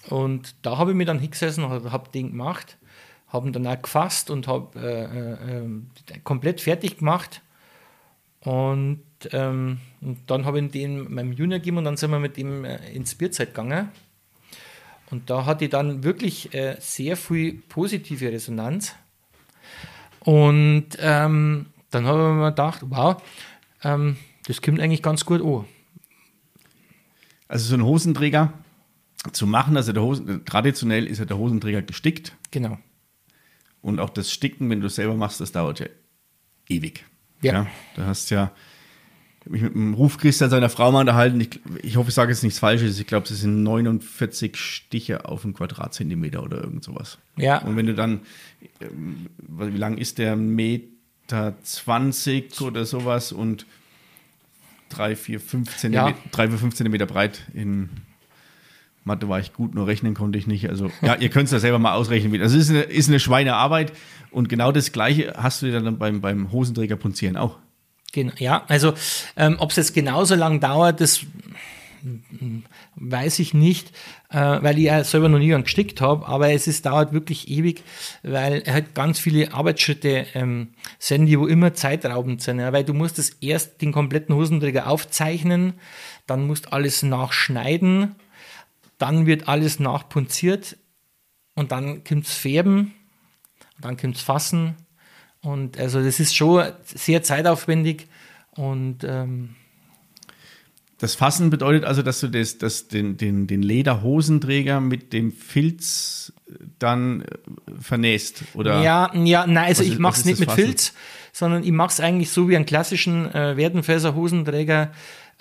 Und 0.10 0.56
da 0.62 0.78
habe 0.78 0.92
ich 0.92 0.98
mich 0.98 1.08
dann 1.08 1.20
hingesessen 1.20 1.64
und 1.64 1.92
habe 1.92 2.10
den 2.10 2.32
gemacht, 2.32 2.78
habe 3.28 3.48
ihn 3.48 3.54
dann 3.54 3.68
auch 3.68 3.82
gefasst 3.82 4.30
und 4.30 4.48
habe 4.48 4.80
äh, 4.80 5.56
äh, 5.56 6.16
äh, 6.16 6.20
komplett 6.24 6.62
fertig 6.62 6.98
gemacht. 6.98 7.42
Und, 8.42 9.04
ähm, 9.32 9.80
und 10.02 10.20
dann 10.28 10.46
habe 10.46 10.60
ich 10.60 10.72
den 10.72 11.14
meinem 11.14 11.34
Junior 11.34 11.60
gegeben 11.60 11.78
und 11.78 11.86
dann 11.86 11.98
sind 11.98 12.12
wir 12.12 12.20
mit 12.20 12.38
ihm 12.38 12.66
äh, 12.66 12.78
ins 12.92 13.16
Bierzeit 13.16 13.50
gegangen. 13.50 13.90
Und 15.12 15.30
da 15.30 15.46
hatte 15.46 15.66
ich 15.66 15.72
dann 15.72 16.04
wirklich 16.04 16.54
äh, 16.54 16.78
sehr 16.80 17.18
viel 17.18 17.62
positive 17.70 18.32
Resonanz. 18.32 18.96
Und 20.22 20.90
ähm, 21.00 21.68
dann 21.92 22.06
habe 22.06 22.20
ich 22.20 22.36
mir 22.36 22.50
gedacht, 22.50 22.82
wow, 22.86 23.22
ähm, 23.84 24.18
das 24.48 24.62
kommt 24.62 24.80
eigentlich 24.80 25.04
ganz 25.04 25.26
gut 25.26 25.42
an. 25.42 25.66
Also 27.48 27.68
so 27.68 27.76
ein 27.76 27.84
Hosenträger 27.84 28.54
zu 29.34 29.46
machen, 29.46 29.78
also 29.78 29.94
der 29.94 30.02
Hosen, 30.02 30.46
traditionell 30.46 31.06
ist 31.06 31.20
ja 31.20 31.26
der 31.26 31.38
Hosenträger 31.38 31.82
gestickt. 31.82 32.36
Genau. 32.50 32.78
Und 33.82 34.00
auch 34.00 34.10
das 34.10 34.32
Sticken, 34.32 34.70
wenn 34.70 34.80
du 34.80 34.88
es 34.88 34.96
selber 34.96 35.16
machst, 35.16 35.42
das 35.42 35.52
dauert 35.52 35.80
ja 35.80 35.88
ewig. 36.70 37.06
Ja. 37.42 37.68
da 37.96 38.06
hast 38.06 38.30
ja, 38.30 38.52
ich 39.40 39.46
habe 39.46 39.52
mich 39.52 39.62
mit 39.64 39.74
dem 39.74 39.94
Rufchristen 39.96 40.50
seiner 40.50 40.70
Frau 40.70 40.92
mal 40.92 41.02
unterhalten. 41.02 41.42
Ich, 41.42 41.60
ich 41.82 41.98
hoffe, 41.98 42.10
ich 42.10 42.16
sage 42.16 42.32
jetzt 42.32 42.44
nichts 42.44 42.60
Falsches. 42.60 43.00
Ich 43.00 43.08
glaube, 43.08 43.28
es 43.28 43.42
sind 43.42 43.64
49 43.64 44.56
Stiche 44.56 45.26
auf 45.26 45.44
einen 45.44 45.56
Quadratzentimeter 45.56 46.44
oder 46.44 46.64
irgend 46.64 46.84
sowas. 46.84 47.18
Ja. 47.38 47.58
Und 47.64 47.76
wenn 47.76 47.88
du 47.88 47.96
dann, 47.96 48.22
ähm, 48.80 49.28
wie 49.40 49.78
lang 49.78 49.98
ist 49.98 50.20
der? 50.20 50.34
Ein 50.34 50.56
Meter 51.32 51.54
20 51.64 52.62
oder 52.62 52.86
sowas 52.86 53.32
und 53.32 53.66
drei, 54.90 55.16
vier, 55.16 55.40
fünf 55.40 55.78
Zentimeter, 55.78 56.18
drei, 56.32 56.50
vier, 56.50 56.58
fünf 56.58 56.76
Zentimeter 56.76 57.06
breit 57.06 57.42
in 57.54 57.90
Mathe 59.04 59.28
war 59.30 59.40
ich 59.40 59.54
gut, 59.54 59.74
nur 59.74 59.88
rechnen 59.88 60.14
konnte 60.14 60.38
ich 60.38 60.46
nicht. 60.46 60.70
Also, 60.70 60.92
ja, 61.02 61.16
ihr 61.16 61.30
könnt 61.30 61.46
es 61.46 61.52
ja 61.52 61.60
selber 61.60 61.80
mal 61.80 61.94
ausrechnen. 61.94 62.40
Also, 62.42 62.58
es 62.58 62.66
ist 62.66 62.70
eine, 62.70 62.82
ist 62.82 63.08
eine 63.08 63.20
Schweinearbeit. 63.20 63.94
Und 64.30 64.48
genau 64.48 64.72
das 64.72 64.92
Gleiche 64.92 65.34
hast 65.38 65.64
du 65.64 65.72
dann 65.72 65.98
beim, 65.98 66.22
beim 66.22 66.52
Hosenträger 66.52 66.98
punzieren 66.98 67.36
auch. 67.36 67.58
Genau, 68.12 68.34
ja, 68.38 68.64
also 68.68 68.94
ähm, 69.38 69.56
ob 69.58 69.72
es 69.72 69.78
jetzt 69.78 69.94
genauso 69.94 70.36
lang 70.36 70.60
dauert, 70.60 71.02
das 71.02 71.22
weiß 72.96 73.40
ich 73.40 73.54
nicht, 73.54 73.96
äh, 74.30 74.38
weil 74.62 74.78
ich 74.78 74.86
ja 74.86 75.04
selber 75.04 75.30
noch 75.30 75.40
nie 75.40 75.54
einen 75.54 75.64
gestickt 75.64 76.02
habe, 76.02 76.28
aber 76.28 76.52
es 76.52 76.68
ist, 76.68 76.86
dauert 76.86 77.14
wirklich 77.14 77.50
ewig, 77.50 77.84
weil 78.24 78.64
halt 78.66 78.96
ganz 78.96 79.20
viele 79.20 79.54
Arbeitsschritte 79.54 80.28
ähm, 80.34 80.70
sind, 81.00 81.26
die 81.26 81.40
wo 81.40 81.48
immer 81.48 81.74
zeitraubend 81.74 82.42
sind, 82.42 82.60
ja, 82.60 82.74
weil 82.74 82.84
du 82.84 82.94
musst 82.94 83.18
das 83.18 83.30
erst 83.42 83.82
den 83.82 83.92
kompletten 83.92 84.36
Hosenträger 84.36 84.88
aufzeichnen, 84.88 85.74
dann 86.28 86.48
musst 86.48 86.74
alles 86.74 87.04
nachschneiden, 87.04 88.16
dann 88.98 89.26
wird 89.26 89.48
alles 89.48 89.80
nachpunziert 89.80 90.78
und 91.56 91.72
dann 91.72 92.04
kommt 92.04 92.26
es 92.26 92.34
färben, 92.34 92.94
dann 93.80 93.98
kommt 93.98 94.16
es 94.16 94.22
fassen. 94.22 94.76
Und 95.42 95.80
also 95.80 96.04
das 96.04 96.20
ist 96.20 96.36
schon 96.36 96.72
sehr 96.84 97.24
zeitaufwendig 97.24 98.08
und 98.56 99.04
ähm, 99.04 99.56
Das 101.02 101.16
Fassen 101.16 101.50
bedeutet 101.50 101.84
also, 101.84 102.04
dass 102.04 102.20
du 102.20 102.28
das, 102.28 102.60
das, 102.60 102.88
den, 102.88 103.18
den, 103.18 103.48
den 103.48 103.64
Lederhosenträger 103.64 104.80
mit 104.80 105.14
dem 105.14 105.32
Filz 105.32 106.32
dann 106.78 107.22
äh, 107.22 107.26
vernähst, 107.80 108.44
oder? 108.54 108.84
ja, 108.84 109.12
ja, 109.16 109.48
nein, 109.48 109.66
also 109.66 109.82
Was 109.82 109.90
ich 109.90 109.98
mache 109.98 110.20
es 110.20 110.26
nicht 110.26 110.34
das 110.34 110.40
mit 110.42 110.50
Fassen? 110.50 110.64
Filz, 110.64 110.94
sondern 111.34 111.64
ich 111.64 111.72
mache 111.72 111.90
es 111.90 112.00
eigentlich 112.00 112.30
so 112.30 112.48
wie 112.50 112.56
einen 112.56 112.68
klassischen 112.68 113.34
äh, 113.34 113.58
Werdenfelser 113.58 114.14
Hosenträger. 114.14 114.92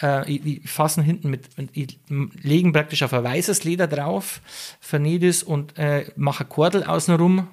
Äh, 0.00 0.32
ich, 0.32 0.46
ich 0.46 0.70
fassen 0.70 1.02
hinten 1.02 1.28
mit, 1.28 1.46
ich 1.74 1.98
legen 2.08 2.72
praktisch 2.72 3.02
auf 3.02 3.12
ein 3.12 3.22
weißes 3.22 3.62
Leder 3.64 3.86
drauf, 3.86 4.40
vernäht 4.80 5.24
es 5.24 5.42
und 5.42 5.76
äh, 5.76 6.06
mache 6.16 6.46
Kordel 6.46 6.84
außenrum, 6.84 7.48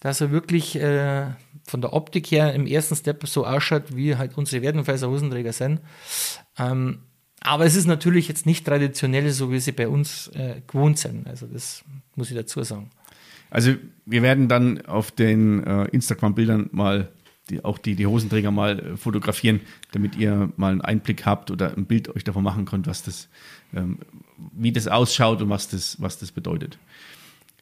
dass 0.00 0.22
er 0.22 0.30
wirklich 0.30 0.76
äh, 0.76 1.26
von 1.64 1.82
der 1.82 1.92
Optik 1.92 2.30
her 2.30 2.54
im 2.54 2.66
ersten 2.66 2.96
Step 2.96 3.28
so 3.28 3.44
ausschaut, 3.44 3.94
wie 3.94 4.16
halt 4.16 4.38
unsere 4.38 4.62
Werdenfelser 4.62 5.10
Hosenträger 5.10 5.52
sind. 5.52 5.80
Ähm, 6.58 7.00
aber 7.42 7.64
es 7.64 7.76
ist 7.76 7.86
natürlich 7.86 8.28
jetzt 8.28 8.46
nicht 8.46 8.64
traditionell, 8.64 9.30
so 9.30 9.50
wie 9.50 9.60
sie 9.60 9.72
bei 9.72 9.88
uns 9.88 10.28
äh, 10.28 10.60
gewohnt 10.66 10.98
sind. 10.98 11.26
Also 11.26 11.46
das 11.46 11.84
muss 12.14 12.30
ich 12.30 12.36
dazu 12.36 12.62
sagen. 12.62 12.90
Also 13.50 13.74
wir 14.06 14.22
werden 14.22 14.48
dann 14.48 14.86
auf 14.86 15.10
den 15.10 15.64
äh, 15.64 15.84
Instagram-Bildern 15.86 16.70
mal 16.72 17.08
die, 17.50 17.64
auch 17.64 17.78
die, 17.78 17.96
die 17.96 18.06
Hosenträger 18.06 18.50
mal 18.50 18.78
äh, 18.78 18.96
fotografieren, 18.96 19.60
damit 19.92 20.16
ihr 20.16 20.50
mal 20.56 20.72
einen 20.72 20.80
Einblick 20.80 21.26
habt 21.26 21.50
oder 21.50 21.76
ein 21.76 21.86
Bild 21.86 22.08
euch 22.14 22.24
davon 22.24 22.44
machen 22.44 22.64
könnt, 22.64 22.86
was 22.86 23.02
das, 23.02 23.28
ähm, 23.74 23.98
wie 24.52 24.72
das 24.72 24.88
ausschaut 24.88 25.42
und 25.42 25.50
was 25.50 25.68
das, 25.68 26.00
was 26.00 26.18
das 26.18 26.32
bedeutet. 26.32 26.78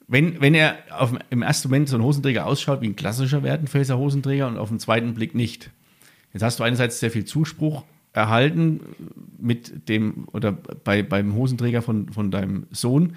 Wenn, 0.06 0.40
wenn 0.40 0.54
er 0.54 0.78
auf, 0.90 1.14
im 1.30 1.42
ersten 1.42 1.68
Moment 1.68 1.88
so 1.88 1.96
ein 1.96 2.02
Hosenträger 2.02 2.46
ausschaut 2.46 2.82
wie 2.82 2.88
ein 2.88 2.96
klassischer 2.96 3.42
Werdenfelser 3.42 3.96
Hosenträger 3.96 4.48
und 4.48 4.58
auf 4.58 4.68
den 4.68 4.78
zweiten 4.78 5.14
Blick 5.14 5.34
nicht. 5.34 5.70
Jetzt 6.32 6.42
hast 6.42 6.60
du 6.60 6.64
einerseits 6.64 7.00
sehr 7.00 7.10
viel 7.10 7.24
Zuspruch 7.24 7.84
erhalten 8.12 8.80
mit 9.38 9.88
dem 9.88 10.26
oder 10.32 10.52
bei, 10.52 11.02
beim 11.02 11.34
Hosenträger 11.34 11.82
von, 11.82 12.12
von 12.12 12.30
deinem 12.30 12.66
Sohn. 12.70 13.14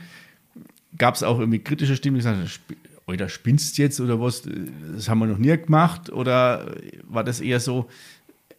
Gab 0.98 1.16
es 1.16 1.24
auch 1.24 1.40
irgendwie 1.40 1.60
kritische 1.60 1.96
Stimmen, 1.96 2.16
die 2.16 2.20
gesagt 2.20 2.38
haben, 2.38 2.46
"Sp- 2.46 2.78
oder 3.06 3.30
spinnst 3.30 3.78
jetzt 3.78 4.00
oder 4.00 4.20
was? 4.22 4.44
Das 4.96 5.10
haben 5.10 5.20
wir 5.20 5.26
noch 5.26 5.38
nie 5.38 5.58
gemacht? 5.58 6.10
Oder 6.12 6.76
war 7.04 7.24
das 7.24 7.42
eher 7.42 7.60
so, 7.60 7.90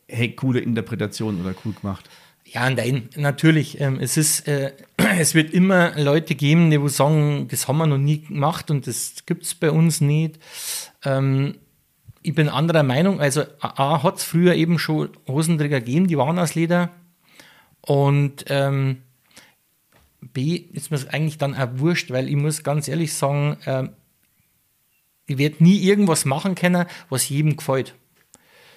hey, 0.08 0.32
coole 0.32 0.60
Interpretation 0.60 1.40
oder 1.40 1.54
cool 1.64 1.72
gemacht? 1.72 2.08
Ja, 2.44 2.68
nein, 2.70 3.08
natürlich. 3.16 3.80
Ähm, 3.80 3.98
es 4.00 4.16
ist, 4.16 4.46
äh, 4.46 4.72
es 5.18 5.34
wird 5.34 5.52
immer 5.52 5.98
Leute 6.00 6.34
geben, 6.34 6.70
die 6.70 6.88
sagen, 6.88 7.48
das 7.50 7.68
haben 7.68 7.78
wir 7.78 7.86
noch 7.86 7.98
nie 7.98 8.20
gemacht 8.20 8.70
und 8.70 8.86
das 8.86 9.24
gibt 9.26 9.44
es 9.44 9.54
bei 9.54 9.70
uns 9.70 10.00
nicht. 10.00 10.38
Ähm, 11.04 11.56
ich 12.24 12.34
bin 12.34 12.48
anderer 12.48 12.82
Meinung. 12.82 13.20
Also 13.20 13.42
A, 13.60 14.02
hat 14.02 14.16
es 14.16 14.24
früher 14.24 14.54
eben 14.54 14.78
schon 14.78 15.10
Hosenträger 15.28 15.80
gegeben, 15.80 16.08
die 16.08 16.16
waren 16.16 16.38
aus 16.38 16.54
Leder. 16.54 16.90
Und 17.82 18.46
ähm, 18.48 19.02
B 20.20 20.56
ist 20.56 20.90
mir 20.90 20.98
eigentlich 21.10 21.36
dann 21.36 21.54
auch 21.54 21.68
wurscht, 21.74 22.10
weil 22.10 22.28
ich 22.30 22.36
muss 22.36 22.62
ganz 22.62 22.88
ehrlich 22.88 23.12
sagen, 23.12 23.58
äh, 23.66 23.88
ich 25.26 25.36
werde 25.36 25.62
nie 25.62 25.82
irgendwas 25.82 26.24
machen 26.24 26.54
können, 26.54 26.86
was 27.10 27.28
jedem 27.28 27.58
gefällt. 27.58 27.94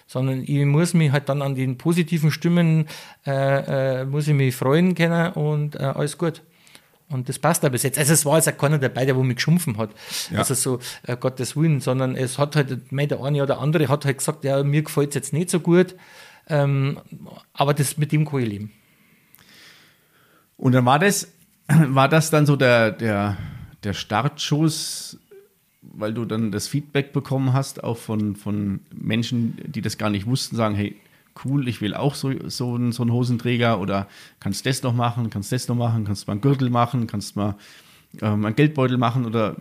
Sondern 0.08 0.44
ich 0.44 0.66
muss 0.66 0.94
mich 0.94 1.14
halt 1.14 1.30
dann 1.30 1.42
an 1.42 1.56
den 1.56 1.78
positiven 1.78 2.32
Stimmen, 2.32 2.88
äh, 3.26 4.02
äh, 4.02 4.06
muss 4.06 4.28
ich 4.28 4.34
mich 4.34 4.56
freuen 4.56 4.94
können 4.94 5.32
und 5.34 5.76
äh, 5.76 5.84
alles 5.84 6.18
gut. 6.18 6.44
Und 7.10 7.30
das 7.30 7.40
passt 7.40 7.64
da 7.64 7.70
bis 7.70 7.84
jetzt. 7.84 7.98
Also 7.98 8.14
es 8.14 8.26
war 8.26 8.36
jetzt 8.36 8.50
auch 8.50 8.58
keiner 8.58 8.80
dabei, 8.80 9.06
der 9.06 9.16
wo 9.16 9.24
mich 9.24 9.38
geschumpfen 9.38 9.78
hat. 9.78 9.92
Ja. 10.30 10.40
Also 10.40 10.54
so 10.54 10.80
äh, 11.04 11.16
Gottes 11.16 11.56
Willen, 11.56 11.80
sondern 11.80 12.16
es 12.16 12.38
hat 12.38 12.56
halt, 12.56 12.92
mein, 12.92 13.08
der 13.08 13.24
eine 13.24 13.44
oder 13.44 13.60
andere 13.60 13.88
hat 13.88 14.04
halt 14.04 14.18
gesagt, 14.18 14.44
ja, 14.44 14.62
mir 14.64 14.84
gefällt 14.84 15.10
es 15.10 15.16
jetzt 15.16 15.34
nicht 15.34 15.50
so 15.50 15.62
gut. 15.62 15.96
Ähm, 16.50 17.00
aber 17.54 17.74
das 17.74 17.98
mit 17.98 18.12
dem 18.12 18.26
kann 18.26 18.42
ich 18.42 18.50
leben. 18.50 18.72
Und 20.58 20.74
dann 20.74 20.86
war 20.86 21.00
das, 21.00 21.32
war 21.68 22.10
das 22.10 22.30
dann 22.30 22.46
so 22.46 22.56
der, 22.56 22.92
der, 22.92 23.38
der 23.84 23.94
Startschuss, 23.94 25.18
weil 25.82 26.14
du 26.14 26.26
dann 26.26 26.52
das 26.52 26.68
Feedback 26.68 27.14
bekommen 27.14 27.54
hast, 27.54 27.84
auch 27.84 27.98
von, 27.98 28.36
von 28.36 28.82
Menschen, 28.94 29.58
die 29.66 29.82
das 29.82 29.98
gar 29.98 30.10
nicht 30.10 30.26
wussten, 30.26 30.58
sagen, 30.58 30.76
hey, 30.76 30.98
cool, 31.46 31.68
ich 31.68 31.82
will 31.82 31.94
auch 31.94 32.16
so, 32.16 32.32
so, 32.48 32.76
einen, 32.76 32.92
so 32.92 33.04
einen 33.04 33.12
Hosenträger 33.12 33.80
oder 33.80 34.08
kannst 34.40 34.66
das 34.66 34.84
noch 34.84 34.94
machen, 34.94 35.30
kannst 35.30 35.52
das 35.52 35.68
noch 35.68 35.76
machen, 35.76 36.06
kannst 36.06 36.28
mal 36.28 36.34
einen 36.34 36.42
Gürtel 36.42 36.70
machen, 36.70 37.08
kannst 37.08 37.36
mal 37.36 37.56
ähm, 38.22 38.46
einen 38.46 38.56
Geldbeutel 38.56 38.98
machen 38.98 39.26
oder 39.26 39.56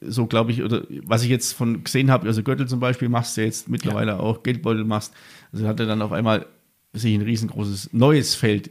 so, 0.00 0.26
glaube 0.26 0.50
ich, 0.50 0.62
oder 0.62 0.82
was 1.04 1.22
ich 1.22 1.28
jetzt 1.28 1.52
von 1.52 1.84
gesehen 1.84 2.10
habe, 2.10 2.26
also 2.26 2.42
Gürtel 2.42 2.66
zum 2.66 2.80
Beispiel 2.80 3.08
machst 3.08 3.36
du 3.36 3.42
jetzt 3.42 3.68
mittlerweile 3.68 4.12
ja. 4.12 4.20
auch, 4.20 4.42
Geldbeutel 4.42 4.84
machst, 4.84 5.12
also 5.52 5.66
hat 5.66 5.80
er 5.80 5.86
dann 5.86 6.02
auf 6.02 6.12
einmal 6.12 6.46
sich 6.92 7.14
ein 7.14 7.22
riesengroßes 7.22 7.90
neues 7.92 8.34
Feld 8.34 8.70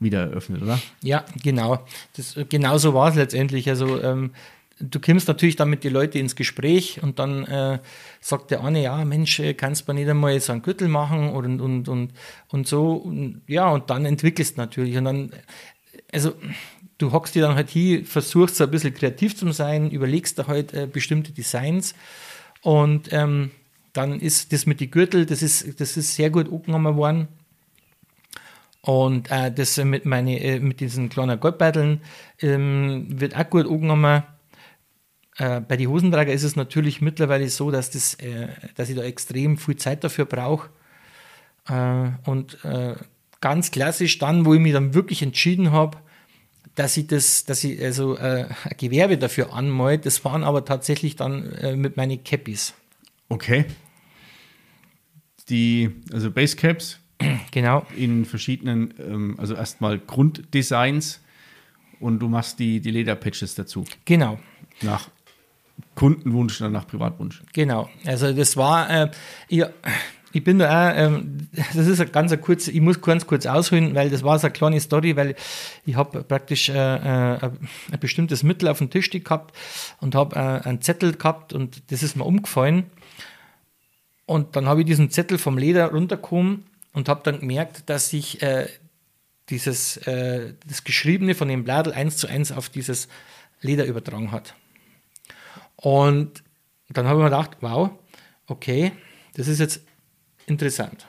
wieder 0.00 0.22
eröffnet, 0.22 0.62
oder? 0.62 0.80
Ja, 1.02 1.24
genau. 1.42 1.84
Das, 2.16 2.36
genau 2.48 2.78
so 2.78 2.94
war 2.94 3.10
es 3.10 3.16
letztendlich. 3.16 3.68
Also 3.68 4.00
ähm, 4.02 4.30
du 4.78 5.00
kommst 5.00 5.28
natürlich 5.28 5.56
dann 5.56 5.70
mit 5.70 5.84
den 5.84 5.92
Leuten 5.92 6.18
ins 6.18 6.36
Gespräch 6.36 7.02
und 7.02 7.18
dann 7.18 7.44
äh, 7.44 7.78
sagt 8.20 8.50
der 8.50 8.64
eine, 8.64 8.82
ja, 8.82 9.04
Mensch, 9.04 9.38
äh, 9.40 9.54
kannst 9.54 9.88
du 9.88 9.92
mir 9.92 10.00
nicht 10.00 10.10
einmal 10.10 10.38
so 10.40 10.52
einen 10.52 10.62
Gürtel 10.62 10.88
machen 10.88 11.30
und, 11.30 11.60
und, 11.60 11.88
und, 11.88 12.12
und 12.48 12.68
so. 12.68 12.92
Und, 12.92 13.42
ja, 13.46 13.68
und 13.68 13.90
dann 13.90 14.04
entwickelst 14.04 14.56
du 14.56 14.60
natürlich. 14.60 14.96
Und 14.96 15.04
dann, 15.04 15.30
also 16.12 16.34
du 16.98 17.12
hockst 17.12 17.34
dir 17.34 17.42
dann 17.42 17.54
halt 17.54 17.70
hier, 17.70 18.04
versuchst 18.04 18.60
ein 18.60 18.70
bisschen 18.70 18.94
kreativ 18.94 19.36
zu 19.36 19.50
sein, 19.52 19.90
überlegst 19.90 20.38
da 20.38 20.46
halt 20.46 20.72
äh, 20.74 20.86
bestimmte 20.86 21.32
Designs 21.32 21.94
und 22.62 23.12
ähm, 23.12 23.50
dann 23.92 24.20
ist 24.20 24.52
das 24.52 24.66
mit 24.66 24.80
den 24.80 24.90
Gürtel, 24.90 25.26
das 25.26 25.42
ist, 25.42 25.80
das 25.80 25.96
ist 25.96 26.16
sehr 26.16 26.30
gut 26.30 26.50
angenommen 26.50 26.96
worden. 26.96 27.28
Und 28.80 29.30
äh, 29.30 29.50
das 29.52 29.76
mit, 29.78 30.04
meine, 30.04 30.40
äh, 30.40 30.60
mit 30.60 30.80
diesen 30.80 31.08
kleinen 31.08 31.40
Goldbeuteln 31.40 32.00
ähm, 32.40 33.06
wird 33.08 33.34
auch 33.36 33.48
gut 33.48 33.66
angenommen. 33.66 34.24
Äh, 35.38 35.60
bei 35.60 35.76
den 35.76 35.88
Hosenträger 35.88 36.32
ist 36.32 36.44
es 36.44 36.56
natürlich 36.56 37.00
mittlerweile 37.00 37.48
so, 37.48 37.70
dass, 37.70 37.90
das, 37.90 38.14
äh, 38.14 38.48
dass 38.76 38.88
ich 38.88 38.96
da 38.96 39.02
extrem 39.02 39.56
viel 39.56 39.76
Zeit 39.76 40.04
dafür 40.04 40.26
brauche. 40.26 40.70
Äh, 41.68 42.10
und 42.28 42.64
äh, 42.64 42.94
ganz 43.40 43.70
klassisch 43.70 44.18
dann, 44.18 44.44
wo 44.46 44.54
ich 44.54 44.60
mich 44.60 44.72
dann 44.72 44.94
wirklich 44.94 45.22
entschieden 45.22 45.72
habe, 45.72 45.98
dass 46.74 46.96
ich 46.96 47.06
das, 47.06 47.44
dass 47.44 47.62
ich 47.62 47.80
also 47.80 48.16
ein 48.16 48.48
Gewerbe 48.78 49.16
dafür 49.16 49.52
anmale, 49.52 49.98
das 49.98 50.24
waren 50.24 50.42
aber 50.42 50.64
tatsächlich 50.64 51.14
dann 51.14 51.54
mit 51.76 51.96
meinen 51.96 52.24
Cappies. 52.24 52.74
Okay. 53.28 53.66
Die, 55.48 55.90
also 56.12 56.32
Basecaps, 56.32 56.98
Genau. 57.50 57.86
In 57.96 58.24
verschiedenen, 58.24 58.94
ähm, 58.98 59.34
also 59.38 59.54
erstmal 59.54 59.98
Grunddesigns 59.98 61.20
und 62.00 62.18
du 62.20 62.28
machst 62.28 62.58
die, 62.58 62.80
die 62.80 62.90
Lederpatches 62.90 63.54
dazu. 63.54 63.84
Genau. 64.04 64.38
Nach 64.82 65.08
Kundenwunsch, 65.94 66.58
dann 66.58 66.72
nach 66.72 66.86
Privatwunsch. 66.86 67.42
Genau. 67.52 67.88
Also 68.04 68.32
das 68.32 68.56
war, 68.56 68.90
äh, 68.90 69.10
ich, 69.48 69.64
ich 70.32 70.42
bin 70.42 70.58
da 70.58 70.90
auch, 70.90 70.96
ähm, 70.96 71.48
das 71.74 71.86
ist 71.86 72.00
ein 72.00 72.10
ganz 72.10 72.34
kurz, 72.40 72.66
ich 72.66 72.80
muss 72.80 73.00
ganz 73.00 73.26
kurz 73.26 73.46
ausholen, 73.46 73.94
weil 73.94 74.10
das 74.10 74.24
war 74.24 74.38
so 74.38 74.48
eine 74.48 74.52
kleine 74.52 74.80
Story, 74.80 75.16
weil 75.16 75.36
ich 75.86 75.94
habe 75.94 76.24
praktisch 76.24 76.68
äh, 76.68 76.72
äh, 76.72 77.38
ein 77.92 78.00
bestimmtes 78.00 78.42
Mittel 78.42 78.68
auf 78.68 78.78
dem 78.78 78.90
Tisch 78.90 79.10
gehabt 79.10 79.56
und 80.00 80.16
habe 80.16 80.34
äh, 80.36 80.68
einen 80.68 80.80
Zettel 80.80 81.12
gehabt 81.12 81.52
und 81.52 81.82
das 81.92 82.02
ist 82.02 82.16
mir 82.16 82.24
umgefallen. 82.24 82.86
Und 84.26 84.56
dann 84.56 84.66
habe 84.66 84.80
ich 84.80 84.86
diesen 84.86 85.10
Zettel 85.10 85.38
vom 85.38 85.56
Leder 85.56 85.92
runtergekommen 85.92 86.64
und 86.92 87.08
habe 87.08 87.20
dann 87.22 87.40
gemerkt, 87.40 87.88
dass 87.88 88.10
sich 88.10 88.42
äh, 88.42 88.66
dieses, 89.50 89.98
äh, 89.98 90.54
das 90.66 90.82
Geschriebene 90.82 91.34
von 91.34 91.48
dem 91.48 91.62
Bladel 91.62 91.92
eins 91.92 92.16
zu 92.16 92.26
eins 92.26 92.50
auf 92.50 92.70
dieses 92.70 93.08
Leder 93.60 93.84
übertragen 93.84 94.32
hat. 94.32 94.54
Und 95.84 96.42
dann 96.88 97.06
habe 97.06 97.18
ich 97.18 97.24
mir 97.24 97.30
gedacht, 97.30 97.58
wow, 97.60 97.90
okay, 98.46 98.92
das 99.34 99.48
ist 99.48 99.58
jetzt 99.58 99.82
interessant. 100.46 101.06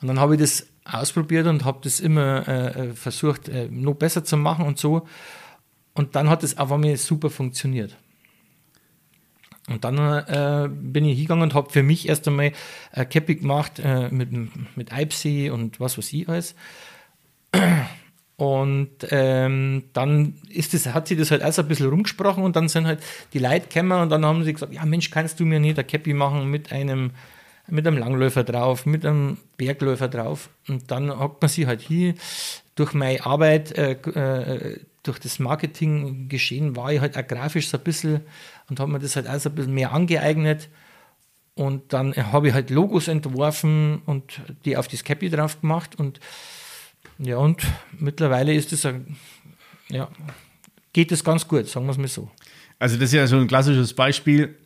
Und 0.00 0.08
dann 0.08 0.18
habe 0.18 0.34
ich 0.34 0.40
das 0.40 0.66
ausprobiert 0.84 1.46
und 1.46 1.64
habe 1.64 1.78
das 1.84 2.00
immer 2.00 2.48
äh, 2.48 2.94
versucht, 2.94 3.48
äh, 3.48 3.68
noch 3.70 3.94
besser 3.94 4.24
zu 4.24 4.36
machen 4.36 4.66
und 4.66 4.76
so. 4.76 5.06
Und 5.94 6.16
dann 6.16 6.28
hat 6.28 6.42
es 6.42 6.58
auf 6.58 6.72
einmal 6.72 6.96
super 6.96 7.30
funktioniert. 7.30 7.96
Und 9.68 9.84
dann 9.84 9.96
äh, 9.96 10.68
bin 10.68 11.04
ich 11.04 11.12
hingegangen 11.18 11.44
und 11.44 11.54
habe 11.54 11.70
für 11.70 11.84
mich 11.84 12.08
erst 12.08 12.26
einmal 12.26 12.50
äh, 12.90 13.04
Cappy 13.04 13.36
gemacht 13.36 13.78
äh, 13.78 14.08
mit, 14.08 14.30
mit 14.76 14.90
IPSI 14.92 15.50
und 15.50 15.78
was 15.78 15.96
weiß 15.96 16.12
ich 16.12 16.28
alles. 16.28 16.56
Und 18.42 18.90
ähm, 19.10 19.84
dann 19.92 20.34
ist 20.48 20.74
das, 20.74 20.92
hat 20.92 21.06
sie 21.06 21.14
das 21.14 21.30
halt 21.30 21.42
alles 21.42 21.60
ein 21.60 21.68
bisschen 21.68 21.88
rumgesprochen 21.88 22.42
und 22.42 22.56
dann 22.56 22.68
sind 22.68 22.88
halt 22.88 22.98
die 23.32 23.38
Leute 23.38 23.68
gekommen 23.68 23.92
und 23.92 24.10
dann 24.10 24.26
haben 24.26 24.42
sie 24.42 24.52
gesagt, 24.52 24.72
ja 24.72 24.84
Mensch, 24.84 25.12
kannst 25.12 25.38
du 25.38 25.44
mir 25.44 25.60
nicht 25.60 25.78
ein 25.78 25.86
Cappy 25.86 26.12
machen 26.12 26.50
mit 26.50 26.72
einem, 26.72 27.12
mit 27.68 27.86
einem 27.86 27.98
Langläufer 27.98 28.42
drauf, 28.42 28.84
mit 28.84 29.06
einem 29.06 29.36
Bergläufer 29.58 30.08
drauf. 30.08 30.50
Und 30.66 30.90
dann 30.90 31.16
hockt 31.16 31.40
man 31.40 31.50
sich 31.50 31.66
halt 31.66 31.82
hier 31.82 32.14
durch 32.74 32.94
meine 32.94 33.24
Arbeit, 33.24 33.78
äh, 33.78 33.92
äh, 33.92 34.80
durch 35.04 35.20
das 35.20 35.38
Marketing 35.38 36.28
geschehen, 36.28 36.74
war 36.74 36.92
ich 36.92 37.00
halt 37.00 37.16
auch 37.16 37.24
grafisch 37.24 37.68
so 37.68 37.78
ein 37.78 37.84
bisschen 37.84 38.22
und 38.68 38.80
habe 38.80 38.90
mir 38.90 38.98
das 38.98 39.14
halt 39.14 39.28
alles 39.28 39.46
ein 39.46 39.54
bisschen 39.54 39.74
mehr 39.74 39.92
angeeignet. 39.92 40.68
Und 41.54 41.92
dann 41.92 42.12
habe 42.16 42.48
ich 42.48 42.54
halt 42.54 42.70
Logos 42.70 43.06
entworfen 43.06 44.02
und 44.04 44.40
die 44.64 44.76
auf 44.76 44.88
das 44.88 45.04
Cappy 45.04 45.30
drauf 45.30 45.60
gemacht. 45.60 45.96
Und 45.96 46.18
ja, 47.18 47.36
und 47.36 47.62
mittlerweile 47.98 48.54
ist 48.54 48.72
es 48.72 48.86
ja, 49.88 50.08
geht 50.92 51.12
es 51.12 51.22
ganz 51.22 51.46
gut, 51.46 51.68
sagen 51.68 51.86
wir 51.86 51.92
es 51.92 51.98
mal 51.98 52.08
so. 52.08 52.30
Also, 52.78 52.96
das 52.96 53.10
ist 53.10 53.14
ja 53.14 53.26
so 53.26 53.36
ein 53.36 53.46
klassisches 53.46 53.94
Beispiel, 53.94 54.56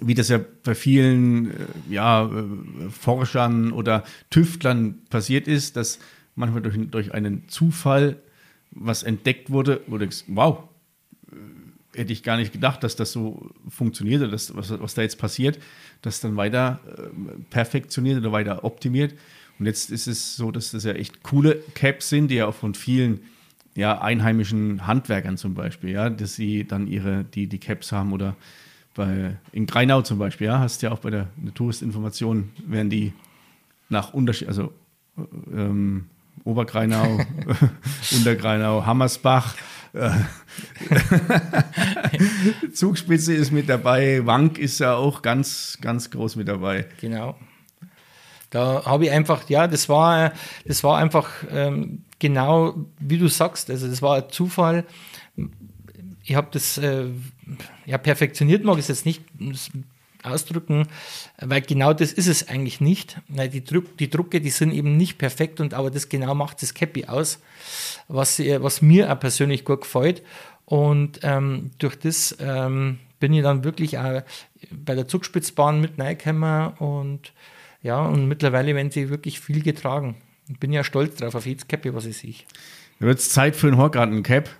wie 0.00 0.14
das 0.14 0.28
ja 0.28 0.40
bei 0.64 0.74
vielen 0.74 1.50
äh, 1.50 1.66
ja, 1.90 2.26
äh, 2.26 2.90
Forschern 2.90 3.72
oder 3.72 4.04
Tüftlern 4.30 4.98
passiert 5.10 5.48
ist, 5.48 5.76
dass 5.76 5.98
manchmal 6.34 6.62
durch, 6.62 6.76
durch 6.90 7.14
einen 7.14 7.48
Zufall 7.48 8.16
was 8.70 9.02
entdeckt 9.02 9.50
wurde, 9.50 9.80
wo 9.86 9.92
du 9.92 10.00
denkst, 10.00 10.24
wow, 10.28 10.68
hätte 11.94 12.12
ich 12.12 12.22
gar 12.22 12.36
nicht 12.36 12.52
gedacht, 12.52 12.84
dass 12.84 12.96
das 12.96 13.12
so 13.12 13.50
funktioniert 13.68 14.22
oder 14.22 14.30
das, 14.30 14.54
was, 14.54 14.70
was 14.80 14.94
da 14.94 15.02
jetzt 15.02 15.18
passiert, 15.18 15.58
das 16.02 16.20
dann 16.20 16.36
weiter 16.36 16.80
äh, 16.86 17.42
perfektioniert 17.50 18.18
oder 18.18 18.32
weiter 18.32 18.64
optimiert. 18.64 19.14
Und 19.58 19.66
jetzt 19.66 19.90
ist 19.90 20.06
es 20.06 20.36
so, 20.36 20.50
dass 20.50 20.70
das 20.70 20.84
ja 20.84 20.92
echt 20.92 21.22
coole 21.22 21.56
Caps 21.74 22.08
sind, 22.08 22.28
die 22.28 22.36
ja 22.36 22.46
auch 22.46 22.54
von 22.54 22.74
vielen 22.74 23.20
ja, 23.74 24.00
einheimischen 24.00 24.86
Handwerkern 24.86 25.36
zum 25.36 25.54
Beispiel, 25.54 25.90
ja, 25.90 26.10
dass 26.10 26.34
sie 26.34 26.66
dann 26.66 26.86
ihre, 26.86 27.24
die, 27.24 27.46
die 27.46 27.58
Caps 27.58 27.92
haben 27.92 28.12
oder 28.12 28.36
bei, 28.94 29.36
in 29.52 29.66
Greinau 29.66 30.02
zum 30.02 30.18
Beispiel, 30.18 30.48
ja, 30.48 30.58
hast 30.58 30.82
ja 30.82 30.90
auch 30.90 30.98
bei 30.98 31.10
der 31.10 31.28
Touristinformation, 31.54 32.50
werden 32.66 32.90
die 32.90 33.12
nach 33.88 34.12
Unterschied, 34.12 34.48
also 34.48 34.72
ähm, 35.52 36.06
Obergreinau, 36.44 37.20
Untergreinau, 38.12 38.84
Hammersbach, 38.84 39.54
äh, 39.92 40.10
Zugspitze 42.72 43.34
ist 43.34 43.52
mit 43.52 43.68
dabei, 43.68 44.26
Wank 44.26 44.58
ist 44.58 44.80
ja 44.80 44.94
auch 44.94 45.22
ganz, 45.22 45.78
ganz 45.80 46.10
groß 46.10 46.36
mit 46.36 46.48
dabei. 46.48 46.86
Genau. 47.00 47.36
Da 48.50 48.84
habe 48.84 49.06
ich 49.06 49.10
einfach, 49.10 49.48
ja, 49.48 49.66
das 49.66 49.88
war, 49.88 50.32
das 50.64 50.82
war 50.82 50.98
einfach 50.98 51.28
ähm, 51.50 52.04
genau 52.18 52.74
wie 52.98 53.18
du 53.18 53.28
sagst. 53.28 53.70
Also 53.70 53.88
das 53.88 54.02
war 54.02 54.16
ein 54.16 54.30
Zufall. 54.30 54.84
Ich 56.24 56.34
habe 56.34 56.48
das 56.50 56.78
äh, 56.78 57.06
ja 57.86 57.98
perfektioniert, 57.98 58.64
mag 58.64 58.74
ich 58.74 58.82
es 58.82 58.88
jetzt 58.88 59.06
nicht 59.06 59.22
ausdrücken, 60.22 60.88
weil 61.40 61.60
genau 61.60 61.92
das 61.92 62.12
ist 62.12 62.26
es 62.26 62.48
eigentlich 62.48 62.80
nicht. 62.80 63.20
Die, 63.28 63.64
Druck, 63.64 63.96
die 63.98 64.10
Drucke, 64.10 64.40
die 64.40 64.50
sind 64.50 64.72
eben 64.72 64.96
nicht 64.96 65.18
perfekt 65.18 65.60
und 65.60 65.74
aber 65.74 65.90
das 65.90 66.08
genau 66.08 66.34
macht 66.34 66.62
das 66.62 66.74
Cappy 66.74 67.06
aus, 67.06 67.40
was, 68.08 68.38
was 68.40 68.82
mir 68.82 69.12
auch 69.12 69.20
persönlich 69.20 69.64
gut 69.64 69.82
gefällt. 69.82 70.22
Und 70.64 71.20
ähm, 71.22 71.70
durch 71.78 71.98
das 71.98 72.36
ähm, 72.40 72.98
bin 73.20 73.32
ich 73.32 73.42
dann 73.42 73.64
wirklich 73.64 73.98
auch 73.98 74.22
bei 74.70 74.94
der 74.94 75.08
Zugspitzbahn 75.08 75.80
mit 75.80 75.98
reingekommen 75.98 76.72
und 76.74 77.32
ja, 77.88 78.02
und 78.02 78.28
mittlerweile 78.28 78.74
werden 78.74 78.90
sie 78.90 79.08
wirklich 79.08 79.40
viel 79.40 79.62
getragen. 79.62 80.16
Ich 80.46 80.60
bin 80.60 80.74
ja 80.74 80.84
stolz 80.84 81.16
drauf, 81.16 81.34
auf 81.34 81.46
jedes 81.46 81.68
Cappy, 81.68 81.94
was 81.94 82.04
ich 82.04 82.18
sehe. 82.18 82.34
Da 83.00 83.06
wird 83.06 83.18
es 83.18 83.30
Zeit 83.30 83.56
für 83.56 83.68
einen 83.68 83.78
Horgarten-Cap. 83.78 84.50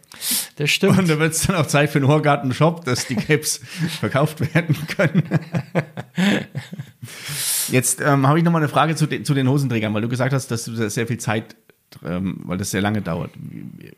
Das 0.57 0.71
stimmt. 0.71 0.99
Und 0.99 1.11
da 1.11 1.19
wird 1.19 1.35
es 1.35 1.47
dann 1.47 1.57
auch 1.57 1.67
Zeit 1.67 1.91
für 1.91 1.99
einen 1.99 2.09
Horgarten-Shop, 2.09 2.87
dass 2.87 3.07
die 3.07 3.17
Caps 3.17 3.59
verkauft 4.01 4.55
werden 4.55 4.75
können. 4.97 5.25
Jetzt 7.71 8.01
ähm, 8.01 8.27
habe 8.27 8.39
ich 8.39 8.45
noch 8.47 8.51
mal 8.53 8.61
eine 8.61 8.69
Frage 8.71 8.97
zu, 8.97 9.07
de 9.07 9.23
zu, 9.23 9.35
den 9.35 9.47
Hosenträgern, 9.47 9.93
weil 9.93 10.01
du 10.01 10.09
gesagt 10.09 10.33
hast, 10.33 10.51
dass 10.51 10.65
du 10.65 10.89
sehr 10.89 11.07
viel 11.07 11.19
Zeit, 11.19 11.55
ähm, 12.03 12.41
weil 12.45 12.57
das 12.57 12.71
sehr 12.71 12.81
lange 12.81 13.03
dauert. 13.03 13.33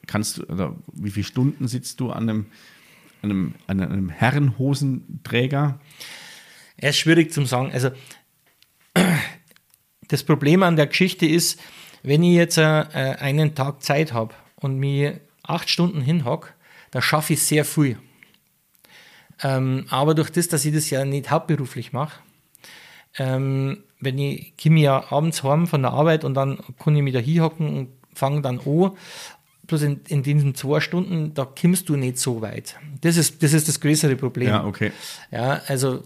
Kannst 0.09 0.39
du, 0.39 0.43
oder 0.47 0.74
wie 0.93 1.11
viele 1.11 1.24
Stunden 1.24 1.68
sitzt 1.68 2.01
du 2.01 2.11
an 2.11 2.28
einem, 2.28 2.47
an 3.22 3.31
einem, 3.31 3.55
an 3.68 3.81
einem 3.81 4.09
Herrenhosenträger? 4.09 5.78
Er 6.78 6.91
ist 6.91 6.99
schwierig 6.99 7.33
zu 7.33 7.45
sagen. 7.45 7.70
Also 7.72 7.91
das 10.09 10.24
Problem 10.24 10.62
an 10.62 10.76
der 10.76 10.86
Geschichte 10.86 11.26
ist, 11.26 11.61
wenn 12.03 12.22
ich 12.22 12.34
jetzt 12.34 12.59
äh, 12.59 12.62
einen 12.62 13.55
Tag 13.55 13.82
Zeit 13.82 14.12
habe 14.12 14.34
und 14.57 14.78
mir 14.78 15.20
acht 15.43 15.68
Stunden 15.68 16.01
hinhock, 16.01 16.55
dann 16.91 17.03
schaffe 17.03 17.34
ich 17.34 17.43
sehr 17.43 17.64
viel. 17.64 17.99
Ähm, 19.43 19.86
aber 19.91 20.14
durch 20.14 20.30
das, 20.30 20.49
dass 20.49 20.64
ich 20.64 20.74
das 20.74 20.91
ja 20.91 21.05
nicht 21.05 21.30
hauptberuflich 21.30 21.93
mache, 21.93 22.20
ähm, 23.18 23.84
wenn 24.01 24.18
ich 24.18 24.55
komme 24.61 24.80
ja 24.80 25.11
abends 25.11 25.43
heim 25.43 25.66
von 25.66 25.82
der 25.82 25.93
Arbeit 25.93 26.24
und 26.24 26.34
dann 26.34 26.59
kann 26.78 26.97
ich 26.97 27.03
mich 27.03 27.14
da 27.14 27.20
hinhocken 27.20 27.76
und 27.76 27.88
fange 28.14 28.43
dann 28.43 28.61
an. 28.61 28.93
Bloß 29.66 29.82
in, 29.82 30.01
in 30.09 30.22
diesen 30.22 30.55
zwei 30.55 30.80
Stunden, 30.80 31.32
da 31.34 31.45
kommst 31.45 31.88
du 31.88 31.97
nicht 31.97 32.18
so 32.18 32.41
weit. 32.41 32.76
Das 33.03 33.16
ist 33.16 33.43
das, 33.43 33.53
ist 33.53 33.68
das 33.68 33.80
größere 33.80 34.16
Problem. 34.16 34.49
Ja, 34.49 34.64
okay. 34.64 34.91
Ja, 35.30 35.61
also, 35.66 36.03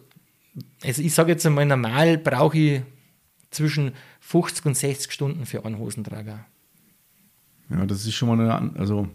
also 0.82 1.02
ich 1.02 1.14
sage 1.14 1.32
jetzt 1.32 1.46
einmal, 1.46 1.66
normal 1.66 2.18
brauche 2.18 2.58
ich 2.58 2.82
zwischen 3.50 3.92
50 4.20 4.66
und 4.66 4.76
60 4.76 5.12
Stunden 5.12 5.46
für 5.46 5.64
einen 5.64 5.78
Hosenträger. 5.78 6.44
Ja, 7.70 7.86
das 7.86 8.04
ist 8.06 8.14
schon 8.14 8.28
mal 8.28 8.40
eine 8.40 8.78
also 8.78 9.08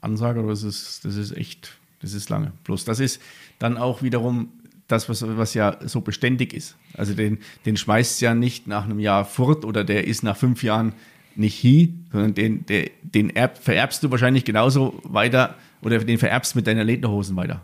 Ansage, 0.00 0.40
aber 0.40 0.50
das 0.50 0.62
ist, 0.62 1.04
das 1.04 1.16
ist 1.16 1.36
echt, 1.36 1.78
das 2.00 2.12
ist 2.12 2.28
lange. 2.28 2.52
Bloß 2.64 2.84
das 2.84 3.00
ist 3.00 3.20
dann 3.58 3.76
auch 3.76 4.02
wiederum 4.02 4.50
das, 4.88 5.08
was, 5.08 5.24
was 5.36 5.54
ja 5.54 5.78
so 5.84 6.00
beständig 6.00 6.52
ist. 6.52 6.76
Also 6.94 7.14
den, 7.14 7.38
den 7.64 7.76
schmeißt 7.76 8.20
ja 8.20 8.34
nicht 8.34 8.66
nach 8.66 8.84
einem 8.84 8.98
Jahr 8.98 9.24
fort 9.24 9.64
oder 9.64 9.84
der 9.84 10.06
ist 10.06 10.22
nach 10.22 10.36
fünf 10.36 10.62
Jahren 10.62 10.92
nicht 11.34 11.62
hi, 11.62 11.94
sondern 12.10 12.34
den, 12.34 12.66
der, 12.66 12.90
den 13.02 13.30
erb, 13.30 13.58
vererbst 13.58 14.02
du 14.02 14.10
wahrscheinlich 14.10 14.44
genauso 14.44 15.00
weiter 15.04 15.56
oder 15.80 15.98
den 15.98 16.18
vererbst 16.18 16.56
mit 16.56 16.66
deiner 16.66 16.84
Lederhosen 16.84 17.36
weiter. 17.36 17.62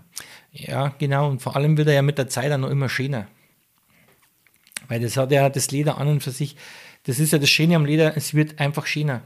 Ja, 0.52 0.94
genau. 0.98 1.28
Und 1.28 1.42
vor 1.42 1.56
allem 1.56 1.76
wird 1.76 1.88
er 1.88 1.94
ja 1.94 2.02
mit 2.02 2.18
der 2.18 2.28
Zeit 2.28 2.50
dann 2.50 2.62
noch 2.62 2.70
immer 2.70 2.88
schöner. 2.88 3.26
Weil 4.88 5.00
das 5.00 5.16
hat 5.16 5.30
ja 5.30 5.48
das 5.50 5.70
Leder 5.70 5.98
an 5.98 6.08
und 6.08 6.22
für 6.22 6.30
sich, 6.30 6.56
das 7.04 7.18
ist 7.18 7.32
ja 7.32 7.38
das 7.38 7.50
Schöne 7.50 7.76
am 7.76 7.84
Leder, 7.84 8.16
es 8.16 8.34
wird 8.34 8.58
einfach 8.58 8.86
schöner. 8.86 9.22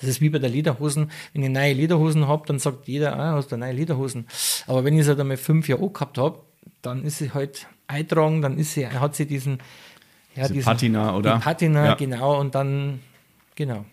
Das 0.00 0.08
ist 0.08 0.20
wie 0.20 0.30
bei 0.30 0.38
der 0.38 0.50
Lederhosen. 0.50 1.10
Wenn 1.32 1.42
ich 1.42 1.50
neue 1.50 1.72
Lederhosen 1.72 2.26
habe, 2.26 2.46
dann 2.46 2.58
sagt 2.58 2.88
jeder, 2.88 3.16
ah, 3.18 3.34
hast 3.34 3.52
du 3.52 3.56
neue 3.56 3.72
Lederhosen. 3.72 4.26
Aber 4.66 4.84
wenn 4.84 4.96
ich 4.96 5.04
sie 5.04 5.10
halt 5.10 5.20
einmal 5.20 5.36
fünf 5.36 5.68
Jahre 5.68 5.88
gehabt 5.90 6.18
habe, 6.18 6.40
dann 6.82 7.04
ist 7.04 7.18
sie 7.18 7.32
halt 7.32 7.66
eintragen, 7.86 8.42
dann 8.42 8.58
ist 8.58 8.74
sie, 8.74 8.86
hat 8.86 9.14
sie 9.14 9.26
diesen, 9.26 9.58
ja, 10.34 10.48
diesen 10.48 10.64
Patina, 10.64 11.16
oder? 11.16 11.36
Die 11.36 11.42
Patina, 11.42 11.84
ja. 11.84 11.94
genau, 11.94 12.40
und 12.40 12.54
dann, 12.54 13.00
genau. 13.54 13.84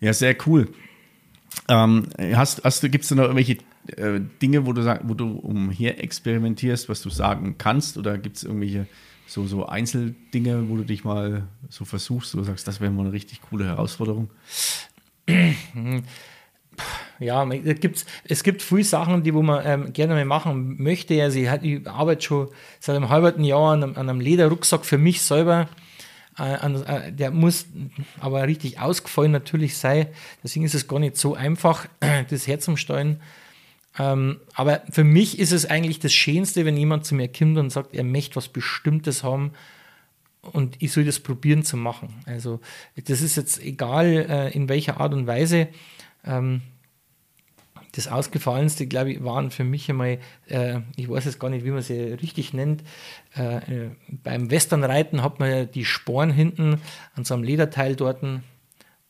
Ja, 0.00 0.12
sehr 0.12 0.36
cool. 0.46 0.68
Ähm, 1.68 2.08
hast, 2.18 2.62
hast 2.64 2.82
du, 2.82 2.90
gibt 2.90 3.04
es 3.04 3.08
da 3.08 3.14
noch 3.14 3.24
irgendwelche 3.24 3.58
äh, 3.96 4.20
Dinge, 4.42 4.66
wo 4.66 4.72
du, 4.72 4.82
sag, 4.82 5.08
wo 5.08 5.14
du 5.14 5.32
umher 5.32 6.02
experimentierst, 6.02 6.88
was 6.88 7.02
du 7.02 7.10
sagen 7.10 7.56
kannst? 7.58 7.96
Oder 7.96 8.18
gibt 8.18 8.36
es 8.36 8.44
irgendwelche 8.44 8.86
so, 9.26 9.46
so 9.46 9.66
Einzeldinge, 9.66 10.68
wo 10.68 10.76
du 10.76 10.84
dich 10.84 11.04
mal 11.04 11.48
so 11.68 11.84
versuchst, 11.84 12.34
wo 12.34 12.38
du 12.38 12.44
sagst, 12.44 12.66
das 12.68 12.80
wäre 12.80 12.92
mal 12.92 13.02
eine 13.02 13.12
richtig 13.12 13.40
coole 13.42 13.66
Herausforderung? 13.66 14.30
Ja, 17.18 17.44
gibt's, 17.44 18.04
es 18.24 18.42
gibt 18.42 18.62
viele 18.62 18.84
Sachen, 18.84 19.22
die 19.22 19.32
wo 19.34 19.42
man 19.42 19.62
ähm, 19.64 19.92
gerne 19.92 20.14
mal 20.14 20.24
machen 20.24 20.82
möchte. 20.82 21.22
Also 21.22 21.38
ich, 21.38 21.48
ich 21.62 21.88
arbeite 21.88 22.22
schon 22.22 22.48
seit 22.78 22.96
einem 22.96 23.08
halben 23.08 23.42
Jahr 23.42 23.72
an 23.72 23.82
einem, 23.82 23.96
an 23.96 24.10
einem 24.10 24.20
Lederrucksack 24.20 24.84
für 24.84 24.98
mich 24.98 25.22
selber. 25.22 25.68
Äh, 26.38 26.54
äh, 26.54 27.12
der 27.12 27.30
muss 27.30 27.66
aber 28.20 28.46
richtig 28.46 28.78
ausgefallen 28.78 29.32
natürlich 29.32 29.76
sein. 29.78 30.08
Deswegen 30.44 30.66
ist 30.66 30.74
es 30.74 30.86
gar 30.86 30.98
nicht 30.98 31.16
so 31.16 31.34
einfach, 31.34 31.86
das 32.30 32.46
herzustellen. 32.46 33.20
Ähm, 33.98 34.40
aber 34.54 34.82
für 34.90 35.04
mich 35.04 35.38
ist 35.38 35.52
es 35.52 35.66
eigentlich 35.66 35.98
das 35.98 36.12
Schönste, 36.12 36.64
wenn 36.64 36.76
jemand 36.76 37.06
zu 37.06 37.14
mir 37.14 37.28
kommt 37.28 37.58
und 37.58 37.70
sagt, 37.70 37.94
er 37.94 38.04
möchte 38.04 38.36
was 38.36 38.48
Bestimmtes 38.48 39.22
haben 39.22 39.52
und 40.52 40.76
ich 40.80 40.92
soll 40.92 41.04
das 41.04 41.20
probieren 41.20 41.64
zu 41.64 41.76
machen. 41.76 42.14
Also 42.26 42.60
das 42.96 43.20
ist 43.22 43.36
jetzt 43.36 43.62
egal, 43.62 44.26
äh, 44.28 44.50
in 44.54 44.68
welcher 44.68 45.00
Art 45.00 45.14
und 45.14 45.26
Weise. 45.26 45.68
Ähm, 46.24 46.62
das 47.92 48.08
Ausgefallenste, 48.08 48.86
glaube 48.86 49.12
ich, 49.12 49.24
waren 49.24 49.50
für 49.50 49.64
mich 49.64 49.88
einmal, 49.88 50.18
äh, 50.48 50.80
ich 50.96 51.08
weiß 51.08 51.24
jetzt 51.24 51.40
gar 51.40 51.48
nicht, 51.48 51.64
wie 51.64 51.70
man 51.70 51.80
sie 51.80 51.98
richtig 51.98 52.52
nennt, 52.52 52.84
äh, 53.34 53.56
äh 53.56 53.90
beim 54.10 54.50
Westernreiten 54.50 55.22
hat 55.22 55.40
man 55.40 55.70
die 55.70 55.86
Sporen 55.86 56.30
hinten 56.30 56.82
an 57.14 57.24
so 57.24 57.32
einem 57.32 57.42
Lederteil 57.42 57.96
dort 57.96 58.22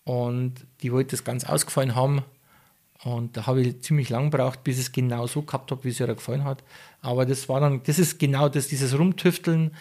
und 0.04 0.54
die 0.82 0.92
wollte 0.92 1.10
das 1.10 1.24
ganz 1.24 1.44
ausgefallen 1.44 1.96
haben 1.96 2.22
und 3.04 3.36
da 3.36 3.46
habe 3.46 3.62
ich 3.62 3.80
ziemlich 3.82 4.08
lang 4.08 4.30
gebraucht, 4.30 4.64
bis 4.64 4.76
ich 4.76 4.86
es 4.86 4.92
genau 4.92 5.26
so 5.26 5.42
gehabt 5.42 5.70
habe, 5.70 5.84
wie 5.84 5.90
es 5.90 6.00
ihr 6.00 6.06
gefallen 6.06 6.44
hat. 6.44 6.64
Aber 7.02 7.26
das 7.26 7.48
war 7.48 7.60
dann, 7.60 7.82
das 7.84 7.98
ist 7.98 8.18
genau 8.18 8.48
das, 8.48 8.68
dieses 8.68 8.98
Rumtüfteln, 8.98 9.72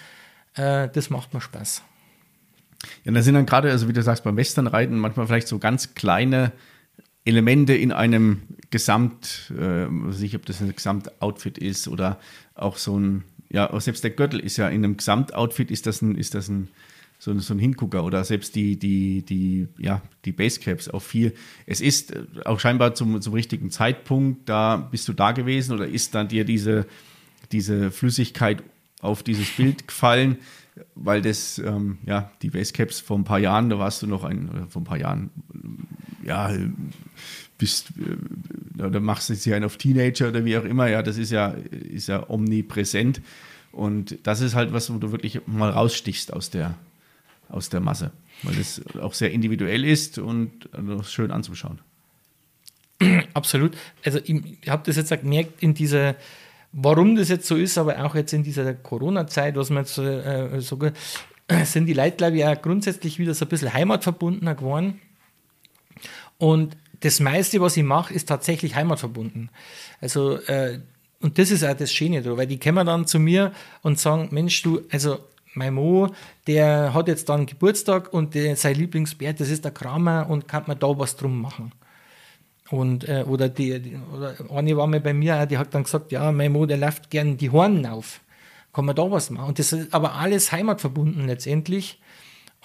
äh, 0.55 0.89
das 0.89 1.09
macht 1.09 1.33
mir 1.33 1.41
Spaß. 1.41 1.81
Ja, 3.03 3.11
da 3.11 3.21
sind 3.21 3.35
dann 3.35 3.45
gerade, 3.45 3.71
also 3.71 3.87
wie 3.87 3.93
du 3.93 4.03
sagst, 4.03 4.23
beim 4.23 4.37
Westernreiten 4.37 4.97
manchmal 4.97 5.27
vielleicht 5.27 5.47
so 5.47 5.59
ganz 5.59 5.95
kleine 5.95 6.51
Elemente 7.23 7.73
in 7.73 7.91
einem 7.91 8.41
Gesamt, 8.69 9.51
äh, 9.57 9.87
weiß 9.89 10.19
nicht, 10.19 10.35
ob 10.35 10.45
das 10.45 10.61
ein 10.61 10.75
Gesamtoutfit 10.75 11.57
ist 11.57 11.87
oder 11.87 12.19
auch 12.53 12.77
so 12.77 12.99
ein, 12.99 13.23
ja, 13.49 13.79
selbst 13.79 14.03
der 14.03 14.11
Gürtel 14.11 14.39
ist 14.39 14.57
ja 14.57 14.67
in 14.69 14.83
einem 14.83 14.97
Gesamtoutfit 14.97 15.71
ist 15.71 15.87
das 15.87 16.01
ein, 16.01 16.15
ist 16.15 16.35
das 16.35 16.49
ein 16.49 16.69
so, 17.19 17.37
so 17.39 17.53
ein 17.53 17.59
Hingucker 17.59 18.03
oder 18.03 18.23
selbst 18.23 18.55
die, 18.55 18.77
die, 18.77 19.23
die, 19.23 19.67
ja, 19.77 20.01
die 20.25 20.31
Basecaps 20.31 20.89
auch 20.89 21.01
viel. 21.01 21.33
Es 21.65 21.81
ist 21.81 22.13
äh, 22.13 22.23
auch 22.45 22.59
scheinbar 22.59 22.95
zum, 22.95 23.21
zum 23.21 23.33
richtigen 23.33 23.71
Zeitpunkt, 23.71 24.47
da 24.49 24.77
bist 24.77 25.07
du 25.07 25.13
da 25.13 25.31
gewesen 25.31 25.73
oder 25.73 25.87
ist 25.87 26.15
dann 26.15 26.27
dir 26.27 26.45
diese, 26.45 26.85
diese 27.51 27.91
Flüssigkeit 27.91 28.63
auf 29.01 29.23
dieses 29.23 29.49
Bild 29.51 29.87
gefallen, 29.87 30.37
weil 30.95 31.21
das, 31.21 31.57
ähm, 31.59 31.99
ja, 32.05 32.31
die 32.41 32.49
Basecaps 32.49 32.99
vor 32.99 33.17
ein 33.17 33.23
paar 33.23 33.39
Jahren, 33.39 33.69
da 33.69 33.79
warst 33.79 34.01
du 34.01 34.07
noch 34.07 34.23
ein, 34.23 34.49
oder 34.49 34.67
vor 34.67 34.81
ein 34.81 34.85
paar 34.85 34.99
Jahren, 34.99 35.29
ja, 36.23 36.51
bist, 37.57 37.93
äh, 37.97 38.83
oder 38.83 38.99
machst 38.99 39.29
du 39.29 39.33
jetzt 39.33 39.43
hier 39.43 39.55
einen 39.55 39.65
auf 39.65 39.77
Teenager 39.77 40.29
oder 40.29 40.43
wie 40.45 40.57
auch 40.57 40.65
immer, 40.65 40.89
ja, 40.89 41.01
das 41.01 41.17
ist 41.17 41.31
ja, 41.31 41.55
ist 41.71 42.07
ja 42.07 42.29
omnipräsent. 42.29 43.21
Und 43.71 44.19
das 44.23 44.39
ist 44.39 44.55
halt 44.55 44.71
was, 44.71 44.93
wo 44.93 44.97
du 44.97 45.11
wirklich 45.11 45.41
mal 45.47 45.69
rausstichst 45.69 46.31
aus 46.31 46.49
der, 46.49 46.75
aus 47.49 47.69
der 47.69 47.79
Masse, 47.79 48.11
weil 48.43 48.57
es 48.59 48.81
auch 48.97 49.13
sehr 49.13 49.31
individuell 49.31 49.85
ist 49.85 50.17
und 50.17 50.69
also 50.73 51.03
schön 51.03 51.31
anzuschauen. 51.31 51.79
Absolut. 53.33 53.75
Also 54.03 54.19
ich, 54.23 54.41
habe 54.67 54.83
das 54.85 54.95
jetzt 54.95 55.09
gemerkt 55.09 55.61
in 55.61 55.73
dieser, 55.73 56.15
warum 56.71 57.15
das 57.15 57.29
jetzt 57.29 57.47
so 57.47 57.55
ist, 57.55 57.77
aber 57.77 58.03
auch 58.05 58.15
jetzt 58.15 58.33
in 58.33 58.43
dieser 58.43 58.73
Corona-Zeit, 58.73 59.55
was 59.55 59.69
man 59.69 59.83
jetzt 59.83 59.97
äh, 59.97 60.61
so 60.61 60.79
sind 61.65 61.85
die 61.85 61.93
Leute, 61.93 62.17
glaube 62.17 62.37
ich, 62.37 62.45
auch 62.45 62.61
grundsätzlich 62.61 63.19
wieder 63.19 63.33
so 63.33 63.45
ein 63.45 63.49
bisschen 63.49 63.73
heimatverbundener 63.73 64.55
geworden. 64.55 65.01
Und 66.37 66.75
das 67.01 67.19
meiste, 67.19 67.61
was 67.61 67.77
ich 67.77 67.83
mache, 67.83 68.13
ist 68.13 68.27
tatsächlich 68.27 68.75
heimatverbunden. 68.75 69.49
Also, 70.01 70.37
äh, 70.47 70.79
und 71.21 71.37
das 71.37 71.51
ist 71.51 71.63
auch 71.63 71.75
das 71.75 71.93
Schöne, 71.93 72.23
weil 72.37 72.47
die 72.47 72.59
kommen 72.59 72.85
dann 72.85 73.07
zu 73.07 73.19
mir 73.19 73.51
und 73.81 73.99
sagen, 73.99 74.29
Mensch, 74.31 74.61
du, 74.61 74.81
also 74.91 75.19
mein 75.55 75.73
Mo, 75.73 76.09
der 76.47 76.93
hat 76.93 77.07
jetzt 77.07 77.29
dann 77.29 77.45
Geburtstag 77.45 78.13
und 78.13 78.35
der, 78.35 78.55
sein 78.55 78.75
Lieblingsbär, 78.75 79.33
das 79.33 79.49
ist 79.49 79.63
der 79.63 79.71
Kramer 79.71 80.27
und 80.29 80.47
kann 80.47 80.63
man 80.67 80.79
da 80.79 80.97
was 80.97 81.15
drum 81.15 81.41
machen. 81.41 81.71
Und, 82.69 83.07
äh, 83.07 83.23
oder, 83.27 83.47
die, 83.47 83.79
die, 83.79 83.99
oder 84.13 84.35
eine 84.51 84.75
war 84.75 84.87
mal 84.87 84.99
bei 84.99 85.13
mir, 85.13 85.45
die 85.45 85.57
hat 85.57 85.73
dann 85.73 85.83
gesagt, 85.83 86.11
ja, 86.11 86.31
mein 86.31 86.51
Mo, 86.51 86.65
der 86.65 86.77
läuft 86.77 87.09
gern 87.09 87.37
die 87.37 87.51
Hornen 87.51 87.85
auf. 87.85 88.21
Kann 88.73 88.85
man 88.85 88.95
da 88.95 89.09
was 89.09 89.29
machen? 89.29 89.49
Und 89.49 89.59
das 89.59 89.71
ist 89.71 89.93
aber 89.93 90.15
alles 90.15 90.51
heimatverbunden 90.51 91.27
letztendlich. 91.27 91.99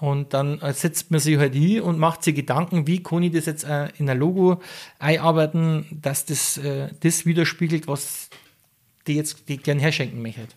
Und 0.01 0.33
dann 0.33 0.59
äh, 0.61 0.73
setzt 0.73 1.11
man 1.11 1.21
sich 1.21 1.37
halt 1.37 1.55
hin 1.55 1.83
und 1.83 1.99
macht 1.99 2.25
sich 2.25 2.35
Gedanken, 2.35 2.87
wie 2.87 3.03
kann 3.03 3.23
ich 3.23 3.33
das 3.33 3.45
jetzt 3.45 3.65
äh, 3.65 3.89
in 3.99 4.09
ein 4.09 4.19
Logo 4.19 4.61
einarbeiten, 4.99 5.85
dass 5.91 6.25
das 6.25 6.57
äh, 6.57 6.89
das 7.01 7.27
widerspiegelt, 7.27 7.87
was 7.87 8.31
die 9.07 9.17
jetzt 9.17 9.49
die 9.49 9.59
gern 9.59 9.79
herschenken 9.79 10.23
möchte. 10.23 10.49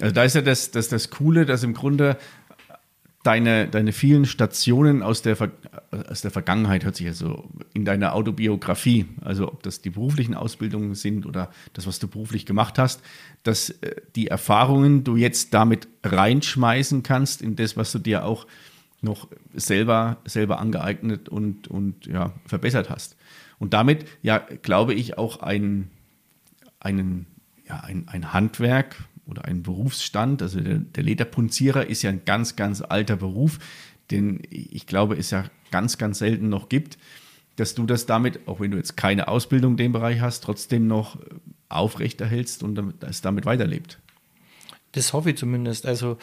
Also 0.00 0.14
da 0.14 0.24
ist 0.24 0.34
ja 0.34 0.42
das, 0.42 0.70
das, 0.70 0.88
das 0.88 1.10
Coole, 1.10 1.46
dass 1.46 1.62
im 1.62 1.74
Grunde 1.74 2.16
deine, 3.24 3.68
deine 3.68 3.92
vielen 3.92 4.26
Stationen 4.26 5.02
aus 5.02 5.22
der, 5.22 5.36
aus 5.90 6.20
der 6.20 6.30
Vergangenheit, 6.30 6.84
hört 6.84 6.96
sich 6.96 7.06
ja 7.06 7.12
so 7.12 7.48
in 7.72 7.84
deiner 7.84 8.14
Autobiografie, 8.14 9.06
also 9.22 9.48
ob 9.48 9.62
das 9.62 9.80
die 9.80 9.90
beruflichen 9.90 10.34
Ausbildungen 10.34 10.94
sind 10.94 11.26
oder 11.26 11.50
das, 11.72 11.86
was 11.86 11.98
du 11.98 12.06
beruflich 12.06 12.44
gemacht 12.46 12.78
hast, 12.78 13.02
dass 13.42 13.70
äh, 13.70 13.96
die 14.14 14.28
Erfahrungen 14.28 15.04
du 15.04 15.16
jetzt 15.16 15.54
damit 15.54 15.88
reinschmeißen 16.04 17.02
kannst 17.02 17.40
in 17.40 17.56
das, 17.56 17.76
was 17.76 17.90
du 17.92 17.98
dir 17.98 18.24
auch 18.24 18.46
noch 19.00 19.28
selber, 19.54 20.18
selber 20.24 20.58
angeeignet 20.60 21.28
und, 21.28 21.68
und 21.68 22.06
ja, 22.06 22.32
verbessert 22.46 22.90
hast. 22.90 23.16
Und 23.58 23.72
damit, 23.72 24.06
ja, 24.22 24.38
glaube 24.38 24.94
ich, 24.94 25.16
auch 25.16 25.40
ein, 25.40 25.90
einen, 26.80 27.26
ja, 27.66 27.80
ein, 27.80 28.08
ein 28.08 28.32
Handwerk, 28.32 28.96
oder 29.26 29.44
einen 29.44 29.62
Berufsstand. 29.62 30.42
Also 30.42 30.60
der, 30.60 30.78
der 30.78 31.02
Lederpunzierer 31.02 31.86
ist 31.86 32.02
ja 32.02 32.10
ein 32.10 32.24
ganz, 32.24 32.56
ganz 32.56 32.82
alter 32.82 33.16
Beruf, 33.16 33.58
den 34.10 34.42
ich 34.50 34.86
glaube, 34.86 35.16
es 35.16 35.30
ja 35.30 35.44
ganz, 35.70 35.98
ganz 35.98 36.18
selten 36.18 36.48
noch 36.48 36.68
gibt, 36.68 36.98
dass 37.56 37.74
du 37.74 37.86
das 37.86 38.06
damit, 38.06 38.46
auch 38.46 38.60
wenn 38.60 38.70
du 38.70 38.76
jetzt 38.76 38.96
keine 38.96 39.28
Ausbildung 39.28 39.72
in 39.72 39.78
dem 39.78 39.92
Bereich 39.92 40.20
hast, 40.20 40.42
trotzdem 40.42 40.86
noch 40.86 41.18
aufrechterhältst 41.68 42.62
und 42.62 42.94
es 43.02 43.20
damit 43.20 43.46
weiterlebt. 43.46 43.98
Das 44.92 45.12
hoffe 45.12 45.30
ich 45.30 45.36
zumindest. 45.36 45.86
Also, 45.86 46.18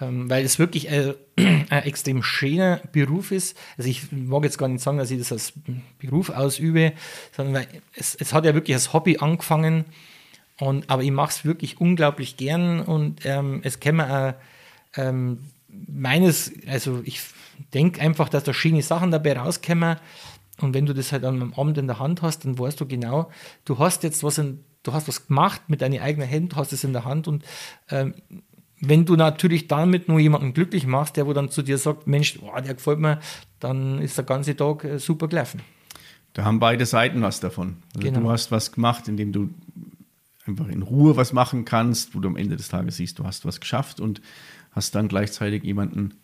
ähm, 0.00 0.28
weil 0.30 0.44
es 0.44 0.58
wirklich 0.58 0.90
äh, 0.90 1.14
ein 1.36 1.82
extrem 1.82 2.22
schöner 2.22 2.80
Beruf 2.92 3.30
ist. 3.30 3.56
Also 3.76 3.90
ich 3.90 4.10
mag 4.10 4.42
jetzt 4.44 4.58
gar 4.58 4.68
nicht 4.68 4.82
sagen, 4.82 4.98
dass 4.98 5.10
ich 5.10 5.18
das 5.18 5.32
als 5.32 5.52
Beruf 5.98 6.30
ausübe, 6.30 6.94
sondern 7.36 7.54
weil 7.54 7.68
es, 7.94 8.14
es 8.14 8.32
hat 8.32 8.46
ja 8.46 8.54
wirklich 8.54 8.74
als 8.74 8.92
Hobby 8.92 9.18
angefangen 9.18 9.84
und, 10.58 10.88
aber 10.88 11.02
ich 11.02 11.10
mache 11.10 11.30
es 11.30 11.44
wirklich 11.44 11.80
unglaublich 11.80 12.36
gern 12.36 12.80
und 12.80 13.24
ähm, 13.24 13.60
es 13.62 13.80
kann 13.80 13.96
man 13.96 14.10
auch 14.10 14.34
ähm, 14.96 15.38
meines, 15.68 16.52
also 16.66 17.02
ich 17.04 17.20
denke 17.74 18.00
einfach, 18.00 18.28
dass 18.28 18.44
da 18.44 18.54
schöne 18.54 18.82
Sachen 18.82 19.10
dabei 19.10 19.38
rauskommen. 19.38 19.96
Und 20.60 20.72
wenn 20.72 20.86
du 20.86 20.94
das 20.94 21.12
halt 21.12 21.24
am 21.24 21.52
Abend 21.54 21.76
in 21.76 21.86
der 21.86 21.98
Hand 21.98 22.22
hast, 22.22 22.46
dann 22.46 22.58
weißt 22.58 22.80
du 22.80 22.86
genau, 22.86 23.30
du 23.66 23.78
hast 23.78 24.02
jetzt 24.04 24.24
was 24.24 24.38
in, 24.38 24.64
du 24.82 24.94
hast 24.94 25.06
was 25.06 25.26
gemacht 25.26 25.60
mit 25.68 25.82
deinen 25.82 26.00
eigenen 26.00 26.26
Händen, 26.26 26.48
du 26.50 26.56
hast 26.56 26.72
es 26.72 26.82
in 26.82 26.94
der 26.94 27.04
Hand 27.04 27.28
und 27.28 27.44
ähm, 27.90 28.14
wenn 28.80 29.04
du 29.04 29.16
natürlich 29.16 29.68
damit 29.68 30.08
nur 30.08 30.18
jemanden 30.18 30.54
glücklich 30.54 30.86
machst, 30.86 31.16
der 31.16 31.26
wo 31.26 31.32
dann 31.32 31.50
zu 31.50 31.62
dir 31.62 31.78
sagt, 31.78 32.06
Mensch, 32.06 32.38
oh, 32.42 32.60
der 32.60 32.74
gefällt 32.74 32.98
mir, 32.98 33.20
dann 33.58 34.00
ist 34.00 34.16
der 34.16 34.24
ganze 34.24 34.56
Tag 34.56 34.84
äh, 34.84 34.98
super 34.98 35.28
gelaufen. 35.28 35.62
Da 36.34 36.44
haben 36.44 36.58
beide 36.58 36.84
Seiten 36.84 37.22
was 37.22 37.40
davon. 37.40 37.76
Also 37.94 38.08
genau. 38.08 38.20
du 38.20 38.30
hast 38.30 38.50
was 38.52 38.72
gemacht, 38.72 39.08
indem 39.08 39.32
du 39.32 39.50
einfach 40.46 40.68
in 40.68 40.82
Ruhe 40.82 41.16
was 41.16 41.32
machen 41.32 41.64
kannst, 41.64 42.14
wo 42.14 42.20
du 42.20 42.28
am 42.28 42.36
Ende 42.36 42.56
des 42.56 42.68
Tages 42.68 42.96
siehst, 42.96 43.18
du 43.18 43.24
hast 43.24 43.44
was 43.44 43.60
geschafft 43.60 44.00
und 44.00 44.20
hast 44.72 44.94
dann 44.94 45.08
gleichzeitig 45.08 45.64
jemanden 45.64 46.14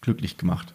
glücklich 0.00 0.36
gemacht. 0.36 0.74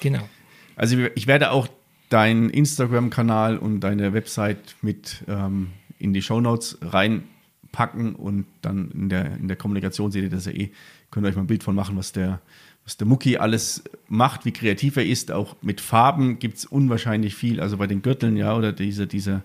Genau. 0.00 0.28
Also 0.76 0.98
ich 1.14 1.26
werde 1.26 1.50
auch 1.50 1.68
deinen 2.08 2.50
Instagram-Kanal 2.50 3.56
und 3.56 3.80
deine 3.80 4.12
Website 4.12 4.76
mit 4.82 5.24
ähm, 5.28 5.68
in 5.98 6.12
die 6.12 6.22
Show 6.22 6.40
Notes 6.40 6.78
reinpacken 6.82 8.14
und 8.14 8.46
dann 8.60 8.90
in 8.90 9.08
der, 9.08 9.36
in 9.36 9.48
der 9.48 9.56
Kommunikation 9.56 10.10
seht 10.10 10.24
ihr 10.24 10.30
das 10.30 10.46
ja 10.46 10.52
eh. 10.52 10.70
Könnt 11.10 11.26
ihr 11.26 11.30
euch 11.30 11.36
mal 11.36 11.42
ein 11.42 11.46
Bild 11.46 11.62
von 11.62 11.74
machen, 11.74 11.96
was 11.96 12.12
der, 12.12 12.40
was 12.84 12.96
der 12.96 13.06
Mucki 13.06 13.36
alles 13.36 13.84
macht, 14.08 14.44
wie 14.44 14.52
kreativ 14.52 14.96
er 14.96 15.06
ist. 15.06 15.30
Auch 15.30 15.56
mit 15.62 15.80
Farben 15.80 16.38
gibt 16.38 16.58
es 16.58 16.64
unwahrscheinlich 16.64 17.34
viel. 17.34 17.60
Also 17.60 17.76
bei 17.76 17.86
den 17.86 18.02
Gürteln, 18.02 18.36
ja, 18.36 18.56
oder 18.56 18.72
diese, 18.72 19.06
diese, 19.06 19.42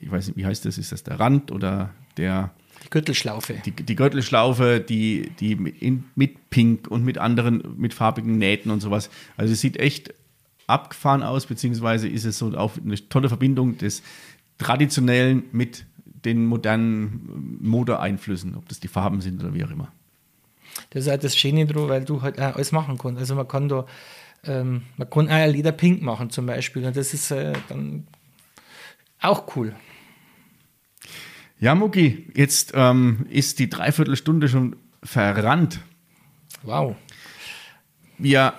ich 0.00 0.10
weiß 0.10 0.28
nicht, 0.28 0.36
wie 0.36 0.46
heißt 0.46 0.64
das? 0.64 0.78
Ist 0.78 0.92
das 0.92 1.02
der 1.02 1.18
Rand 1.18 1.50
oder 1.50 1.90
der 2.16 2.52
die 2.84 2.90
Gürtelschlaufe. 2.90 3.54
Die, 3.64 3.72
die 3.72 3.96
Gürtelschlaufe, 3.96 4.80
die, 4.80 5.30
die 5.38 5.52
in, 5.52 6.04
mit 6.14 6.50
Pink 6.50 6.88
und 6.88 7.04
mit 7.04 7.18
anderen, 7.18 7.62
mit 7.76 7.92
farbigen 7.92 8.38
Nähten 8.38 8.70
und 8.70 8.80
sowas. 8.80 9.10
Also 9.36 9.52
es 9.52 9.60
sieht 9.60 9.76
echt 9.76 10.14
abgefahren 10.66 11.22
aus, 11.22 11.46
beziehungsweise 11.46 12.08
ist 12.08 12.24
es 12.24 12.38
so 12.38 12.56
auch 12.56 12.72
eine 12.82 12.96
tolle 13.08 13.28
Verbindung 13.28 13.76
des 13.76 14.02
Traditionellen 14.58 15.44
mit 15.52 15.84
den 16.04 16.46
modernen 16.46 17.58
Modeeinflüssen, 17.60 18.54
ob 18.54 18.68
das 18.68 18.80
die 18.80 18.88
Farben 18.88 19.20
sind 19.20 19.42
oder 19.42 19.54
wie 19.54 19.64
auch 19.64 19.70
immer. 19.70 19.92
Das 20.90 21.04
ist 21.04 21.10
halt 21.10 21.24
das 21.24 21.36
Schöne 21.36 21.66
dran, 21.66 21.88
weil 21.88 22.04
du 22.04 22.22
halt 22.22 22.38
alles 22.38 22.72
machen 22.72 22.98
kannst. 22.98 23.20
Also 23.20 23.34
man 23.34 23.48
kann 23.48 23.68
da, 23.68 23.86
ähm, 24.44 24.82
man 24.96 25.10
kann 25.10 25.28
auch 25.28 25.46
Leder 25.46 25.72
pink 25.72 26.02
machen 26.02 26.30
zum 26.30 26.46
Beispiel 26.46 26.84
und 26.86 26.96
das 26.96 27.12
ist 27.12 27.30
äh, 27.30 27.52
dann 27.68 28.06
auch 29.20 29.56
cool. 29.56 29.74
Ja, 31.58 31.74
Mucki, 31.74 32.26
jetzt 32.34 32.72
ähm, 32.74 33.26
ist 33.28 33.58
die 33.58 33.68
Dreiviertelstunde 33.68 34.48
schon 34.48 34.76
verrannt. 35.02 35.80
Wow. 36.62 36.96
Ja, 38.18 38.54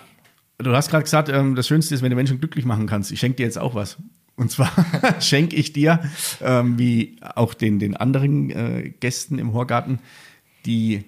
du 0.60 0.76
hast 0.76 0.90
gerade 0.90 1.04
gesagt, 1.04 1.30
ähm, 1.30 1.56
das 1.56 1.68
Schönste 1.68 1.96
ist, 1.96 2.02
wenn 2.02 2.12
du 2.12 2.16
Menschen 2.16 2.40
glücklich 2.40 2.66
machen 2.66 2.88
kannst. 2.88 3.12
Ich 3.12 3.20
schenke 3.20 3.38
dir 3.38 3.46
jetzt 3.46 3.58
auch 3.58 3.76
was. 3.76 3.98
Und 4.36 4.52
zwar 4.52 4.72
schenke 5.20 5.56
ich 5.56 5.74
dir, 5.74 6.00
ähm, 6.42 6.78
wie 6.78 7.18
auch 7.36 7.54
den, 7.54 7.80
den 7.80 7.98
anderen 7.98 8.50
äh, 8.50 8.90
Gästen 9.00 9.40
im 9.40 9.54
Horgarten, 9.54 10.00
die, 10.66 11.04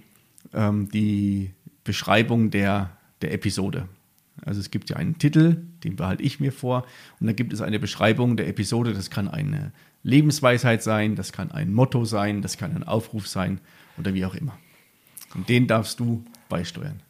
ähm, 0.53 0.89
die 0.89 1.51
Beschreibung 1.83 2.51
der, 2.51 2.91
der 3.21 3.33
Episode. 3.33 3.87
Also 4.45 4.59
es 4.59 4.71
gibt 4.71 4.89
ja 4.89 4.97
einen 4.97 5.17
Titel, 5.17 5.63
den 5.83 5.95
behalte 5.95 6.23
ich 6.23 6.39
mir 6.39 6.51
vor. 6.51 6.85
Und 7.19 7.27
dann 7.27 7.35
gibt 7.35 7.53
es 7.53 7.61
eine 7.61 7.79
Beschreibung 7.79 8.37
der 8.37 8.47
Episode. 8.47 8.93
Das 8.93 9.09
kann 9.09 9.27
eine 9.27 9.71
Lebensweisheit 10.03 10.83
sein, 10.83 11.15
das 11.15 11.31
kann 11.31 11.51
ein 11.51 11.73
Motto 11.73 12.05
sein, 12.05 12.41
das 12.41 12.57
kann 12.57 12.75
ein 12.75 12.83
Aufruf 12.83 13.27
sein 13.27 13.61
oder 13.97 14.13
wie 14.13 14.25
auch 14.25 14.35
immer. 14.35 14.57
Und 15.33 15.49
den 15.49 15.67
darfst 15.67 15.99
du 15.99 16.23
beisteuern. 16.49 17.01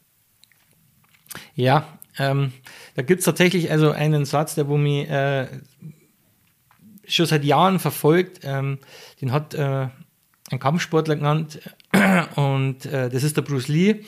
Ja, 1.54 1.98
ähm, 2.18 2.52
da 2.94 3.02
gibt 3.02 3.20
es 3.20 3.24
tatsächlich 3.24 3.70
also 3.70 3.90
einen 3.90 4.24
Satz, 4.24 4.54
der 4.54 4.68
wo 4.68 4.76
mich 4.76 5.08
äh, 5.10 5.48
schon 7.06 7.26
seit 7.26 7.44
Jahren 7.44 7.80
verfolgt. 7.80 8.40
Ähm, 8.44 8.78
den 9.20 9.32
hat 9.32 9.54
äh, 9.54 9.88
ein 10.50 10.58
Kampfsportler 10.58 11.16
genannt 11.16 11.60
und 12.36 12.86
äh, 12.86 13.10
das 13.10 13.22
ist 13.22 13.36
der 13.36 13.42
Bruce 13.42 13.68
Lee. 13.68 14.04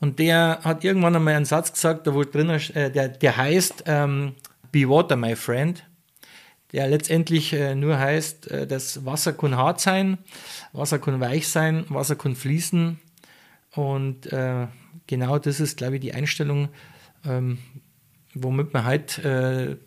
Und 0.00 0.18
der 0.18 0.60
hat 0.64 0.82
irgendwann 0.82 1.14
einmal 1.14 1.34
einen 1.34 1.44
Satz 1.44 1.72
gesagt, 1.72 2.06
da 2.06 2.14
wo 2.14 2.24
drin, 2.24 2.48
äh, 2.48 2.90
der, 2.90 3.08
der 3.08 3.36
heißt 3.36 3.84
ähm, 3.86 4.34
Be 4.72 4.88
water, 4.88 5.16
my 5.16 5.36
friend 5.36 5.84
der 6.72 6.88
letztendlich 6.88 7.52
äh, 7.52 7.74
nur 7.74 7.98
heißt, 7.98 8.50
äh, 8.50 8.66
dass 8.66 9.04
Wasser 9.04 9.32
kann 9.32 9.56
hart 9.56 9.80
sein, 9.80 10.18
Wasser 10.72 10.98
kann 10.98 11.20
weich 11.20 11.48
sein, 11.48 11.84
Wasser 11.88 12.16
kann 12.16 12.36
fließen. 12.36 12.98
Und 13.72 14.32
äh, 14.32 14.66
genau 15.06 15.38
das 15.38 15.60
ist, 15.60 15.78
glaube 15.78 15.96
ich, 15.96 16.00
die 16.00 16.14
Einstellung, 16.14 16.68
ähm, 17.24 17.58
womit 18.34 18.72
wir 18.72 18.84
heute 18.84 19.78
äh, 19.80 19.86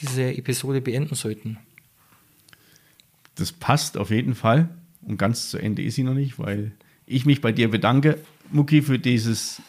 diese 0.00 0.34
Episode 0.34 0.80
beenden 0.80 1.14
sollten. 1.14 1.58
Das 3.34 3.52
passt 3.52 3.96
auf 3.96 4.10
jeden 4.10 4.34
Fall. 4.34 4.68
Und 5.02 5.16
ganz 5.16 5.50
zu 5.50 5.58
Ende 5.58 5.82
ist 5.82 5.96
sie 5.96 6.04
noch 6.04 6.14
nicht, 6.14 6.38
weil 6.38 6.72
ich 7.06 7.26
mich 7.26 7.40
bei 7.40 7.50
dir 7.50 7.70
bedanke, 7.70 8.18
Muki, 8.52 8.82
für 8.82 8.98
dieses 8.98 9.62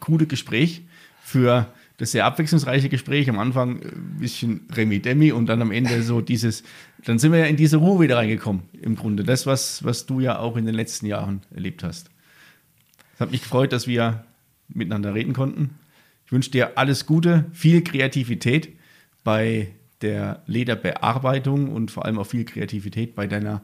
coole 0.00 0.26
Gespräch, 0.26 0.82
für 1.22 1.72
das 1.98 2.12
sehr 2.12 2.24
abwechslungsreiche 2.24 2.88
Gespräch. 2.88 3.28
Am 3.28 3.38
Anfang 3.38 3.82
ein 3.82 4.16
bisschen 4.20 4.60
Remi-Demi 4.74 5.32
und 5.32 5.46
dann 5.46 5.60
am 5.60 5.72
Ende 5.72 6.02
so 6.02 6.20
dieses, 6.20 6.62
dann 7.04 7.18
sind 7.18 7.32
wir 7.32 7.40
ja 7.40 7.46
in 7.46 7.56
diese 7.56 7.76
Ruhe 7.76 8.00
wieder 8.00 8.16
reingekommen, 8.16 8.62
im 8.80 8.96
Grunde. 8.96 9.24
Das, 9.24 9.46
was, 9.46 9.84
was 9.84 10.06
du 10.06 10.20
ja 10.20 10.38
auch 10.38 10.56
in 10.56 10.64
den 10.64 10.74
letzten 10.74 11.06
Jahren 11.06 11.42
erlebt 11.54 11.82
hast. 11.82 12.10
Es 13.14 13.20
hat 13.20 13.32
mich 13.32 13.42
gefreut, 13.42 13.72
dass 13.72 13.86
wir 13.86 14.24
miteinander 14.68 15.14
reden 15.14 15.32
konnten. 15.32 15.70
Ich 16.24 16.32
wünsche 16.32 16.50
dir 16.50 16.78
alles 16.78 17.04
Gute, 17.06 17.46
viel 17.52 17.82
Kreativität 17.82 18.68
bei 19.24 19.68
der 20.02 20.42
Lederbearbeitung 20.46 21.72
und 21.72 21.90
vor 21.90 22.04
allem 22.04 22.18
auch 22.18 22.26
viel 22.26 22.44
Kreativität 22.44 23.14
bei 23.16 23.26
deiner 23.26 23.62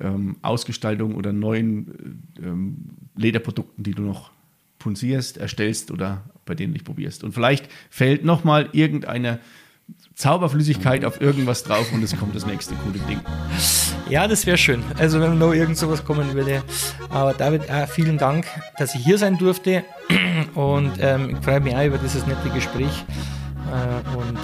ähm, 0.00 0.36
Ausgestaltung 0.42 1.14
oder 1.14 1.32
neuen 1.32 2.22
ähm, 2.42 2.76
Lederprodukten, 3.16 3.84
die 3.84 3.92
du 3.92 4.02
noch 4.02 4.30
punzierst, 4.78 5.38
erstellst 5.38 5.90
oder 5.90 6.24
bei 6.44 6.54
denen 6.54 6.74
du 6.74 6.82
probierst. 6.82 7.24
Und 7.24 7.32
vielleicht 7.32 7.68
fällt 7.90 8.24
nochmal 8.24 8.68
irgendeine 8.72 9.40
Zauberflüssigkeit 10.14 11.04
auf 11.04 11.20
irgendwas 11.20 11.64
drauf 11.64 11.92
und 11.92 12.02
es 12.02 12.16
kommt 12.16 12.36
das 12.36 12.46
nächste 12.46 12.74
coole 12.76 12.98
Ding. 13.08 13.20
Ja, 14.08 14.28
das 14.28 14.46
wäre 14.46 14.56
schön. 14.56 14.82
Also 14.96 15.20
wenn 15.20 15.38
noch 15.38 15.52
irgend 15.52 15.76
sowas 15.76 16.04
kommen 16.04 16.34
würde. 16.34 16.62
Aber 17.10 17.34
David, 17.34 17.68
äh, 17.68 17.86
vielen 17.86 18.16
Dank, 18.16 18.46
dass 18.78 18.94
ich 18.94 19.04
hier 19.04 19.18
sein 19.18 19.38
durfte 19.38 19.84
und 20.54 20.92
ähm, 21.00 21.36
ich 21.36 21.44
freue 21.44 21.60
mich 21.60 21.74
auch 21.74 21.84
über 21.84 21.98
dieses 21.98 22.26
nette 22.26 22.48
Gespräch 22.50 23.04
äh, 23.72 24.16
und 24.16 24.38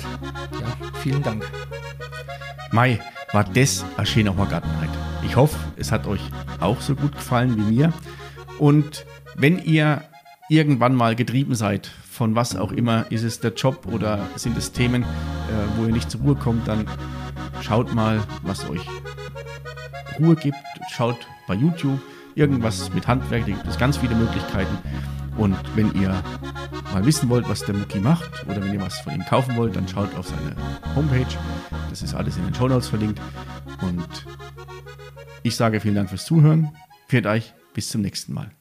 ja, 0.61 0.91
vielen 1.03 1.23
Dank. 1.23 1.45
Mai, 2.73 3.01
war 3.33 3.45
das 3.45 3.85
ein 3.97 4.07
schöner 4.07 4.37
Horgartenheit. 4.37 4.91
Ich 5.31 5.37
hoffe, 5.37 5.57
es 5.77 5.93
hat 5.93 6.09
euch 6.09 6.23
auch 6.59 6.81
so 6.81 6.97
gut 6.97 7.13
gefallen 7.13 7.57
wie 7.57 7.77
mir. 7.77 7.93
Und 8.59 9.07
wenn 9.37 9.63
ihr 9.63 10.03
irgendwann 10.49 10.97
mal 10.97 11.15
getrieben 11.15 11.55
seid, 11.55 11.87
von 11.87 12.35
was 12.35 12.57
auch 12.57 12.73
immer, 12.73 13.07
ist 13.13 13.23
es 13.23 13.39
der 13.39 13.53
Job 13.53 13.87
oder 13.87 14.27
sind 14.35 14.59
es 14.59 14.73
Themen, 14.73 15.05
äh, 15.05 15.07
wo 15.77 15.85
ihr 15.85 15.93
nicht 15.93 16.11
zur 16.11 16.23
Ruhe 16.23 16.35
kommt, 16.35 16.67
dann 16.67 16.85
schaut 17.61 17.95
mal, 17.95 18.21
was 18.43 18.69
euch 18.69 18.85
Ruhe 20.19 20.35
gibt. 20.35 20.59
Schaut 20.91 21.29
bei 21.47 21.55
YouTube 21.55 22.01
irgendwas 22.35 22.93
mit 22.93 23.07
Handwerk, 23.07 23.47
da 23.47 23.53
gibt 23.53 23.67
es 23.69 23.79
ganz 23.79 23.99
viele 23.99 24.17
Möglichkeiten. 24.17 24.79
Und 25.41 25.57
wenn 25.75 25.91
ihr 25.95 26.23
mal 26.93 27.07
wissen 27.07 27.31
wollt, 27.31 27.49
was 27.49 27.65
der 27.65 27.75
Mucki 27.75 27.99
macht 27.99 28.47
oder 28.47 28.63
wenn 28.63 28.75
ihr 28.75 28.81
was 28.83 29.01
von 29.01 29.15
ihm 29.15 29.25
kaufen 29.25 29.57
wollt, 29.57 29.75
dann 29.75 29.89
schaut 29.89 30.15
auf 30.15 30.29
seine 30.29 30.55
Homepage. 30.95 31.35
Das 31.89 32.03
ist 32.03 32.13
alles 32.13 32.37
in 32.37 32.45
den 32.45 32.55
Show 32.55 32.69
Notes 32.69 32.89
verlinkt. 32.89 33.19
Und 33.81 34.27
ich 35.43 35.57
sage 35.57 35.81
vielen 35.81 35.95
Dank 35.95 36.11
fürs 36.11 36.27
Zuhören. 36.27 36.69
Viert 37.09 37.25
euch, 37.25 37.55
bis 37.73 37.89
zum 37.89 38.03
nächsten 38.03 38.35
Mal. 38.35 38.51